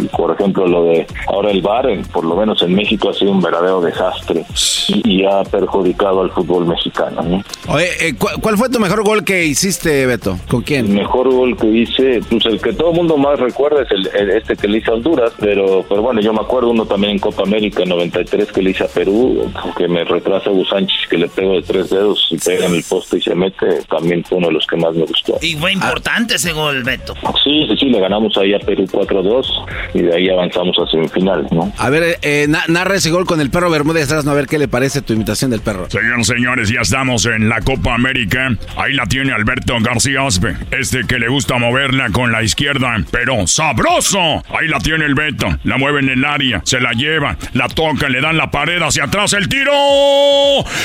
[0.00, 3.14] y, por ejemplo, lo de ahora el VAR, en- por lo menos en México, ha
[3.14, 4.44] sido un verdadero desastre
[4.88, 7.22] y, y ha perjudicado al fútbol mexicano.
[7.22, 7.42] ¿no?
[7.72, 10.38] Oye, eh, ¿cu- ¿cuál fue tu mejor gol que hiciste, Beto?
[10.48, 10.94] ¿Con El quién?
[10.94, 14.30] mejor gol que hice, pues el que todo el mundo más recuerda es el, el-
[14.30, 17.18] este que le hice a Honduras, pero, pero bueno, yo me acuerdo uno también en
[17.18, 21.28] Copa América 93 que le hice a Perú, que me retrasa Hugo Sánchez, que le
[21.28, 24.48] pego de tres dedos y pega en el poste y se mete, también fue uno
[24.48, 25.38] de los que más me gustó.
[25.42, 27.14] Y fue importante ese gol, Beto.
[27.44, 29.46] Sí, sí, sí, le ganamos ahí a Perú 4-2
[29.94, 31.72] y de ahí avanzamos a semifinales, ¿no?
[31.78, 34.58] A ver, eh, na- narra ese gol con el perro Bermúdez Trasno, a ver qué
[34.58, 35.88] le parece tu imitación del perro.
[35.90, 38.48] Señoras y señores, ya estamos en la Copa América.
[38.76, 40.56] Ahí la tiene Alberto García Aspe.
[40.70, 44.18] Este que le gusta moverla con la izquierda, pero sabroso.
[44.48, 45.46] Ahí la tiene el Beto.
[45.64, 49.04] La mueve en el área, se la lleva, la toca, le dan la pared hacia
[49.04, 49.72] atrás, el tiro.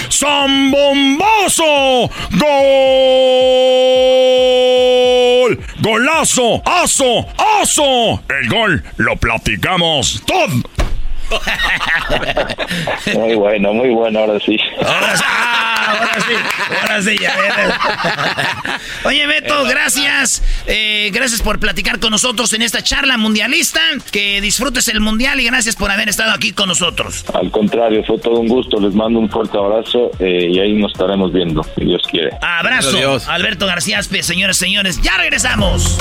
[0.09, 2.09] ¡Zambombazo!
[2.31, 4.04] ¡Gol!
[5.81, 6.61] ¡Golazo!
[6.65, 7.27] ¡Aso!
[7.61, 8.23] ¡Aso!
[8.29, 10.74] El gol lo platicamos todo.
[13.13, 14.57] Muy bueno, muy bueno, ahora sí.
[14.79, 16.33] Ahora, ah, ahora sí,
[16.81, 18.79] ahora sí, ya.
[19.05, 20.43] Oye, Beto, gracias.
[20.67, 23.81] Eh, gracias por platicar con nosotros en esta charla mundialista.
[24.11, 27.25] Que disfrutes el mundial y gracias por haber estado aquí con nosotros.
[27.33, 28.79] Al contrario, fue todo un gusto.
[28.79, 32.31] Les mando un fuerte abrazo eh, y ahí nos estaremos viendo, si Dios quiere.
[32.41, 35.01] Abrazo, Alberto García Aspe, señores, señores.
[35.01, 35.97] Ya regresamos.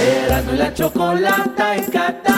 [0.00, 2.32] Erasmo y la chocolata en Qatar.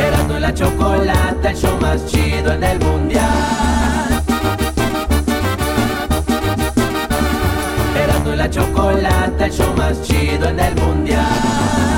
[0.00, 4.22] Erasmo y la chocolata, el show más chido en el mundial.
[7.96, 11.97] Erasmo y la chocolata, el show más chido en el mundial.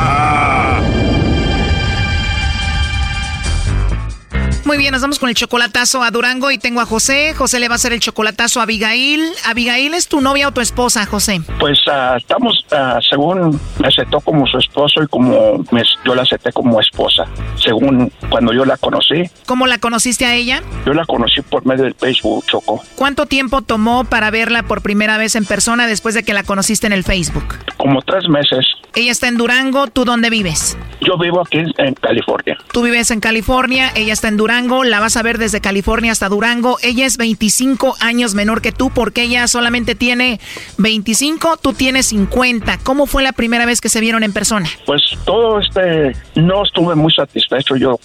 [4.71, 7.33] Muy bien, nos vamos con el chocolatazo a Durango y tengo a José.
[7.33, 9.21] José le va a hacer el chocolatazo a Abigail.
[9.45, 11.41] Abigail es tu novia o tu esposa, José.
[11.59, 16.21] Pues ah, estamos, ah, según me aceptó como su esposo y como me- yo la
[16.21, 17.25] acepté como esposa,
[17.61, 19.23] según cuando yo la conocí.
[19.45, 20.63] ¿Cómo la conociste a ella?
[20.85, 22.81] Yo la conocí por medio del Facebook, Choco.
[22.95, 26.87] ¿Cuánto tiempo tomó para verla por primera vez en persona después de que la conociste
[26.87, 27.43] en el Facebook?
[27.75, 28.65] Como tres meses.
[28.93, 30.77] Ella está en Durango, ¿tú dónde vives?
[30.99, 32.57] Yo vivo aquí en California.
[32.73, 36.29] Tú vives en California, ella está en Durango, la vas a ver desde California hasta
[36.29, 36.77] Durango.
[36.83, 40.39] Ella es 25 años menor que tú porque ella solamente tiene
[40.77, 42.77] 25, tú tienes 50.
[42.83, 44.69] ¿Cómo fue la primera vez que se vieron en persona?
[44.85, 47.99] Pues todo este, no estuve muy satisfecho yo,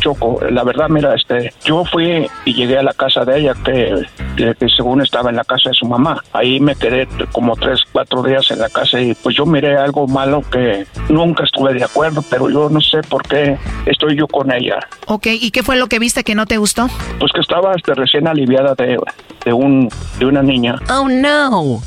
[0.00, 0.40] Choco.
[0.50, 4.06] La verdad, mira, este, yo fui y llegué a la casa de ella que,
[4.36, 6.22] que- que según estaba en la casa de su mamá.
[6.32, 10.06] Ahí me quedé como tres, cuatro días en la casa y pues yo miré algo
[10.08, 13.56] malo que nunca estuve de acuerdo, pero yo no sé por qué
[13.86, 14.80] estoy yo con ella.
[15.06, 16.86] Ok, ¿y qué fue lo que viste que no te gustó?
[17.18, 18.96] Pues que estaba este, recién aliviada de,
[19.44, 19.88] de, un,
[20.18, 20.76] de una niña.
[20.88, 21.80] Oh no.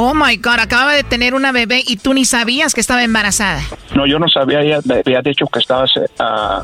[0.00, 3.60] Oh my god, acababa de tener una bebé y tú ni sabías que estaba embarazada.
[3.96, 5.86] No, yo no sabía, ella me había dicho que estaba
[6.20, 6.62] ah,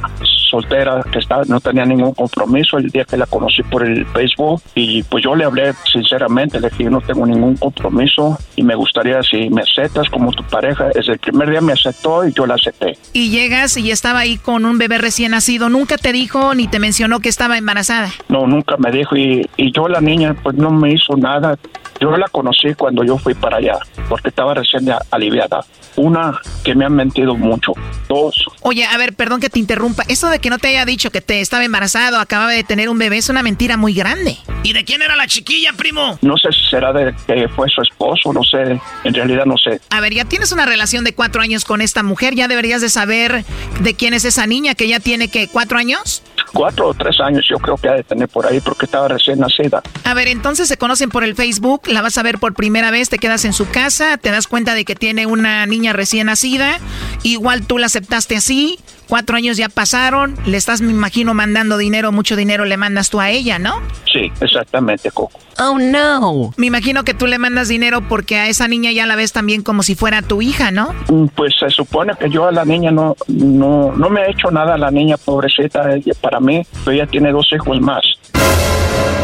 [0.54, 4.62] soltera, que estaba, no tenía ningún compromiso el día que la conocí por el Facebook
[4.76, 8.76] y pues yo le hablé sinceramente, le dije yo no tengo ningún compromiso y me
[8.76, 10.90] gustaría si me aceptas como tu pareja.
[10.94, 12.96] Desde el primer día me aceptó y yo la acepté.
[13.12, 15.68] Y llegas y estaba ahí con un bebé recién nacido.
[15.68, 18.10] Nunca te dijo ni te mencionó que estaba embarazada.
[18.28, 21.56] No, nunca me dijo y, y yo la niña pues no me hizo nada.
[22.00, 23.78] Yo la conocí cuando yo fui para allá
[24.08, 25.64] porque estaba recién aliviada.
[25.96, 27.72] Una, que me han mentido mucho.
[28.08, 30.04] Dos, Oye, a ver, perdón que te interrumpa.
[30.08, 32.98] Eso de que no te haya dicho que te estaba embarazado, acababa de tener un
[32.98, 34.38] bebé, es una mentira muy grande.
[34.62, 36.18] ¿Y de quién era la chiquilla, primo?
[36.22, 39.80] no sé si será de que fue su esposo, no sé, en realidad no sé.
[39.90, 42.88] A ver, ya tienes una relación de cuatro años con esta mujer, ya deberías de
[42.88, 43.44] saber
[43.80, 46.22] de quién es esa niña que ya tiene que cuatro años.
[46.52, 49.40] Cuatro o tres años yo creo que ha de tener por ahí porque estaba recién
[49.40, 49.82] nacida.
[50.04, 53.10] A ver, entonces se conocen por el Facebook, la vas a ver por primera vez,
[53.10, 56.78] te quedas en su casa, te das cuenta de que tiene una niña recién nacida,
[57.22, 58.78] igual tú la aceptaste así,
[59.08, 63.20] cuatro años ya pasaron, le estás, me imagino, mandando dinero, mucho dinero le mandas tú
[63.20, 63.80] a ella, ¿no?
[64.12, 65.38] Sí, exactamente, Coco.
[65.58, 66.52] Oh, no.
[66.56, 69.62] Me imagino que tú le mandas dinero porque a esa niña ya la ves también
[69.62, 70.92] como si fuera tu hija, ¿no?
[71.08, 74.50] Mm, Pues se supone que yo a la niña no, no, no me ha hecho
[74.50, 78.02] nada a la niña, pobrecita, ella, para mí, pero ella tiene dos hijos más.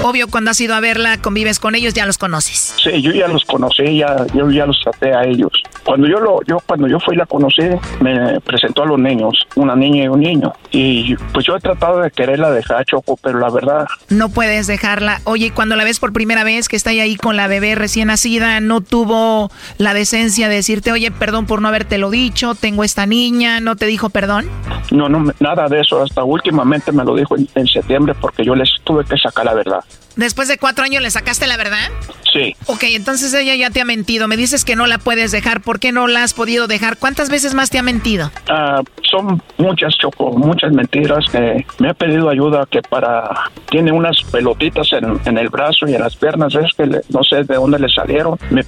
[0.03, 2.75] Obvio, cuando has ido a verla, convives con ellos, ya los conoces.
[2.83, 5.53] Sí, yo ya los conocí, ya, yo ya los traté a ellos.
[5.85, 7.63] Cuando yo lo, yo cuando yo fui la conocí,
[8.01, 10.53] me presentó a los niños, una niña y un niño.
[10.73, 15.21] Y pues yo he tratado de quererla dejar Choco, pero la verdad, No puedes dejarla.
[15.25, 18.61] Oye, cuando la ves por primera vez que está ahí con la bebé recién nacida,
[18.61, 23.61] no tuvo la decencia de decirte, oye, perdón por no habértelo dicho, tengo esta niña,
[23.61, 24.49] no te dijo perdón.
[24.91, 26.03] no, no, nada de eso.
[26.03, 29.55] Hasta últimamente me lo dijo en, en septiembre porque yo les tuve que sacar la
[29.55, 29.81] verdad.
[30.17, 31.89] Después de cuatro años le sacaste la verdad.
[32.33, 32.55] Sí.
[32.67, 34.29] Ok, entonces ella ya te ha mentido.
[34.29, 35.63] Me dices que no la puedes dejar.
[35.63, 36.97] ¿Por qué no la has podido dejar?
[36.97, 38.31] ¿Cuántas veces más te ha mentido?
[38.49, 41.25] Ah, son muchas, Choco, muchas mentiras.
[41.33, 43.31] que me ha pedido ayuda que para...
[43.71, 47.23] Tiene unas pelotitas en, en el brazo y en las piernas, es que le- no
[47.25, 48.39] sé de dónde le salieron.
[48.51, 48.65] Me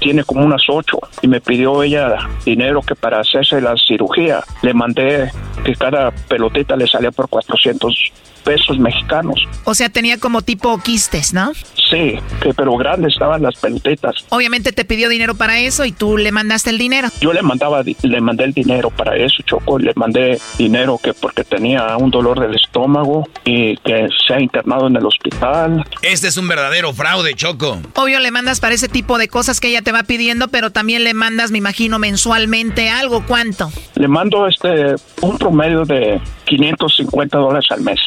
[0.00, 4.42] tiene como unas ocho y me pidió ella dinero que para hacerse la cirugía.
[4.62, 5.30] Le mandé
[5.64, 8.12] que cada pelotita le salía por 400
[8.44, 9.48] pesos mexicanos.
[9.64, 11.52] O sea, tenía como tipo quistes, ¿no?
[11.90, 14.14] Sí, que, pero grandes estaban las pelotitas.
[14.30, 17.08] Obviamente te pidió dinero para eso y tú le mandaste el dinero.
[17.20, 19.78] Yo le mandaba, le mandé el dinero para eso, Choco.
[19.78, 24.86] Le mandé dinero que porque tenía un dolor del estómago y que se ha internado
[24.86, 25.84] en el hospital.
[26.02, 27.78] Este es un verdadero fraude, Choco.
[27.94, 31.04] Obvio le mandas para ese tipo de cosas que ella te va pidiendo, pero también
[31.04, 33.24] le mandas, me imagino, mensualmente algo.
[33.26, 33.70] ¿Cuánto?
[33.94, 38.00] Le mando este un promedio de 550 dólares al mes.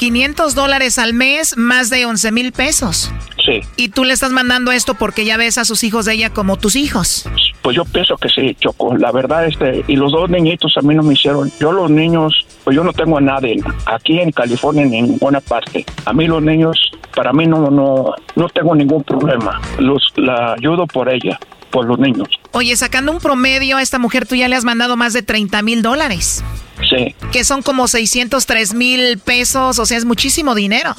[0.00, 3.12] 500 dólares al mes, más de 11 mil pesos.
[3.44, 3.60] Sí.
[3.76, 6.56] Y tú le estás mandando esto porque ya ves a sus hijos de ella como
[6.56, 7.28] tus hijos.
[7.60, 8.96] Pues yo pienso que sí, Choco.
[8.96, 11.52] La verdad, este, y los dos niñitos a mí no me hicieron.
[11.60, 15.84] Yo los niños, pues yo no tengo a nadie aquí en California en ninguna parte.
[16.06, 16.78] A mí los niños,
[17.14, 19.60] para mí no, no, no tengo ningún problema.
[19.78, 21.38] Los, la ayudo por ella,
[21.70, 22.28] por los niños.
[22.52, 25.62] Oye, sacando un promedio a esta mujer, tú ya le has mandado más de 30
[25.62, 26.42] mil dólares.
[26.88, 27.14] Sí.
[27.32, 30.94] Que son como 603 mil pesos, o sea, es muchísimo dinero.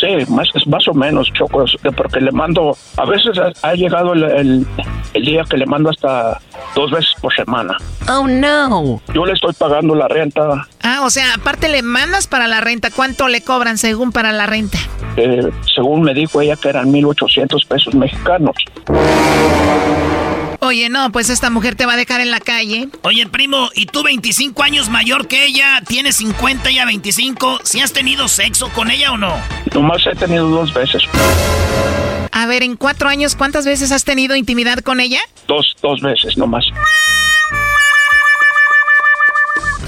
[0.00, 1.62] Sí, más, más o menos, Choco,
[1.94, 4.66] porque le mando, a veces ha, ha llegado el, el,
[5.12, 6.40] el, día que le mando hasta
[6.74, 7.76] dos veces por semana.
[8.08, 9.02] Oh, no.
[9.12, 10.66] Yo le estoy pagando la renta.
[10.82, 14.46] Ah, o sea, aparte le mandas para la renta, ¿cuánto le cobran según para la
[14.46, 14.78] renta?
[15.16, 18.56] Eh, según me dijo ella que eran 1.800 pesos mexicanos.
[20.62, 22.88] Oye, no, pues esta mujer te va a dejar en la calle.
[23.02, 25.82] Oye, primo, ¿y tú 25 años mayor que ella?
[25.86, 27.60] ¿Tienes 50 y a 25?
[27.64, 29.34] ¿Si has tenido sexo con ella o no?
[29.72, 31.02] Nomás he tenido dos veces.
[32.32, 35.20] A ver, en cuatro años, ¿cuántas veces has tenido intimidad con ella?
[35.48, 36.66] Dos, dos veces nomás.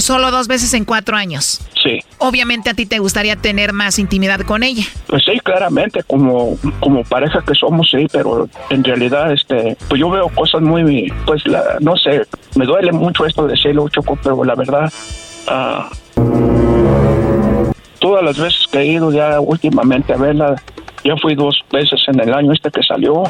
[0.02, 1.60] Solo dos veces en cuatro años.
[1.80, 2.00] Sí.
[2.18, 4.82] Obviamente a ti te gustaría tener más intimidad con ella.
[5.06, 10.10] Pues sí, claramente, como, como pareja que somos, sí, pero en realidad, este, pues yo
[10.10, 12.22] veo cosas muy, pues la, no sé,
[12.56, 14.92] me duele mucho esto de decirlo, Choco, pero la verdad,
[15.46, 15.88] ah,
[18.00, 20.60] todas las veces que he ido ya últimamente a verla,
[21.04, 23.22] ya fui dos veces en el año este que salió.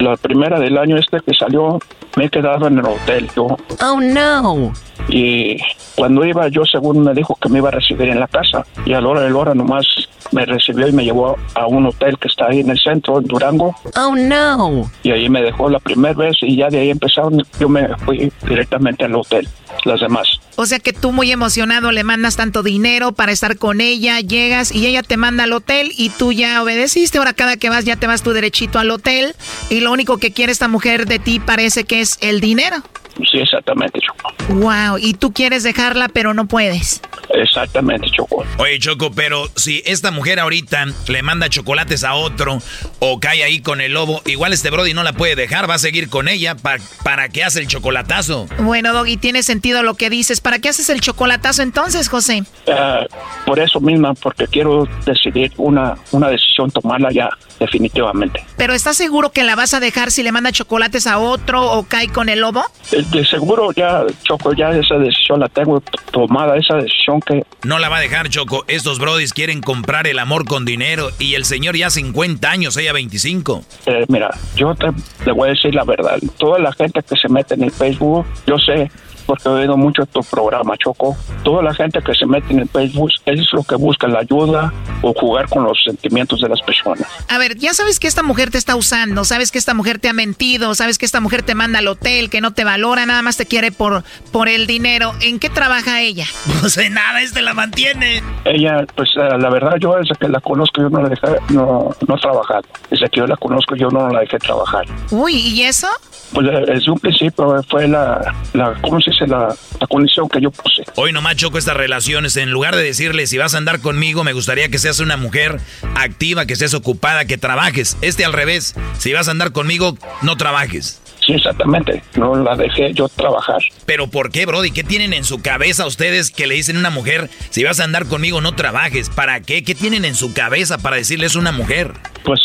[0.00, 1.78] La primera del año este que salió,
[2.16, 3.46] me he quedado en el hotel yo.
[3.80, 4.72] Oh, no.
[5.08, 5.56] Y
[5.94, 8.64] cuando iba yo, según me dijo que me iba a recibir en la casa.
[8.84, 9.86] Y a la hora de la hora nomás
[10.32, 13.24] me recibió y me llevó a un hotel que está ahí en el centro, en
[13.24, 13.74] Durango.
[13.96, 14.90] Oh, no.
[15.02, 18.32] Y ahí me dejó la primera vez y ya de ahí empezaron, yo me fui
[18.48, 19.48] directamente al hotel,
[19.84, 20.28] las demás.
[20.56, 24.74] O sea que tú muy emocionado le mandas tanto dinero para estar con ella, llegas
[24.74, 27.18] y ella te manda al hotel y tú ya obedeciste.
[27.18, 29.34] Ahora cada que vas ya te vas tú derechito al hotel
[29.70, 32.82] y lo único que quiere esta mujer de ti parece que es el dinero.
[33.30, 34.32] Sí, exactamente, Choco.
[34.48, 37.00] Wow, y tú quieres dejarla pero no puedes.
[37.30, 38.44] Exactamente, Choco.
[38.58, 42.58] Oye, Choco, pero si esta mujer ahorita le manda chocolates a otro
[42.98, 45.78] o cae ahí con el lobo, igual este Brody no la puede dejar, va a
[45.78, 46.54] seguir con ella.
[46.54, 48.46] ¿Para, para qué hace el chocolatazo?
[48.58, 50.40] Bueno, Doggy, tiene sentido lo que dices.
[50.40, 52.44] ¿Para qué haces el chocolatazo entonces, José?
[52.66, 53.06] Uh,
[53.44, 58.44] por eso misma, porque quiero decidir una, una decisión, tomarla ya definitivamente.
[58.56, 61.84] ¿Pero estás seguro que la vas a dejar si le manda chocolates a otro o
[61.84, 62.64] cae con el lobo?
[62.90, 67.44] De, de seguro ya, Choco, ya esa decisión la tengo tomada, esa decisión que...
[67.64, 68.64] No la va a dejar, Choco.
[68.68, 72.92] Estos brodis quieren comprar el amor con dinero y el señor ya 50 años, ella
[72.92, 73.64] 25.
[73.86, 74.88] Eh, mira, yo te,
[75.24, 76.18] te voy a decir la verdad.
[76.38, 78.90] Toda la gente que se mete en el Facebook, yo sé
[79.26, 81.16] porque he oído mucho tu programa, Choco.
[81.42, 84.72] Toda la gente que se mete en el Facebook es lo que busca la ayuda
[85.02, 87.06] o jugar con los sentimientos de las personas.
[87.28, 90.08] A ver, ya sabes que esta mujer te está usando, sabes que esta mujer te
[90.08, 93.22] ha mentido, sabes que esta mujer te manda al hotel, que no te valora, nada
[93.22, 95.12] más te quiere por, por el dinero.
[95.20, 96.26] ¿En qué trabaja ella?
[96.62, 98.22] No sé nada, este la mantiene.
[98.44, 102.16] Ella, pues la verdad, yo desde que la conozco, yo no la dejé, no, no
[102.16, 102.64] trabajar.
[102.90, 104.84] Desde que yo la conozco, yo no la dejé trabajar.
[105.10, 105.86] Uy, ¿y eso?
[106.32, 110.84] Pues desde un principio fue la, la ¿cómo se La, la condición que yo puse.
[110.96, 112.36] Hoy nomás choco estas relaciones.
[112.36, 115.60] En lugar de decirle, si vas a andar conmigo, me gustaría que seas una mujer
[115.94, 117.96] activa, que seas ocupada, que trabajes.
[118.02, 118.74] Este al revés.
[118.98, 121.00] Si vas a andar conmigo, no trabajes.
[121.26, 122.02] Sí, exactamente.
[122.14, 123.60] No la dejé yo trabajar.
[123.84, 124.70] Pero ¿por qué, Brody?
[124.70, 127.84] ¿Qué tienen en su cabeza ustedes que le dicen a una mujer, si vas a
[127.84, 129.10] andar conmigo, no trabajes?
[129.10, 129.64] ¿Para qué?
[129.64, 131.94] ¿Qué tienen en su cabeza para decirles a una mujer?
[132.24, 132.40] Pues,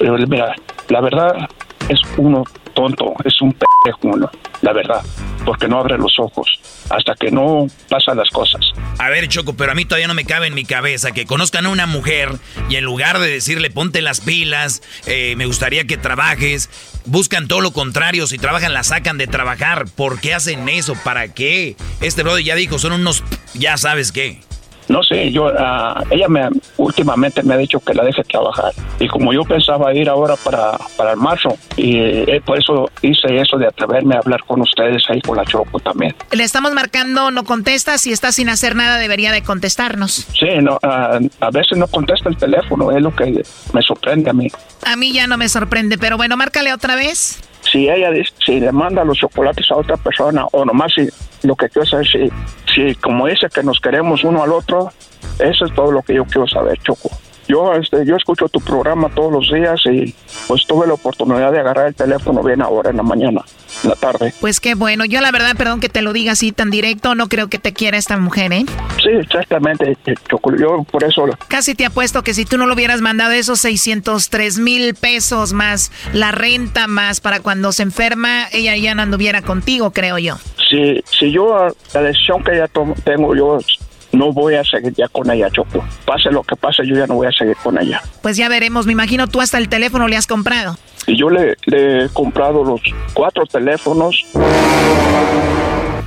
[0.00, 0.52] eh, mira,
[0.88, 1.48] la verdad
[1.88, 2.44] es uno
[2.74, 4.30] tonto, es un pendejo
[4.62, 5.02] la verdad,
[5.44, 6.60] porque no abre los ojos
[6.90, 8.60] hasta que no pasan las cosas.
[8.98, 11.66] A ver, Choco, pero a mí todavía no me cabe en mi cabeza que conozcan
[11.66, 12.30] a una mujer
[12.68, 16.70] y en lugar de decirle ponte las pilas, eh, me gustaría que trabajes,
[17.06, 19.86] buscan todo lo contrario, si trabajan la sacan de trabajar.
[19.94, 20.94] ¿Por qué hacen eso?
[21.04, 21.76] ¿Para qué?
[22.00, 23.22] Este brother ya dijo, son unos,
[23.54, 24.40] ya sabes qué.
[24.88, 28.72] No sé, yo, ah, ella me, últimamente me ha dicho que la deje trabajar.
[29.00, 33.36] Y como yo pensaba ir ahora para, para el marzo, y eh, por eso hice
[33.40, 36.14] eso de atreverme a hablar con ustedes ahí con la Choco también.
[36.32, 40.26] Le estamos marcando, no contesta, si está sin hacer nada debería de contestarnos.
[40.38, 43.42] Sí, no, ah, a veces no contesta el teléfono, es lo que
[43.72, 44.48] me sorprende a mí.
[44.84, 47.40] A mí ya no me sorprende, pero bueno, márcale otra vez.
[47.72, 51.08] Si ella dice- si le manda los chocolates a otra persona, o nomás si
[51.46, 52.18] lo que quiero saber, si,
[52.74, 54.90] si como dice que nos queremos uno al otro,
[55.38, 57.10] eso es todo lo que yo quiero saber, Choco.
[57.48, 60.14] Yo, este, yo escucho tu programa todos los días y
[60.48, 63.42] pues tuve la oportunidad de agarrar el teléfono bien ahora en la mañana,
[63.82, 64.32] en la tarde.
[64.40, 67.28] Pues qué bueno, yo la verdad, perdón que te lo diga así tan directo, no
[67.28, 68.64] creo que te quiera esta mujer, ¿eh?
[69.02, 69.96] Sí, exactamente.
[70.58, 74.58] Yo por eso Casi te apuesto que si tú no lo hubieras mandado esos 603
[74.58, 79.90] mil pesos más la renta más para cuando se enferma, ella ya no anduviera contigo,
[79.92, 80.36] creo yo.
[80.70, 82.68] si, si yo la decisión que ya
[83.04, 83.58] tengo yo
[84.14, 85.84] no voy a seguir ya con ella, Choco.
[86.04, 88.02] Pase lo que pase, yo ya no voy a seguir con ella.
[88.22, 90.76] Pues ya veremos, me imagino tú hasta el teléfono le has comprado.
[91.06, 92.80] Y yo le, le he comprado los
[93.12, 94.24] cuatro teléfonos,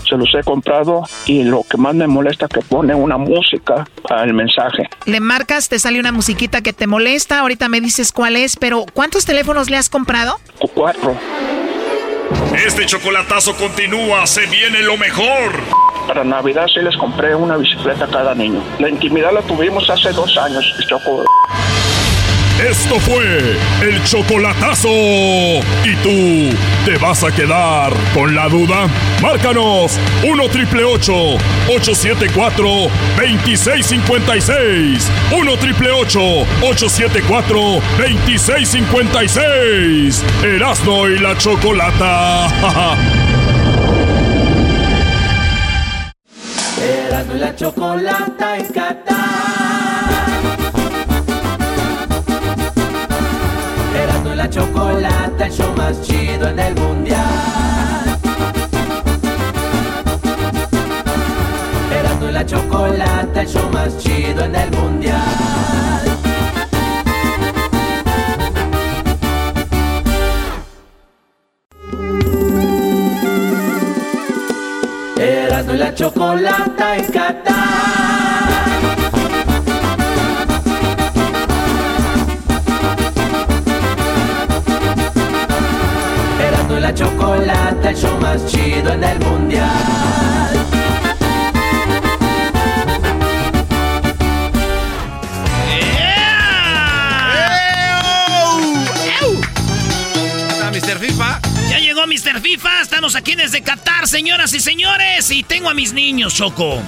[0.09, 3.87] se los he comprado y lo que más me molesta es que pone una música
[4.09, 4.89] al mensaje.
[5.05, 8.85] Le marcas, te sale una musiquita que te molesta, ahorita me dices cuál es, pero
[8.93, 10.39] ¿cuántos teléfonos le has comprado?
[10.73, 11.15] Cuatro.
[12.65, 15.86] Este chocolatazo continúa, se viene lo mejor.
[16.07, 18.63] Para Navidad sí les compré una bicicleta a cada niño.
[18.79, 21.25] La intimidad la tuvimos hace dos años, Choco.
[22.59, 24.89] Esto fue el chocolatazo.
[24.89, 26.09] ¿Y tú
[26.85, 28.87] te vas a quedar con la duda?
[29.21, 32.67] Márcanos 1 triple 874
[33.17, 35.11] 2656.
[35.37, 37.59] 1 triple 874
[37.99, 40.25] 2656.
[40.43, 43.17] Erasno y la chocolata.
[47.27, 49.17] Erasmo y la chocolata en Qatar.
[54.01, 58.19] Erasmo y la chocolata, el show más chido en el mundial.
[61.99, 65.86] Erasmo y la chocolata, el show más chido en el mundial.
[75.87, 77.55] La chocolata en Qatar.
[86.45, 89.67] Erasmo y la chocolata, el show más chido en el mundial.
[100.49, 100.99] ¿Está Mr.
[100.99, 101.39] FIFA?
[101.69, 102.41] Ya llegó Mr.
[102.41, 106.81] FIFA, estamos aquí desde Qatar, señoras y señores, y tengo a mis niños, Choco.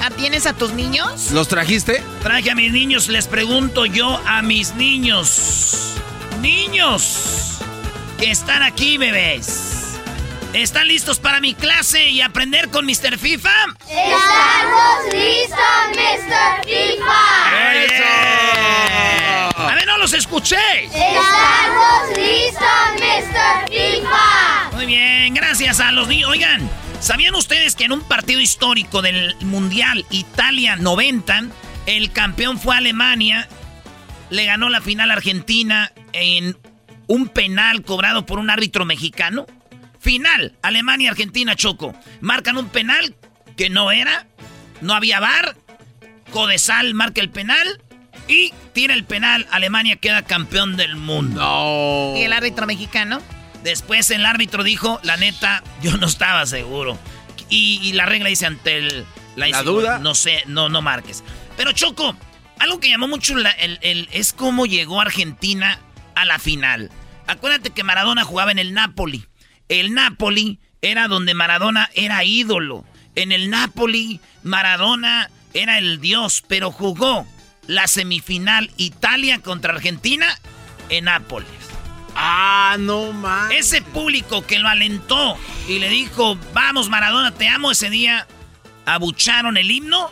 [0.00, 1.30] ¿Ah, ¿Tienes a tus niños?
[1.32, 2.02] ¿Los trajiste?
[2.22, 5.94] Traje a mis niños, les pregunto yo a mis niños.
[6.40, 7.58] Niños,
[8.18, 9.65] que están aquí, bebés.
[10.56, 13.18] ¿Están listos para mi clase y aprender con Mr.
[13.18, 13.50] FIFA?
[13.90, 15.58] ¡Estamos listos,
[15.90, 16.64] Mr.
[16.64, 17.84] FIFA!
[17.84, 18.04] ¡Eso!
[19.54, 20.56] A ver, no los escuché.
[20.84, 22.64] ¡Estamos listos,
[22.94, 23.68] Mr.
[23.68, 24.70] FIFA!
[24.72, 26.30] Muy bien, gracias a los niños.
[26.30, 26.70] Oigan,
[27.00, 31.48] ¿sabían ustedes que en un partido histórico del Mundial Italia 90,
[31.84, 33.46] el campeón fue Alemania?
[34.30, 36.56] Le ganó la final a Argentina en
[37.08, 39.44] un penal cobrado por un árbitro mexicano.
[40.06, 41.92] Final, Alemania-Argentina Choco.
[42.20, 43.16] Marcan un penal
[43.56, 44.26] que no era,
[44.80, 45.56] no había bar.
[46.32, 47.80] Codesal marca el penal
[48.28, 49.48] y tira el penal.
[49.50, 52.14] Alemania queda campeón del mundo.
[52.16, 53.20] ¿Y el árbitro mexicano?
[53.64, 56.96] Después el árbitro dijo, la neta, yo no estaba seguro.
[57.48, 59.04] Y, y la regla dice ante el,
[59.34, 59.98] la, ¿La duda?
[59.98, 61.24] No sé, no, no marques.
[61.56, 62.16] Pero Choco,
[62.60, 65.80] algo que llamó mucho la- el, el- es cómo llegó Argentina
[66.14, 66.90] a la final.
[67.26, 69.26] Acuérdate que Maradona jugaba en el Napoli.
[69.68, 72.84] El Napoli era donde Maradona era ídolo.
[73.14, 77.26] En el Napoli, Maradona era el dios, pero jugó
[77.66, 80.26] la semifinal Italia contra Argentina
[80.88, 81.48] en Nápoles.
[82.14, 83.50] Ah, no más.
[83.52, 85.36] Ese público que lo alentó
[85.68, 88.26] y le dijo, vamos Maradona, te amo ese día,
[88.86, 90.10] abucharon el himno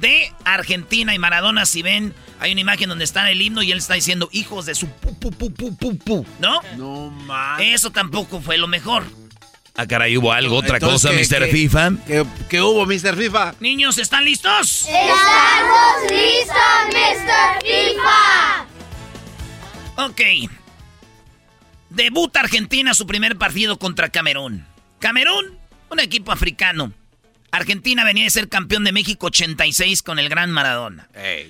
[0.00, 3.78] de Argentina y Maradona, si ven, hay una imagen donde está el himno y él
[3.78, 6.60] está diciendo, hijos de su pu, pu, pu, pu, pu, pu", ¿no?
[6.76, 7.60] No más.
[7.60, 9.04] Eso tampoco fue lo mejor.
[9.76, 11.46] Ah, caray, hubo algo, otra Entonces, cosa, ¿qué- Mr.
[11.46, 11.90] qué- FIFA.
[12.06, 13.16] ¿Qué, qué hubo, Mr.
[13.16, 13.54] FIFA?
[13.60, 14.82] Niños, ¿están listos?
[14.88, 16.56] ¡Estamos listos,
[16.88, 17.62] Mr.
[17.62, 18.66] FIFA!
[20.06, 20.20] Ok.
[21.90, 24.64] Debuta Argentina su primer partido contra Camerún.
[24.98, 25.58] Camerún,
[25.90, 26.92] un equipo africano.
[27.52, 31.08] Argentina venía de ser campeón de México 86 con el gran Maradona.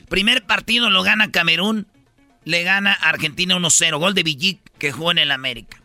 [0.09, 1.87] Primer partido lo gana Camerún,
[2.45, 5.81] le gana Argentina 1-0, gol de Villic que jugó en el América.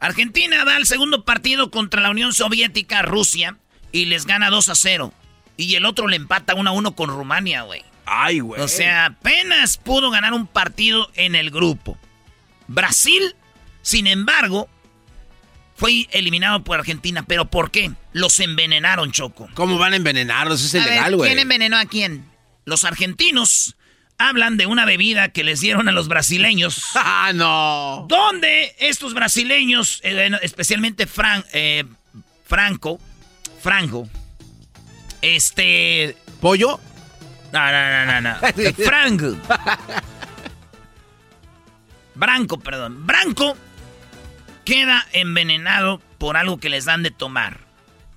[0.00, 3.56] Argentina da el segundo partido contra la Unión Soviética, Rusia,
[3.92, 5.12] y les gana 2-0.
[5.56, 7.82] Y el otro le empata 1-1 con Rumania, güey.
[8.06, 8.60] Ay, güey.
[8.60, 11.96] O sea, apenas pudo ganar un partido en el grupo.
[12.66, 13.34] Brasil,
[13.82, 14.68] sin embargo,
[15.76, 17.24] fue eliminado por Argentina.
[17.26, 17.92] ¿Pero por qué?
[18.12, 19.48] Los envenenaron, Choco.
[19.54, 20.62] ¿Cómo van a envenenarlos?
[20.64, 21.28] Es ilegal, güey.
[21.30, 22.24] ¿quién envenenó a quién?
[22.64, 23.76] Los argentinos
[24.16, 26.84] hablan de una bebida que les dieron a los brasileños.
[26.94, 28.06] ¡Ah, no!
[28.08, 31.84] Donde estos brasileños, eh, especialmente Fran- eh,
[32.46, 33.00] Franco,
[33.60, 34.08] Franco,
[35.22, 36.16] este...
[36.40, 36.78] ¿Pollo?
[37.52, 38.74] No, no, no, no, no.
[38.84, 39.36] Franco.
[42.14, 43.06] Branco, perdón.
[43.06, 43.56] Branco
[44.64, 47.60] queda envenenado por algo que les dan de tomar.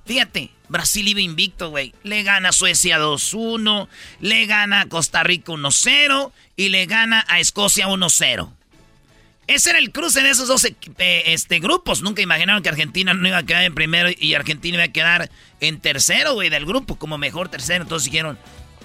[0.05, 1.93] Fíjate, Brasil iba invicto, güey.
[2.03, 3.87] Le gana a Suecia 2-1,
[4.21, 8.49] le gana a Costa Rica 1-0 y le gana a Escocia 1-0.
[9.47, 12.01] Ese era el cruce de esos dos eh, este, grupos.
[12.01, 15.29] Nunca imaginaron que Argentina no iba a quedar en primero y Argentina iba a quedar
[15.61, 17.83] en tercero, güey, del grupo, como mejor tercero.
[17.83, 18.37] Entonces dijeron,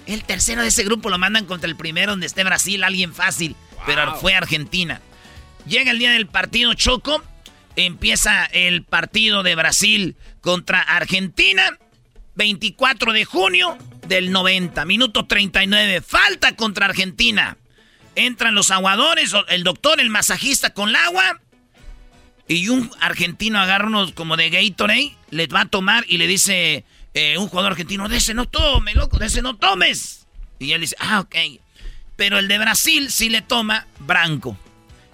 [0.05, 3.57] el tercero de ese grupo lo mandan contra el primero donde esté Brasil, alguien fácil.
[3.85, 5.01] Pero fue Argentina.
[5.67, 7.21] Llega el día del partido Choco.
[7.75, 11.77] Empieza el partido de Brasil contra Argentina.
[12.35, 13.77] 24 de junio
[14.07, 14.85] del 90.
[14.85, 16.01] Minuto 39.
[16.01, 17.57] Falta contra Argentina.
[18.15, 21.41] Entran los aguadores, el doctor, el masajista con el agua.
[22.47, 26.83] Y un argentino agarra unos como de Gatorade, les va a tomar y le dice
[27.13, 30.27] eh, un jugador argentino, de ese no tome, loco, de ese no tomes.
[30.59, 31.35] Y él dice, ah, ok.
[32.15, 34.57] Pero el de Brasil sí le toma Branco.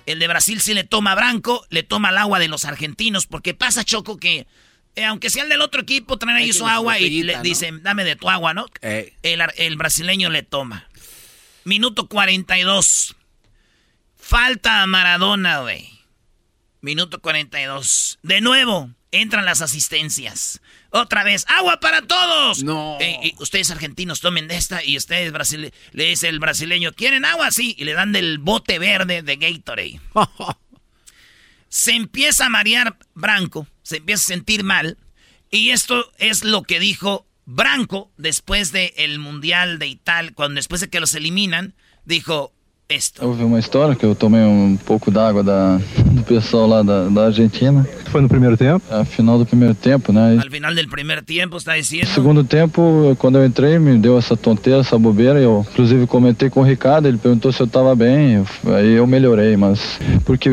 [0.09, 3.53] El de Brasil sí le toma Branco, le toma el agua de los argentinos, porque
[3.53, 4.47] pasa, Choco, que
[4.95, 7.43] eh, aunque sea el del otro equipo, traen ahí su agua y le ¿no?
[7.43, 8.65] dicen, dame de tu agua, ¿no?
[8.81, 9.13] Eh.
[9.21, 10.89] El, el brasileño le toma.
[11.63, 13.15] Minuto 42.
[14.17, 15.87] Falta a Maradona, güey.
[16.81, 18.17] Minuto 42.
[18.23, 20.59] De nuevo, entran las asistencias.
[20.91, 22.63] Otra vez, agua para todos.
[22.63, 22.97] No.
[22.99, 27.25] Eh, y ustedes argentinos tomen de esta y ustedes brasile le dice el brasileño, ¿quieren
[27.25, 27.51] agua?
[27.51, 27.75] Sí.
[27.77, 30.01] Y le dan del bote verde de Gatorade.
[31.69, 34.97] se empieza a marear Branco, se empieza a sentir mal.
[35.51, 40.89] Y esto es lo que dijo Branco después del Mundial de Italia, cuando después de
[40.89, 41.75] que los eliminan,
[42.05, 42.53] dijo
[42.91, 43.23] esto.
[43.23, 47.25] Houve uma história que eu tomei um pouco d'água da, do pessoal lá da, da
[47.27, 47.87] Argentina.
[48.07, 48.83] Foi no primeiro tempo?
[48.89, 50.39] A final do primeiro tempo, né?
[50.43, 52.07] Al final del primer tiempo está no diciendo...
[52.07, 55.39] segundo tempo, quando eu entrei, me deu essa tonteira, essa bobeira.
[55.39, 58.33] Eu, inclusive, comentei com o Ricardo, ele perguntou se eu estava bem.
[58.65, 59.99] eu- Aí eu melhorei, mas.
[60.25, 60.49] Porque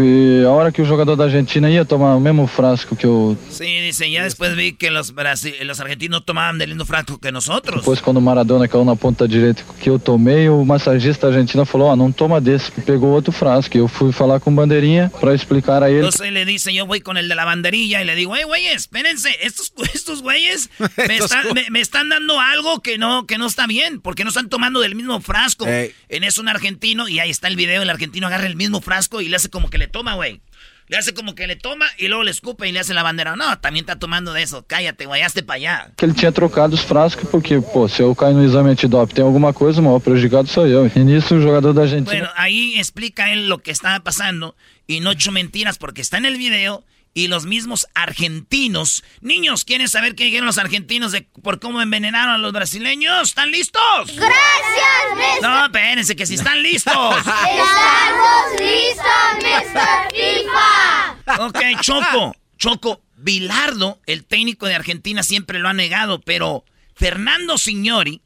[0.47, 3.35] a hora que o jogador da Argentina ia tomar o mesmo frasco que eu.
[3.49, 7.33] Sí, dice, ya después vi que los, brasi- los argentinos tomaban del mismo frasco que
[7.33, 7.81] nosotros.
[7.81, 11.89] Depois, quando o Maradona caiu na ponta direita que eu tomei, o massagista argentino falou:
[11.89, 12.71] Ó, não toma desse.
[12.83, 13.77] Pegou outro frasco.
[13.77, 15.99] Eu fui falar com o Bandeirinha para explicar a ele.
[16.01, 18.75] Entonces le dice, yo voy con el de la banderilla y le digo, hey, güeyes,
[18.77, 23.47] espérense, estos, estos güeyes me, están, me- me están dando algo que no, que no
[23.47, 25.67] está bien, porque no están tomando del mismo frasco.
[25.67, 25.93] Ey.
[26.09, 29.21] En eso un argentino, y ahí está el video, el argentino agarra el mismo frasco
[29.21, 30.41] y le hace como que le toma, güey.
[30.89, 33.35] Le hace como que le toma y luego le escupe y le hace la bandera.
[33.35, 34.65] No, también está tomando de eso.
[34.67, 35.91] Cállate, güey, hazte para allá.
[35.97, 39.25] que ele tinha trocado os frascos, porque, pô, se eu cair no exame antidoping tem
[39.25, 40.87] alguma coisa, o maior prejudicado sou eu.
[40.87, 42.11] E nisso o jogador da Argentina.
[42.11, 44.55] Bueno, ahí explica él lo que estaba pasando
[44.87, 46.85] y no echó mentiras porque está en el video
[47.17, 49.03] y los mismos argentinos.
[49.23, 53.29] Niños, ¿quieren saber qué dijeron los argentinos de por cómo envenenaron a los brasileños?
[53.29, 54.15] ¿Están listos?
[54.15, 55.41] Gracias, Mr.
[55.41, 56.93] No, espérense, que si están listos.
[57.17, 60.13] Estamos listos, Mr.
[60.13, 61.47] FIFA.
[61.47, 68.21] Ok, Choco, Choco, Bilardo, el técnico de Argentina, siempre lo ha negado, pero Fernando Signori,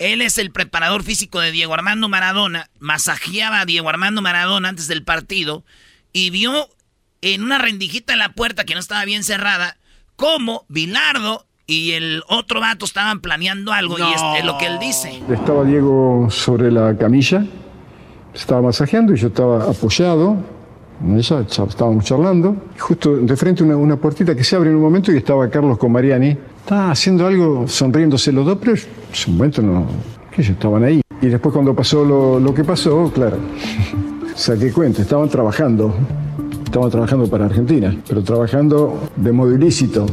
[0.00, 4.88] él es el preparador físico de Diego Armando Maradona, masajeaba a Diego Armando Maradona antes
[4.88, 5.64] del partido
[6.12, 6.68] y vio
[7.22, 9.76] en una rendijita en la puerta que no estaba bien cerrada
[10.16, 15.22] cómo Bilardo y el otro vato estaban planeando algo y es- lo que él dice.
[15.30, 17.46] Estaba Diego sobre la camilla,
[18.34, 20.36] estaba masajeando y yo estaba apoyado
[21.16, 22.56] ella, estábamos charlando.
[22.78, 25.76] Justo de frente una, una puertita que se abre en un momento y estaba Carlos
[25.78, 26.36] con Mariani.
[26.60, 28.78] Estaba haciendo algo, sonriéndose los dos, pero en
[29.12, 29.86] ese momento no,
[30.30, 31.00] que ellos estaban ahí.
[31.20, 33.36] Y después cuando pasó lo, lo que pasó, claro,
[34.36, 35.92] saqué cuenta, estaban trabajando,
[36.72, 40.06] estaban trabajando para Argentina, pero trabajando de modo ilícito.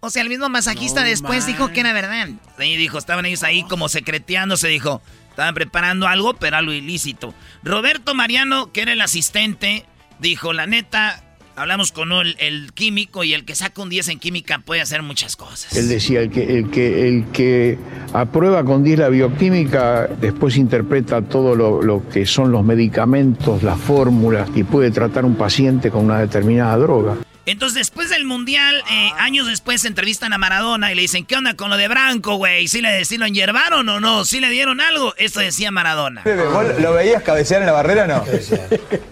[0.00, 2.28] O sea, el mismo masajista después dijo que era verdad.
[2.58, 7.32] Y dijo, estaban ellos ahí como secreteándose, dijo, estaban preparando algo, pero algo ilícito.
[7.62, 9.86] Roberto Mariano, que era el asistente,
[10.18, 11.21] dijo, la neta,
[11.54, 15.02] Hablamos con el, el, químico y el que saca un 10 en química puede hacer
[15.02, 15.76] muchas cosas.
[15.76, 17.78] Él decía, el que, el que, el que
[18.12, 23.78] aprueba con 10 la bioquímica, después interpreta todo lo, lo que son los medicamentos, las
[23.78, 27.16] fórmulas y puede tratar un paciente con una determinada droga.
[27.44, 31.54] Entonces, después del Mundial, eh, años después, entrevistan a Maradona y le dicen, ¿qué onda
[31.54, 32.68] con lo de Branco, güey?
[32.68, 34.24] ¿Sí, le, ¿Sí lo enyerbaron o no?
[34.24, 35.12] ¿Sí le dieron algo?
[35.16, 36.22] Esto decía Maradona.
[36.24, 38.24] ¿Vos lo veías cabecear en la barrera o no?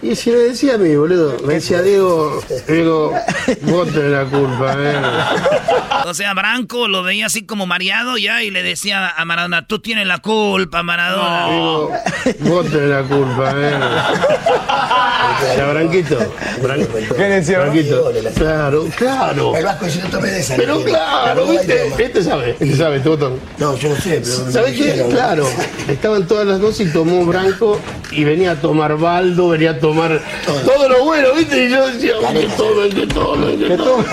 [0.02, 3.12] y si le decía a mí, boludo, me decía, Diego, Diego,
[3.62, 5.02] vos tenés la culpa, eh.
[6.06, 9.80] O sea, Branco lo veía así como mareado ya y le decía a Maradona, tú
[9.80, 11.46] tienes la culpa, Maradona.
[11.46, 11.92] Diego,
[12.40, 13.74] vos tenés la culpa, eh.
[15.56, 16.18] Ya, Branquito,
[16.62, 17.14] Branquito.
[17.16, 18.12] ¿Qué decía Branquito?
[18.34, 19.56] Claro, claro.
[19.56, 20.56] El vasco dice, no tomé de esa.
[20.56, 21.86] Pero claro, ¿viste?
[21.98, 23.40] Este sabe, este sabe, este botón.
[23.58, 24.50] No, yo no sé, pero...
[24.52, 25.04] ¿Sabes qué?
[25.10, 25.48] Claro,
[25.88, 27.80] estaban todas las dos y tomó Branco
[28.10, 30.20] y venía a tomar Baldo, venía a tomar
[30.64, 31.66] todo, lo bueno, ¿viste?
[31.66, 34.06] Y yo decía, que tomen, que tomen, que tomen.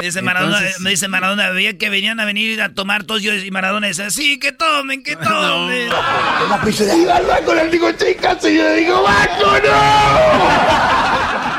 [0.00, 3.34] Me dice Maradona, me dice Maradona, veía que venían a venir a tomar todos yo
[3.34, 5.88] y Maradona dice, sí, que tomen, que tomen.
[5.88, 10.86] Y al Vasco le digo, chicas, y yo le digo, Vasco, no.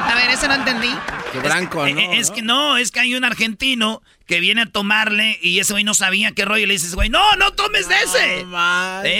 [0.07, 0.89] A ver, eso no entendí.
[1.31, 2.13] Que Branco, es, ¿no?
[2.13, 5.83] Es, que no, es que hay un argentino que viene a tomarle y ese güey
[5.83, 6.63] no sabía qué rollo.
[6.63, 8.45] Y le dices, güey, no, no tomes de ese.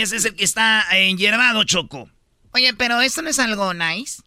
[0.02, 2.08] ese es el que está enyervado, Choco.
[2.52, 4.22] Oye, pero esto no es algo nice.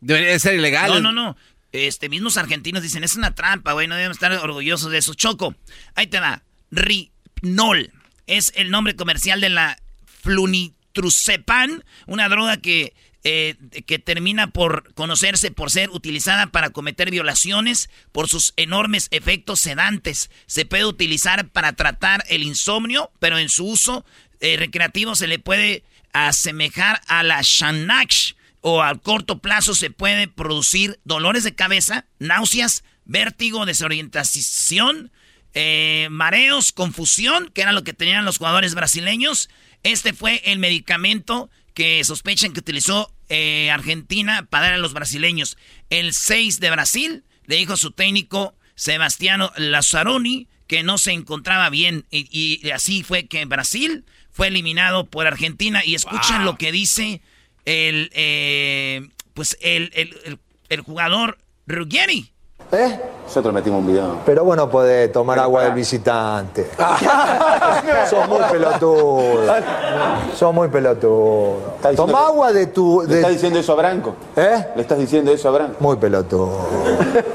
[0.00, 0.90] Debería ser ilegal.
[0.90, 1.36] No, no, no.
[1.72, 5.14] Este, mismos argentinos dicen, es una trampa, güey, no debemos estar orgullosos de eso.
[5.14, 5.54] Choco,
[5.94, 6.42] ahí te va.
[6.70, 7.92] Rinol
[8.26, 9.78] es el nombre comercial de la
[10.22, 12.94] flunitrucepan, una droga que
[13.28, 19.58] eh, que termina por conocerse por ser utilizada para cometer violaciones por sus enormes efectos
[19.58, 20.30] sedantes.
[20.46, 24.04] Se puede utilizar para tratar el insomnio, pero en su uso
[24.38, 25.82] eh, recreativo se le puede
[26.12, 32.84] asemejar a la Xanax o a corto plazo se puede producir dolores de cabeza, náuseas,
[33.06, 35.10] vértigo, desorientación,
[35.52, 39.50] eh, mareos, confusión, que era lo que tenían los jugadores brasileños.
[39.82, 45.56] Este fue el medicamento que sospechan que utilizó eh, Argentina para dar a los brasileños.
[45.90, 52.06] El 6 de Brasil le dijo su técnico Sebastiano Lazzaroni que no se encontraba bien
[52.10, 56.52] y, y, así fue que Brasil fue eliminado por Argentina y escuchan wow.
[56.52, 57.22] lo que dice
[57.64, 60.38] el eh, pues el, el, el,
[60.68, 62.32] el jugador Ruggeri.
[62.72, 63.00] ¿Eh?
[63.24, 64.20] Nosotros metimos un video.
[64.24, 66.68] Pero bueno podés tomar agua del visitante.
[68.10, 69.54] Sos muy pelotudo.
[70.34, 71.76] Sos muy pelotudo.
[71.96, 73.02] Toma que, agua de tu.
[73.02, 73.08] De...
[73.08, 74.16] ¿Le estás diciendo eso a Branco?
[74.36, 74.66] ¿Eh?
[74.74, 75.76] ¿Le estás diciendo eso a Branco?
[75.80, 76.68] Muy pelotudo.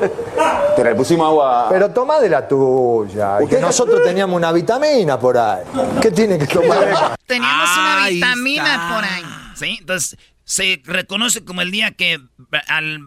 [0.75, 1.67] Te le pusimos agua.
[1.69, 3.37] Pero toma de la tuya.
[3.49, 5.63] Que nosotros teníamos una vitamina por ahí.
[6.01, 7.17] ¿Qué tiene que tomar?
[7.25, 8.95] Teníamos una vitamina está.
[8.95, 9.23] por ahí.
[9.55, 12.19] Sí, entonces se reconoce como el día que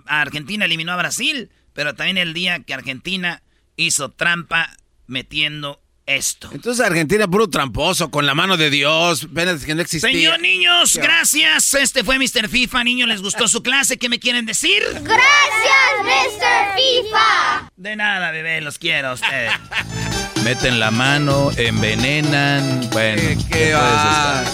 [0.07, 3.43] Argentina eliminó a Brasil pero también el día que Argentina
[3.77, 4.75] hizo trampa
[5.07, 6.51] metiendo esto.
[6.53, 10.11] Entonces Argentina puro tramposo, con la mano de Dios, penas que no existía.
[10.11, 11.75] Señor niños, gracias.
[11.75, 12.49] Este fue Mr.
[12.49, 12.85] FIFA.
[12.85, 13.99] Niños, ¿les gustó su clase?
[13.99, 14.83] ¿Qué me quieren decir?
[15.03, 16.77] Gracias, Mr.
[16.77, 17.71] FIFA.
[17.77, 19.53] De nada, bebé, los quiero a ustedes.
[20.45, 22.89] Meten la mano, envenenan.
[22.91, 24.45] Bueno, ¿qué, qué va?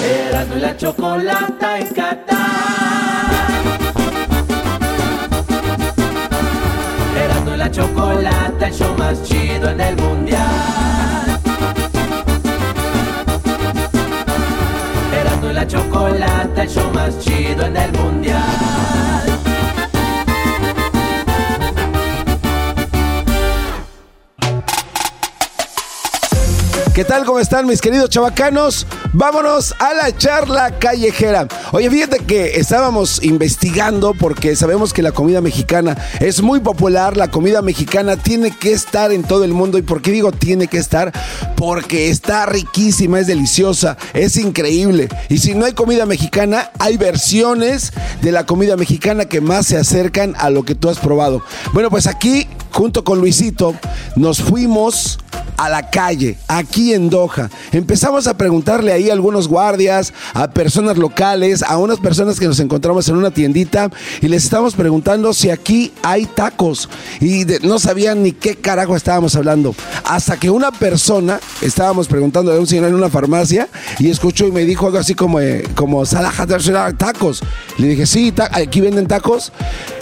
[0.00, 2.93] Erasmo la chocolata en Qatar.
[7.64, 11.40] La chocolata, el show más chido en el mundial.
[15.18, 18.83] Erasmo la chocolata, el show más chido en el mundial.
[26.94, 27.24] ¿Qué tal?
[27.24, 28.86] ¿Cómo están mis queridos chavacanos?
[29.12, 31.48] Vámonos a la charla callejera.
[31.72, 37.16] Oye, fíjate que estábamos investigando porque sabemos que la comida mexicana es muy popular.
[37.16, 39.76] La comida mexicana tiene que estar en todo el mundo.
[39.76, 41.10] ¿Y por qué digo tiene que estar?
[41.56, 45.08] Porque está riquísima, es deliciosa, es increíble.
[45.28, 47.92] Y si no hay comida mexicana, hay versiones
[48.22, 51.42] de la comida mexicana que más se acercan a lo que tú has probado.
[51.72, 53.74] Bueno, pues aquí, junto con Luisito,
[54.14, 55.18] nos fuimos
[55.56, 57.50] a la calle, aquí en Doha.
[57.72, 62.60] Empezamos a preguntarle ahí a algunos guardias, a personas locales, a unas personas que nos
[62.60, 63.90] encontramos en una tiendita
[64.20, 66.88] y les estábamos preguntando si aquí hay tacos.
[67.20, 69.74] Y de, no sabían ni qué carajo estábamos hablando.
[70.04, 73.68] Hasta que una persona, estábamos preguntando a un señor en una farmacia
[73.98, 76.04] y escuchó y me dijo algo así como, eh, como
[76.98, 77.42] tacos.
[77.78, 79.52] Le dije, sí, aquí venden tacos.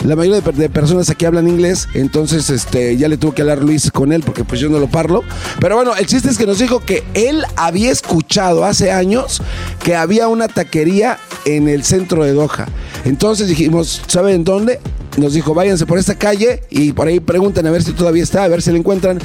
[0.05, 3.63] La mayoría de, de, personas aquí hablan inglés, entonces este, ya le tuvo que hablar
[3.63, 5.23] Luis con él porque pues yo no lo parlo.
[5.61, 9.43] Pero bueno, el chiste es que nos dijo que él había escuchado hace años
[9.83, 12.67] que había una taquería en el centro de Doha.
[13.05, 14.81] Entonces dijimos, ¿saben dónde?
[15.17, 18.45] Nos dijo, váyanse por esta calle y por ahí pregunten a ver si todavía está,
[18.45, 19.19] a ver si la encuentran.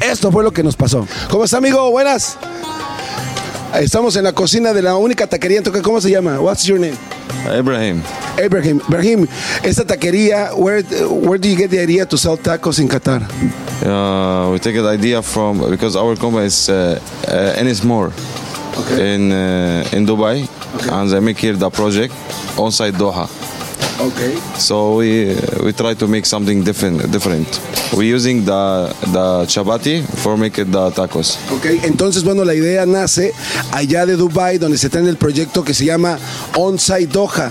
[0.00, 1.06] Esto fue lo que nos pasó.
[1.30, 1.90] ¿Cómo está, amigo?
[1.90, 2.36] Buenas.
[3.74, 5.82] Estamos en la cocina de la única taquería en.
[5.82, 6.38] ¿Cómo se llama?
[6.40, 6.96] What's your name?
[7.58, 8.02] Ibrahim.
[8.38, 8.80] Abraham.
[8.88, 9.26] Ibrahim,
[9.62, 13.22] esta taquería, where, where do you get the idea to sell tacos in Qatar?
[13.82, 18.12] Uh, we take the idea from because our company is uh, uh, Enismore
[18.98, 20.48] in uh, in Dubai,
[20.92, 22.14] and they make here the project
[22.58, 23.28] on site Doha.
[24.00, 24.36] Okay.
[24.58, 27.10] So we we try to make something different.
[27.12, 27.46] Different.
[27.92, 31.38] We're using the the chapati for making the tacos.
[31.52, 33.32] Ok, entonces bueno, la idea nace
[33.70, 36.18] allá de Dubai donde se tiene el proyecto que se llama
[36.56, 37.50] On-Site Doha.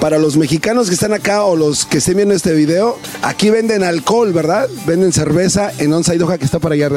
[0.00, 3.84] Para los mexicanos que están acá o los que estén viendo este video, aquí venden
[3.84, 4.68] alcohol, ¿verdad?
[4.86, 6.88] Venden cerveza en On-Site Doha que está para allá.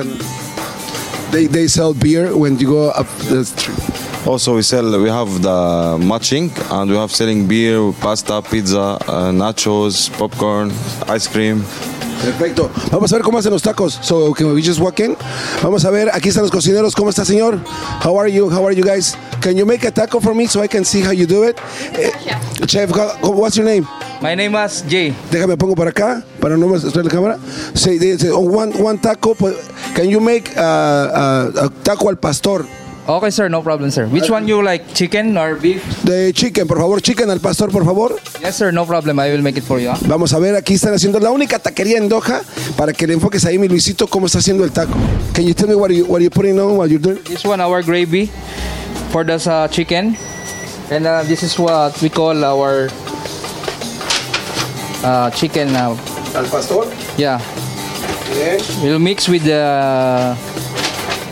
[1.32, 4.05] They, they sell beer when you go up the street.
[4.26, 5.00] Also, we sell.
[5.00, 10.72] We have the matching, and we have selling beer, pasta, pizza, uh, nachos, popcorn,
[11.08, 11.64] ice cream.
[12.24, 12.72] Perfecto.
[12.92, 14.00] Vamos a ver cómo hacen los tacos.
[14.02, 15.16] So, can we just walk in?
[15.62, 16.96] Vamos a ver, aquí están los cocineros.
[16.96, 17.60] ¿Cómo está, señor?
[18.04, 18.50] How are you?
[18.50, 19.16] How are you guys?
[19.42, 21.60] Can you make a taco for me so I can see how you do it?
[21.94, 22.10] Eh,
[22.66, 23.86] chef, how- what's your name?
[24.24, 25.14] My name is Jay.
[25.30, 27.38] Déjame pongo para acá para no mostrar la cámara.
[27.76, 29.36] Say, say, oh, one, one taco.
[29.36, 29.54] pues,
[29.94, 32.66] Can you make uh, uh, a taco al pastor?
[33.08, 34.08] Okay, sir, no problem, sir.
[34.08, 35.84] Which one you like, chicken or beef?
[36.04, 37.00] De chicken, por favor.
[37.00, 38.16] Chicken al pastor, por favor.
[38.42, 39.20] Yes, sir, no problem.
[39.20, 39.92] I will make it for you.
[39.92, 39.98] huh?
[40.08, 42.42] Vamos a ver, aquí están haciendo la única taquería en Doha
[42.76, 44.94] para que le enfoques ahí, mi Luisito, cómo está haciendo el taco.
[45.34, 47.20] Can you tell me what you what you putting on while you're doing?
[47.26, 48.32] This one, our gravy
[49.12, 50.18] for the uh, chicken.
[50.90, 52.90] And uh, this is what we call our
[55.04, 55.76] uh, chicken.
[55.76, 55.96] Uh,
[56.36, 56.86] Al pastor.
[57.18, 57.40] yeah.
[58.34, 58.60] Bien.
[58.82, 60.36] We'll mix with the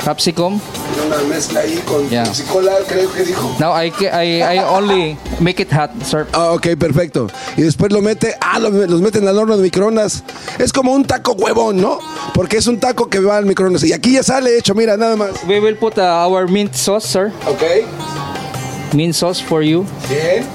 [0.04, 0.60] capsicum.
[1.08, 2.26] Una mezcla ahí con Yeah.
[2.26, 3.56] psicola, creo que dijo.
[3.60, 6.28] Now I, ca- I, I only make it hot, sir.
[6.34, 7.28] Ah, ok, perfecto.
[7.58, 10.24] Y después lo mete, ah, lo- los meten al horno de microondas.
[10.60, 12.00] Es como un taco huevón, ¿no?
[12.34, 13.84] Porque es un taco que va al microondas.
[13.84, 15.30] Y aquí ya sale hecho, mira, nada más.
[15.48, 17.32] We will put uh, our mint sauce, sir.
[17.48, 17.86] Okay.
[18.94, 19.86] Mint sauce for you.
[20.10, 20.46] Bien.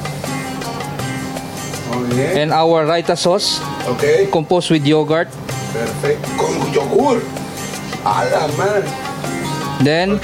[1.95, 2.39] Muy bien.
[2.39, 3.61] And our raita sauce.
[3.89, 4.29] Okay.
[4.31, 5.29] Composed with yogurt.
[5.73, 6.29] Perfecto.
[6.37, 7.21] Con yogur.
[8.05, 8.85] A la madre.
[9.83, 10.19] Then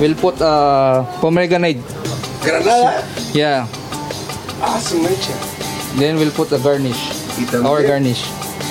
[0.00, 1.78] we'll put uh, pomegranate.
[2.42, 3.02] Granada.
[3.32, 3.66] Yeah.
[4.62, 5.32] Ah, su mecha.
[5.98, 6.96] Then we'll put a garnish.
[7.50, 8.22] también- Our garnish.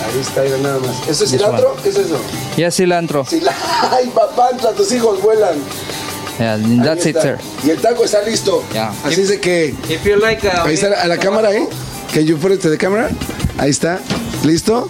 [0.03, 1.07] Ahí está, mira nada más.
[1.07, 1.71] ¿Eso es This cilantro?
[1.73, 1.81] one.
[1.81, 2.17] ¿Qué es eso?
[2.57, 3.23] Yeah, cilantro.
[3.25, 3.53] Cila-
[3.91, 5.55] Ay, papá, tus hijos vuelan.
[6.39, 7.37] Yeah, Ahí that's it, sir.
[7.63, 8.63] Y el taco está listo.
[8.73, 8.91] Yeah.
[9.03, 9.73] Así es de que.
[9.89, 11.67] If you like, uh, Ahí está a la cámara, ¿eh?
[12.13, 13.09] Can you put it to the camera?
[13.57, 13.99] Ahí está.
[14.43, 14.89] ¿Listo?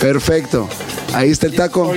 [0.00, 0.68] Perfecto.
[1.14, 1.92] Ahí está el taco.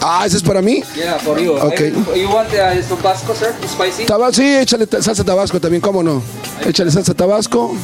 [0.00, 0.82] Ah, ese es para mí.
[0.94, 1.52] Yeah, for you.
[1.54, 1.80] Ok.
[1.80, 3.48] I will- you want uh, Tabasco, sir?
[3.68, 4.04] Spicy?
[4.06, 6.22] Tabasco, sí, échale salsa tabasco también, ¿cómo no?
[6.66, 7.74] Échale salsa tabasco.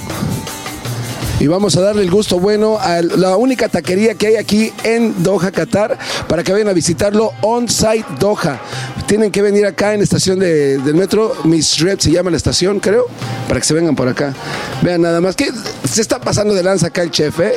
[1.40, 5.24] Y vamos a darle el gusto bueno a la única taquería que hay aquí en
[5.24, 8.60] Doha, Qatar, para que vayan a visitarlo on-site Doha.
[9.06, 12.36] Tienen que venir acá en la estación de- del metro, Miss Red se llama la
[12.38, 13.06] estación, creo,
[13.46, 14.32] para que se vengan por acá.
[14.80, 15.50] Vean nada más que
[15.90, 17.54] se está pasando de lanza acá el chef, ¿eh?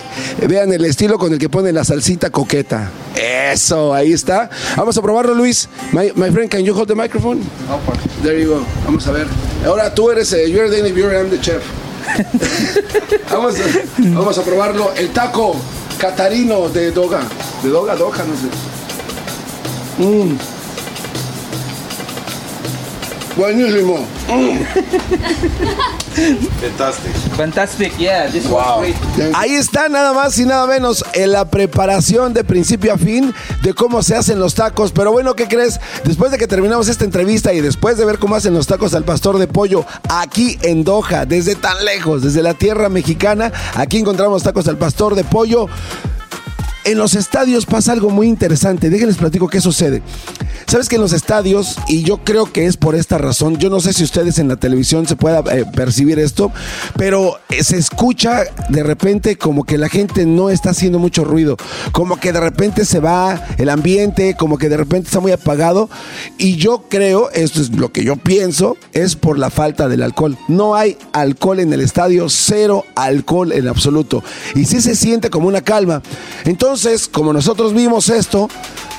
[0.48, 2.90] Vean el estilo con el que pone la salsita coqueta.
[3.16, 4.50] Eso, ahí está.
[4.76, 5.70] Vamos a probarlo, Luis.
[5.94, 7.42] My, my friend, can you hold the microphone?
[8.22, 8.66] There you go.
[8.84, 9.28] Vamos a ver.
[9.66, 11.64] Ahora tú eres, eh, you're the interviewer, I'm the chef.
[13.32, 13.64] vamos, a,
[14.14, 14.92] vamos a probarlo.
[14.96, 15.56] El taco
[16.00, 17.22] catarino de Doga.
[17.64, 18.48] De Doga, Doga, no sé.
[20.04, 20.38] Mm.
[23.36, 24.06] Buenísimo.
[26.62, 27.12] Fantastic.
[27.36, 28.32] Fantastic, yeah.
[28.32, 28.96] This was great.
[29.36, 33.74] Ahí está nada más y nada menos en la preparación de principio a fin de
[33.74, 34.94] cómo se hacen los tacos.
[34.94, 35.82] Pero bueno, ¿qué crees?
[36.06, 39.04] Después de que terminamos esta entrevista y después de ver cómo hacen los tacos al
[39.04, 44.44] pastor de pollo aquí en Doha, desde tan lejos, desde la tierra mexicana, aquí encontramos
[44.44, 45.68] tacos al pastor de pollo.
[46.86, 48.92] En los estadios pasa algo muy interesante.
[48.92, 50.04] Déjenles platico qué sucede.
[50.68, 53.80] Sabes que en los estadios, y yo creo que es por esta razón, yo no
[53.80, 56.52] sé si ustedes en la televisión se pueda eh, percibir esto,
[56.96, 61.58] pero eh, se escucha de repente como que la gente no está haciendo mucho ruido,
[61.92, 65.90] como que de repente se va el ambiente, como que de repente está muy apagado.
[66.38, 70.38] Y yo creo, esto es lo que yo pienso, es por la falta del alcohol.
[70.48, 74.24] No hay alcohol en el estadio, cero alcohol en absoluto.
[74.54, 76.04] Y sí se siente como una calma.
[76.44, 76.75] Entonces,
[77.12, 78.50] como nosotros vimos esto,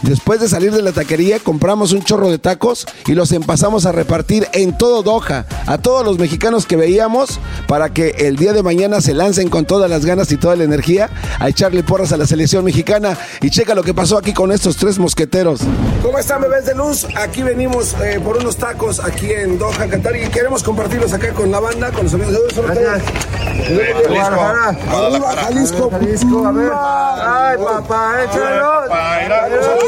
[0.03, 3.93] después de salir de la taquería, compramos un chorro de tacos y los empezamos a
[3.93, 8.63] repartir en todo Doha a todos los mexicanos que veíamos para que el día de
[8.63, 12.17] mañana se lancen con todas las ganas y toda la energía a echarle porras a
[12.17, 13.17] la selección mexicana.
[13.41, 15.61] Y checa lo que pasó aquí con estos tres mosqueteros.
[16.03, 17.07] ¿Cómo están, bebés de luz?
[17.17, 21.51] Aquí venimos eh, por unos tacos aquí en Doha, Qatar y queremos compartirlos acá con
[21.51, 22.63] la banda, con los amigos de.
[24.87, 25.91] Arriba, Jalisco.
[25.91, 26.73] Jalisco, a ver.
[26.75, 29.86] Ay, papá, échalo.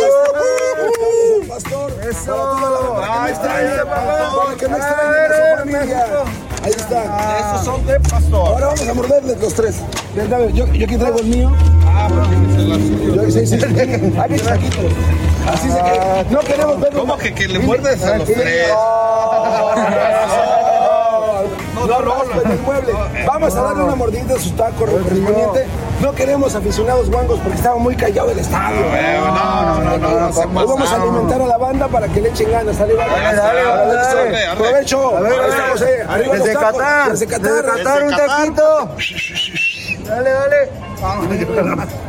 [1.48, 1.92] Pastor.
[2.08, 3.02] Eso.
[3.02, 3.84] Ahí está.
[3.84, 6.06] Para que no extrañen a su familia.
[6.62, 7.00] Ahí está.
[7.38, 8.48] Esos son de pastor.
[8.48, 9.76] Ahora vamos a morderles los tres.
[10.14, 11.52] Yo, yo aquí traigo el mío.
[11.86, 12.78] Ah, porque se las
[13.16, 13.66] Yo, sí, sí, sí.
[14.18, 14.92] Hay que taquitos.
[15.52, 16.92] Así se que no queremos ver.
[16.92, 18.68] ¿Cómo que, que le muerdes a los tres?
[21.88, 22.92] No, no, raspen el mueble.
[23.26, 25.66] Vamos a darle una mordidita a sus tacos correspondiente.
[26.00, 28.80] No queremos aficionados guangos porque estaba muy callado el estadio.
[28.80, 32.78] No, no, no, no, vamos a alimentar a la banda para que le echen ganas.
[32.78, 34.56] Dale, dale.
[34.56, 35.16] Provecho.
[35.16, 36.02] A ver, Ahí está José.
[36.08, 36.78] Arriba Desde los tacos.
[36.78, 37.10] Qatar.
[37.10, 37.52] Desde Qatar.
[37.52, 38.88] Desde Qatar, un taquito.
[40.08, 42.07] Dale, dale.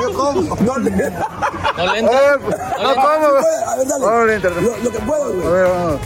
[0.00, 0.56] Yo como.
[0.56, 0.90] No le.
[0.90, 2.36] No le entra.
[2.82, 3.06] No como.
[3.06, 4.00] A ver, dale.
[4.00, 4.50] No le entra.
[4.50, 5.46] Lo, lo que puedo, güey.
[5.46, 6.00] A ver, vamos.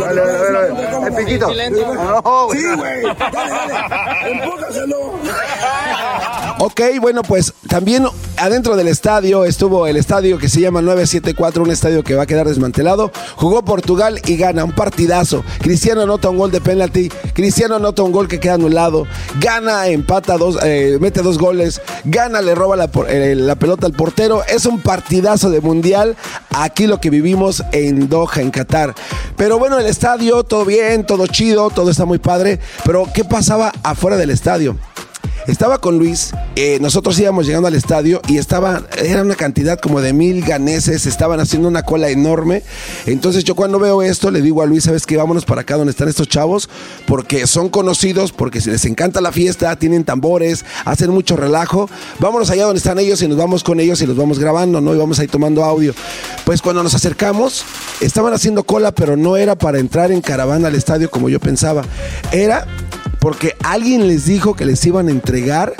[0.00, 1.06] Dale, dale, dale.
[1.06, 1.48] El piquito.
[1.48, 3.02] No, Sí, güey.
[3.02, 4.30] Dale, dale.
[4.32, 5.12] Empújaselo.
[6.58, 8.06] Ok, bueno, pues también
[8.36, 12.26] adentro del estadio estuvo el estadio que se llama 974, un estadio que va a
[12.26, 13.10] quedar desmantelado.
[13.36, 15.44] Jugó Portugal y gana un partidazo.
[15.60, 17.08] Cristiano anota un gol de penalti.
[17.32, 19.06] Cristiano anota un gol que queda anulado.
[19.40, 21.80] Gana, empata dos, eh, mete dos goles.
[22.04, 24.42] Gana, le roba eh, la pelota al portero.
[24.44, 26.16] Es un partidazo de mundial.
[26.50, 28.94] Aquí lo que vivimos en Doha, en Qatar.
[29.36, 32.60] Pero bueno, el estadio, todo bien, todo chido, todo está muy padre.
[32.84, 34.76] Pero ¿qué pasaba afuera del estadio?
[35.46, 40.00] Estaba con Luis, eh, nosotros íbamos llegando al estadio y estaba, era una cantidad como
[40.00, 42.62] de mil ganeses, estaban haciendo una cola enorme.
[43.06, 45.16] Entonces yo cuando veo esto le digo a Luis, ¿sabes qué?
[45.16, 46.68] Vámonos para acá donde están estos chavos,
[47.06, 51.90] porque son conocidos, porque les encanta la fiesta, tienen tambores, hacen mucho relajo.
[52.20, 54.94] Vámonos allá donde están ellos y nos vamos con ellos y los vamos grabando, ¿no?
[54.94, 55.92] Y vamos ahí tomando audio.
[56.44, 57.64] Pues cuando nos acercamos,
[58.00, 61.82] estaban haciendo cola, pero no era para entrar en caravana al estadio como yo pensaba.
[62.30, 62.66] Era
[63.22, 65.72] porque alguien les dijo que les iban a entregar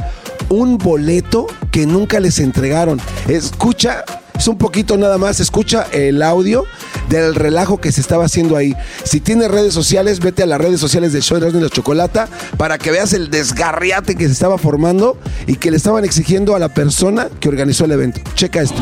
[0.49, 3.01] un boleto que nunca les entregaron.
[3.27, 4.05] Escucha,
[4.39, 6.65] es un poquito nada más, escucha el audio
[7.09, 8.77] del relajo que se estaba haciendo ahí.
[9.03, 12.79] Si tienes redes sociales, vete a las redes sociales del show de la Chocolata para
[12.79, 16.69] que veas el desgarriate que se estaba formando y que le estaban exigiendo a la
[16.69, 18.21] persona que organizó el evento.
[18.37, 18.81] Checa esto.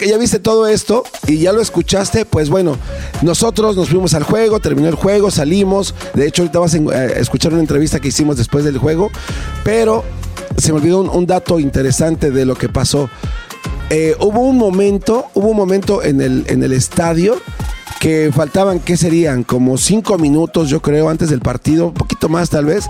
[0.00, 2.78] Que ya viste todo esto y ya lo escuchaste, pues bueno,
[3.20, 5.94] nosotros nos fuimos al juego, terminó el juego, salimos.
[6.14, 9.10] De hecho, ahorita vas a a escuchar una entrevista que hicimos después del juego,
[9.62, 10.02] pero
[10.56, 13.10] se me olvidó un, un dato interesante de lo que pasó.
[13.90, 17.36] Eh, hubo un momento, hubo un momento en el, en el estadio
[18.00, 19.44] que faltaban, ¿qué serían?
[19.44, 22.86] Como cinco minutos, yo creo, antes del partido, un poquito más tal vez.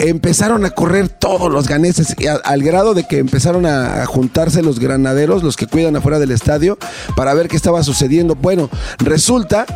[0.00, 5.42] Empezaron a correr todos los ganeses, al grado de que empezaron a, juntarse los granaderos,
[5.42, 6.78] los que cuidan afuera del estadio,
[7.16, 8.34] para ver qué estaba sucediendo.
[8.34, 9.66] Bueno, resulta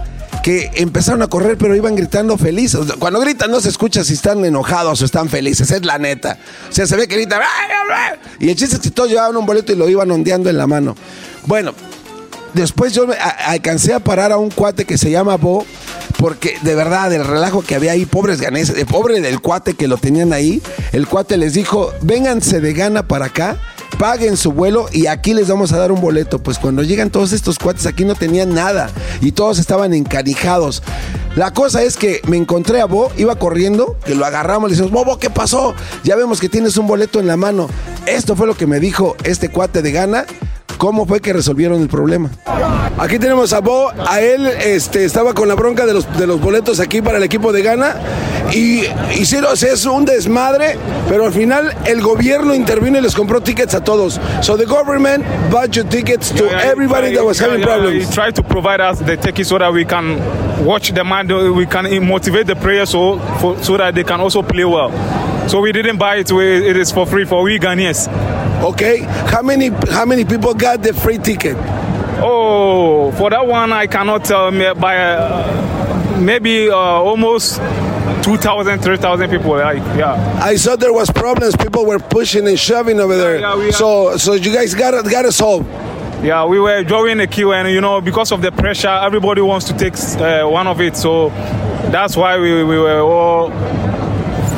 [0.42, 2.80] que empezaron a correr, pero iban gritando felices.
[2.98, 6.38] Cuando gritan no se escucha si están enojados o están felices, es la neta.
[6.70, 7.40] O sea, se ve que gritan.
[8.40, 10.66] Y el chiste es que todos llevaban un boleto y lo iban ondeando en la
[10.66, 10.96] mano.
[11.46, 11.72] Bueno,
[12.54, 15.66] después yo me alcancé a parar a un cuate que se llama Bo,
[16.24, 19.88] porque de verdad, el relajo que había ahí, pobres ganeses, eh, pobre del cuate que
[19.88, 23.58] lo tenían ahí, el cuate les dijo, vénganse de gana para acá,
[23.98, 26.38] paguen su vuelo y aquí les vamos a dar un boleto.
[26.38, 28.90] Pues cuando llegan todos estos cuates aquí no tenían nada
[29.20, 30.82] y todos estaban encarijados.
[31.36, 34.92] La cosa es que me encontré a Bo, iba corriendo, que lo agarramos, le decimos,
[34.92, 35.74] Bobo, ¿qué pasó?
[36.04, 37.68] Ya vemos que tienes un boleto en la mano.
[38.06, 40.24] Esto fue lo que me dijo este cuate de gana.
[40.84, 42.28] ¿Cómo fue que resolvieron el problema?
[42.98, 46.38] Aquí tenemos a Bo, a él este, estaba con la bronca de los, de los
[46.42, 47.96] boletos aquí para el equipo de Ghana
[48.52, 48.82] y
[49.18, 50.76] hicieron, o sea, es un desmadre,
[51.08, 54.20] pero al final el gobierno intervino y les compró tickets a todos.
[54.42, 58.06] So the government budget tickets to everybody that was having Yeah, yeah, problems.
[58.06, 60.20] He tried to provide us the tickets so that we can
[60.66, 64.42] watch the man, we can motivate the players so for, so that they can also
[64.42, 64.92] play well.
[65.48, 66.30] So we didn't buy it.
[66.30, 68.43] It is for free for we Ghanaians.
[68.64, 71.56] Okay, how many how many people got the free ticket?
[72.22, 74.50] Oh, for that one I cannot tell.
[74.50, 77.60] me By uh, maybe uh, almost
[78.22, 79.50] 2,000, 3,000 people.
[79.50, 80.40] Like yeah.
[80.42, 81.54] I saw there was problems.
[81.56, 83.40] People were pushing and shoving over there.
[83.40, 85.68] yeah, are- so so you guys got it got it solved.
[86.24, 89.66] Yeah, we were drawing a queue, and you know, because of the pressure, everybody wants
[89.66, 90.96] to take uh, one of it.
[90.96, 91.28] So
[91.92, 93.50] that's why we, we were all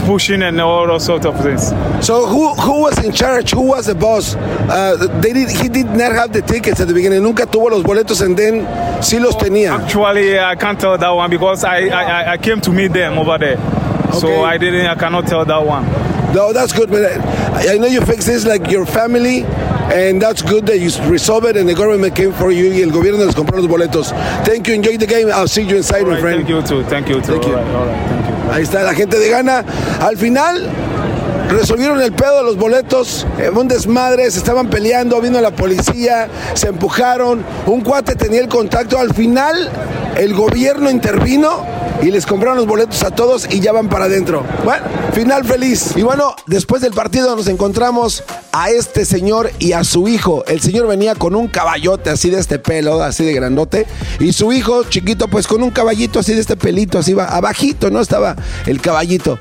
[0.06, 1.68] pushing and all those sort of things.
[2.00, 3.50] So who who was in charge?
[3.52, 4.34] Who was the boss?
[4.36, 7.22] Uh, they did he did not have the tickets at the beginning.
[7.22, 8.64] Nunca tuvo los boletos and then
[9.02, 9.74] sí los tenía.
[9.82, 13.36] Actually, I can't tell that one because I, I, I- came to meet them over
[13.38, 13.58] there.
[13.58, 14.18] Okay.
[14.20, 15.84] So I didn't, I cannot tell that one.
[16.32, 16.90] No, that's good.
[16.90, 19.44] But I, I know you fix this like your family.
[19.86, 22.90] And that's good that you resolved it and the government came for you y el
[22.90, 24.10] gobierno les compró los boletos.
[24.44, 25.28] Thank you, enjoy the game.
[25.30, 26.38] I'll see you inside, my friend.
[26.44, 26.82] Thank you too.
[26.88, 27.38] Thank you too.
[27.38, 27.54] Thank you.
[27.56, 28.15] All right, all right, thank you.
[28.52, 29.64] Ahí está la gente de Gana.
[30.00, 30.68] Al final
[31.48, 36.28] resolvieron el pedo de los boletos, eh, un desmadre, se estaban peleando, vino la policía,
[36.54, 38.98] se empujaron, un cuate tenía el contacto.
[38.98, 39.70] Al final
[40.16, 41.64] el gobierno intervino
[42.02, 44.44] y les compraron los boletos a todos y ya van para adentro.
[44.64, 45.92] Bueno, final feliz.
[45.96, 50.44] Y bueno, después del partido nos encontramos a este señor y a su hijo.
[50.46, 53.86] El señor venía con un caballote así de este pelo, así de grandote,
[54.20, 57.90] y su hijo chiquito pues con un caballito así de este pelito, así va, abajito,
[57.90, 58.00] ¿no?
[58.00, 58.36] Estaba
[58.66, 59.38] el caballito.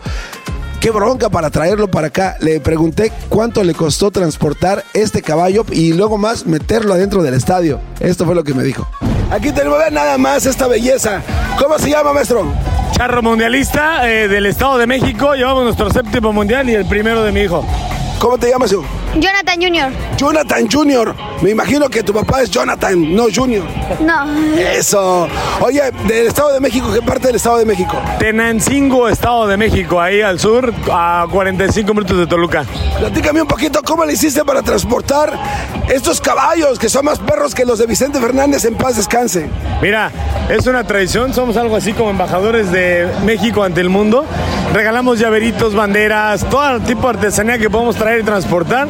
[0.86, 2.38] Qué bronca para traerlo para acá.
[2.42, 7.82] Le pregunté cuánto le costó transportar este caballo y luego más meterlo adentro del estadio.
[8.00, 8.88] Esto fue lo que me dijo.
[9.32, 11.24] Aquí tenemos nada más esta belleza.
[11.60, 12.46] ¿Cómo se llama, maestro?
[12.92, 15.34] Charro mundialista eh, del Estado de México.
[15.34, 17.66] Llevamos nuestro séptimo mundial y el primero de mi hijo.
[18.20, 18.86] ¿Cómo te llamas, hijo?
[19.20, 19.92] Jonathan Jr.
[20.18, 21.16] Jonathan Jr.
[21.42, 23.66] Me imagino que tu papá es Jonathan, no Junior.
[24.02, 24.26] No.
[24.58, 25.28] Eso.
[25.62, 27.98] Oye, del Estado de México, ¿qué parte del Estado de México?
[28.20, 32.66] Tenancingo, Estado de México, ahí al sur, a 45 minutos de Toluca.
[33.00, 35.34] Platícame un poquito cómo le hiciste para transportar
[35.90, 39.50] estos caballos que son más perros que los de Vicente Fernández en paz descanse.
[39.82, 40.12] Mira,
[40.50, 44.26] es una tradición, somos algo así como embajadores de México ante el mundo.
[44.74, 48.88] Regalamos llaveritos, banderas, todo tipo de artesanía que podemos traer y transportar.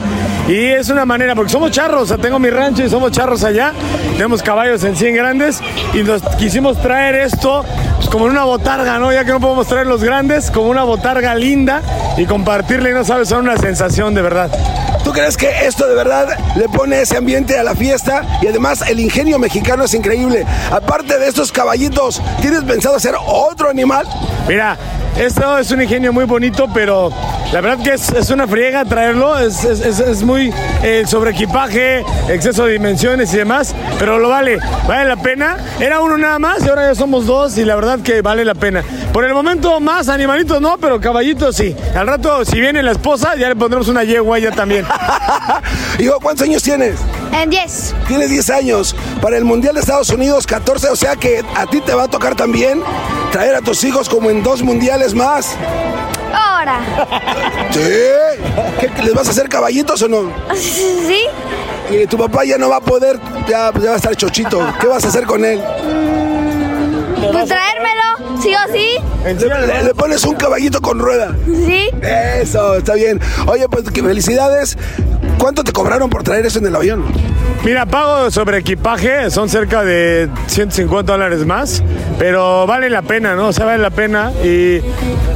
[0.47, 3.43] Y es una manera, porque somos charros, o sea, tengo mi rancho y somos charros
[3.43, 3.73] allá.
[4.13, 5.59] Tenemos caballos en 100 grandes
[5.93, 7.65] y nos quisimos traer esto
[7.95, 9.11] pues, como en una botarga, ¿no?
[9.11, 11.81] Ya que no podemos traer los grandes, como una botarga linda
[12.17, 14.51] y compartirle, no sabes, son una sensación de verdad.
[15.03, 18.23] ¿Tú crees que esto de verdad le pone ese ambiente a la fiesta?
[18.41, 20.45] Y además el ingenio mexicano es increíble.
[20.71, 24.07] Aparte de estos caballitos, ¿tienes pensado hacer otro animal?
[24.47, 24.77] Mira,
[25.17, 27.11] esto es un ingenio muy bonito, pero
[27.53, 29.37] la verdad que es, una friega traerlo.
[29.39, 34.29] Es, es- es- es muy eh, sobre equipaje, exceso de dimensiones y demás, pero lo
[34.29, 35.57] vale, vale la pena.
[35.79, 38.55] Era uno nada más y ahora ya somos dos y la verdad que vale la
[38.55, 38.83] pena.
[39.13, 41.75] Por el momento más animalitos no, pero caballitos sí.
[41.95, 44.85] Al rato si viene la esposa ya le pondremos una yegua ya también.
[45.99, 46.95] Hijo, ¿cuántos años tienes?
[47.41, 47.95] En 10.
[48.07, 48.95] Tienes 10 años.
[49.21, 50.89] Para el Mundial de Estados Unidos, 14.
[50.89, 52.81] O sea que a ti te va a tocar también
[53.31, 55.55] traer a tus hijos como en dos mundiales más.
[56.33, 56.79] Ahora.
[57.71, 57.79] ¿Sí?
[58.79, 60.31] ¿Qué, les vas a hacer caballitos o no?
[60.55, 61.25] ¿Sí?
[61.89, 64.65] Y tu papá ya no va a poder, ya, ya va a estar chochito.
[64.79, 65.61] ¿Qué vas a hacer con él?
[67.31, 68.97] Pues traérmelo, sí o sí.
[69.25, 71.35] Le, le pones un caballito con rueda.
[71.45, 71.89] Sí.
[72.01, 73.19] Eso, está bien.
[73.47, 74.77] Oye, pues que felicidades.
[75.45, 77.05] ¿Cuánto te cobraron por traer eso en el avión?
[77.63, 81.83] Mira, pago sobre equipaje, son cerca de 150 dólares más,
[82.17, 83.49] pero vale la pena, ¿no?
[83.49, 84.31] O sea, vale la pena.
[84.43, 84.79] Y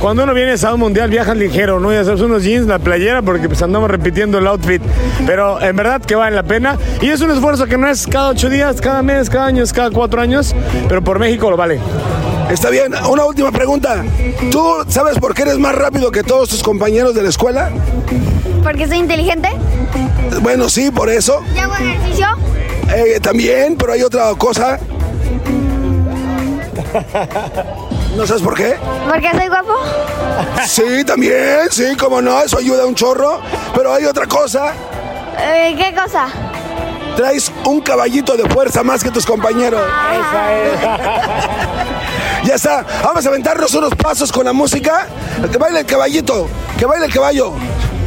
[0.02, 1.94] cuando uno viene a un mundial, viajas ligero, ¿no?
[1.94, 4.82] Ya sabes, unos jeans, la playera, porque pues andamos repitiendo el outfit.
[5.28, 6.76] Pero en verdad que vale la pena.
[7.02, 9.72] Y es un esfuerzo que no es cada ocho días, cada mes, cada año, es
[9.72, 10.56] cada cuatro años,
[10.88, 11.80] pero por México lo vale.
[12.50, 12.96] Está bien.
[13.08, 14.04] Una última pregunta.
[14.50, 17.70] ¿Tú sabes por qué eres más rápido que todos tus compañeros de la escuela?
[18.64, 19.50] Porque soy inteligente.
[20.42, 21.44] Bueno, sí, por eso.
[21.54, 22.28] ¿Y hago ejercicio?
[22.96, 24.80] Eh, también, pero hay otra cosa.
[28.16, 28.76] ¿No sabes por qué?
[29.08, 29.76] Porque soy guapo.
[30.66, 33.40] Sí, también, sí, como no, eso ayuda un chorro.
[33.76, 34.74] Pero hay otra cosa.
[35.40, 36.28] Eh, ¿Qué cosa?
[37.16, 39.82] Traes un caballito de fuerza más que tus compañeros.
[42.42, 42.86] Ya está.
[43.04, 45.08] Vamos a aventarnos unos pasos con la música.
[45.52, 46.48] Que baile el caballito.
[46.78, 47.54] Que baile el caballo.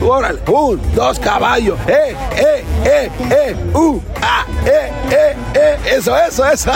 [0.04, 0.40] Órale.
[0.46, 1.76] Un, dos, caballo.
[1.86, 3.56] Eh, eh, eh, eh.
[3.74, 5.76] Uh, ah, eh, eh, eh.
[5.96, 6.70] Eso, eso, eso.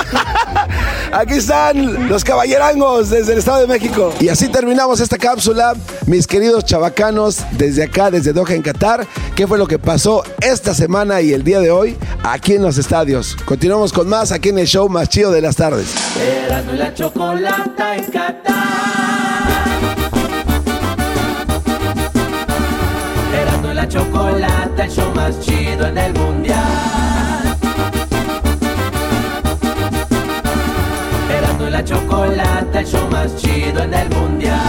[1.12, 4.12] Aquí están los caballerangos desde el Estado de México.
[4.20, 5.74] Y así terminamos esta cápsula,
[6.06, 9.06] mis queridos chavacanos, desde acá, desde Doha, en Qatar.
[9.34, 12.78] ¿Qué fue lo que pasó esta semana y el día de hoy aquí en los
[12.78, 13.36] estadios?
[13.44, 15.94] Continuamos con más aquí en el show más chido de las tardes.
[16.16, 19.75] Y la chocolata en Qatar.
[24.38, 27.56] La chocolata, el show más chido en el mundial.
[31.30, 34.60] Erasmo y la chocolata, el show más chido en el mundial.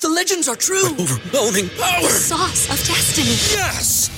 [0.00, 0.94] The legends are true.
[0.98, 2.02] overwhelming power!
[2.02, 3.36] The sauce of destiny.
[3.56, 4.17] Yes!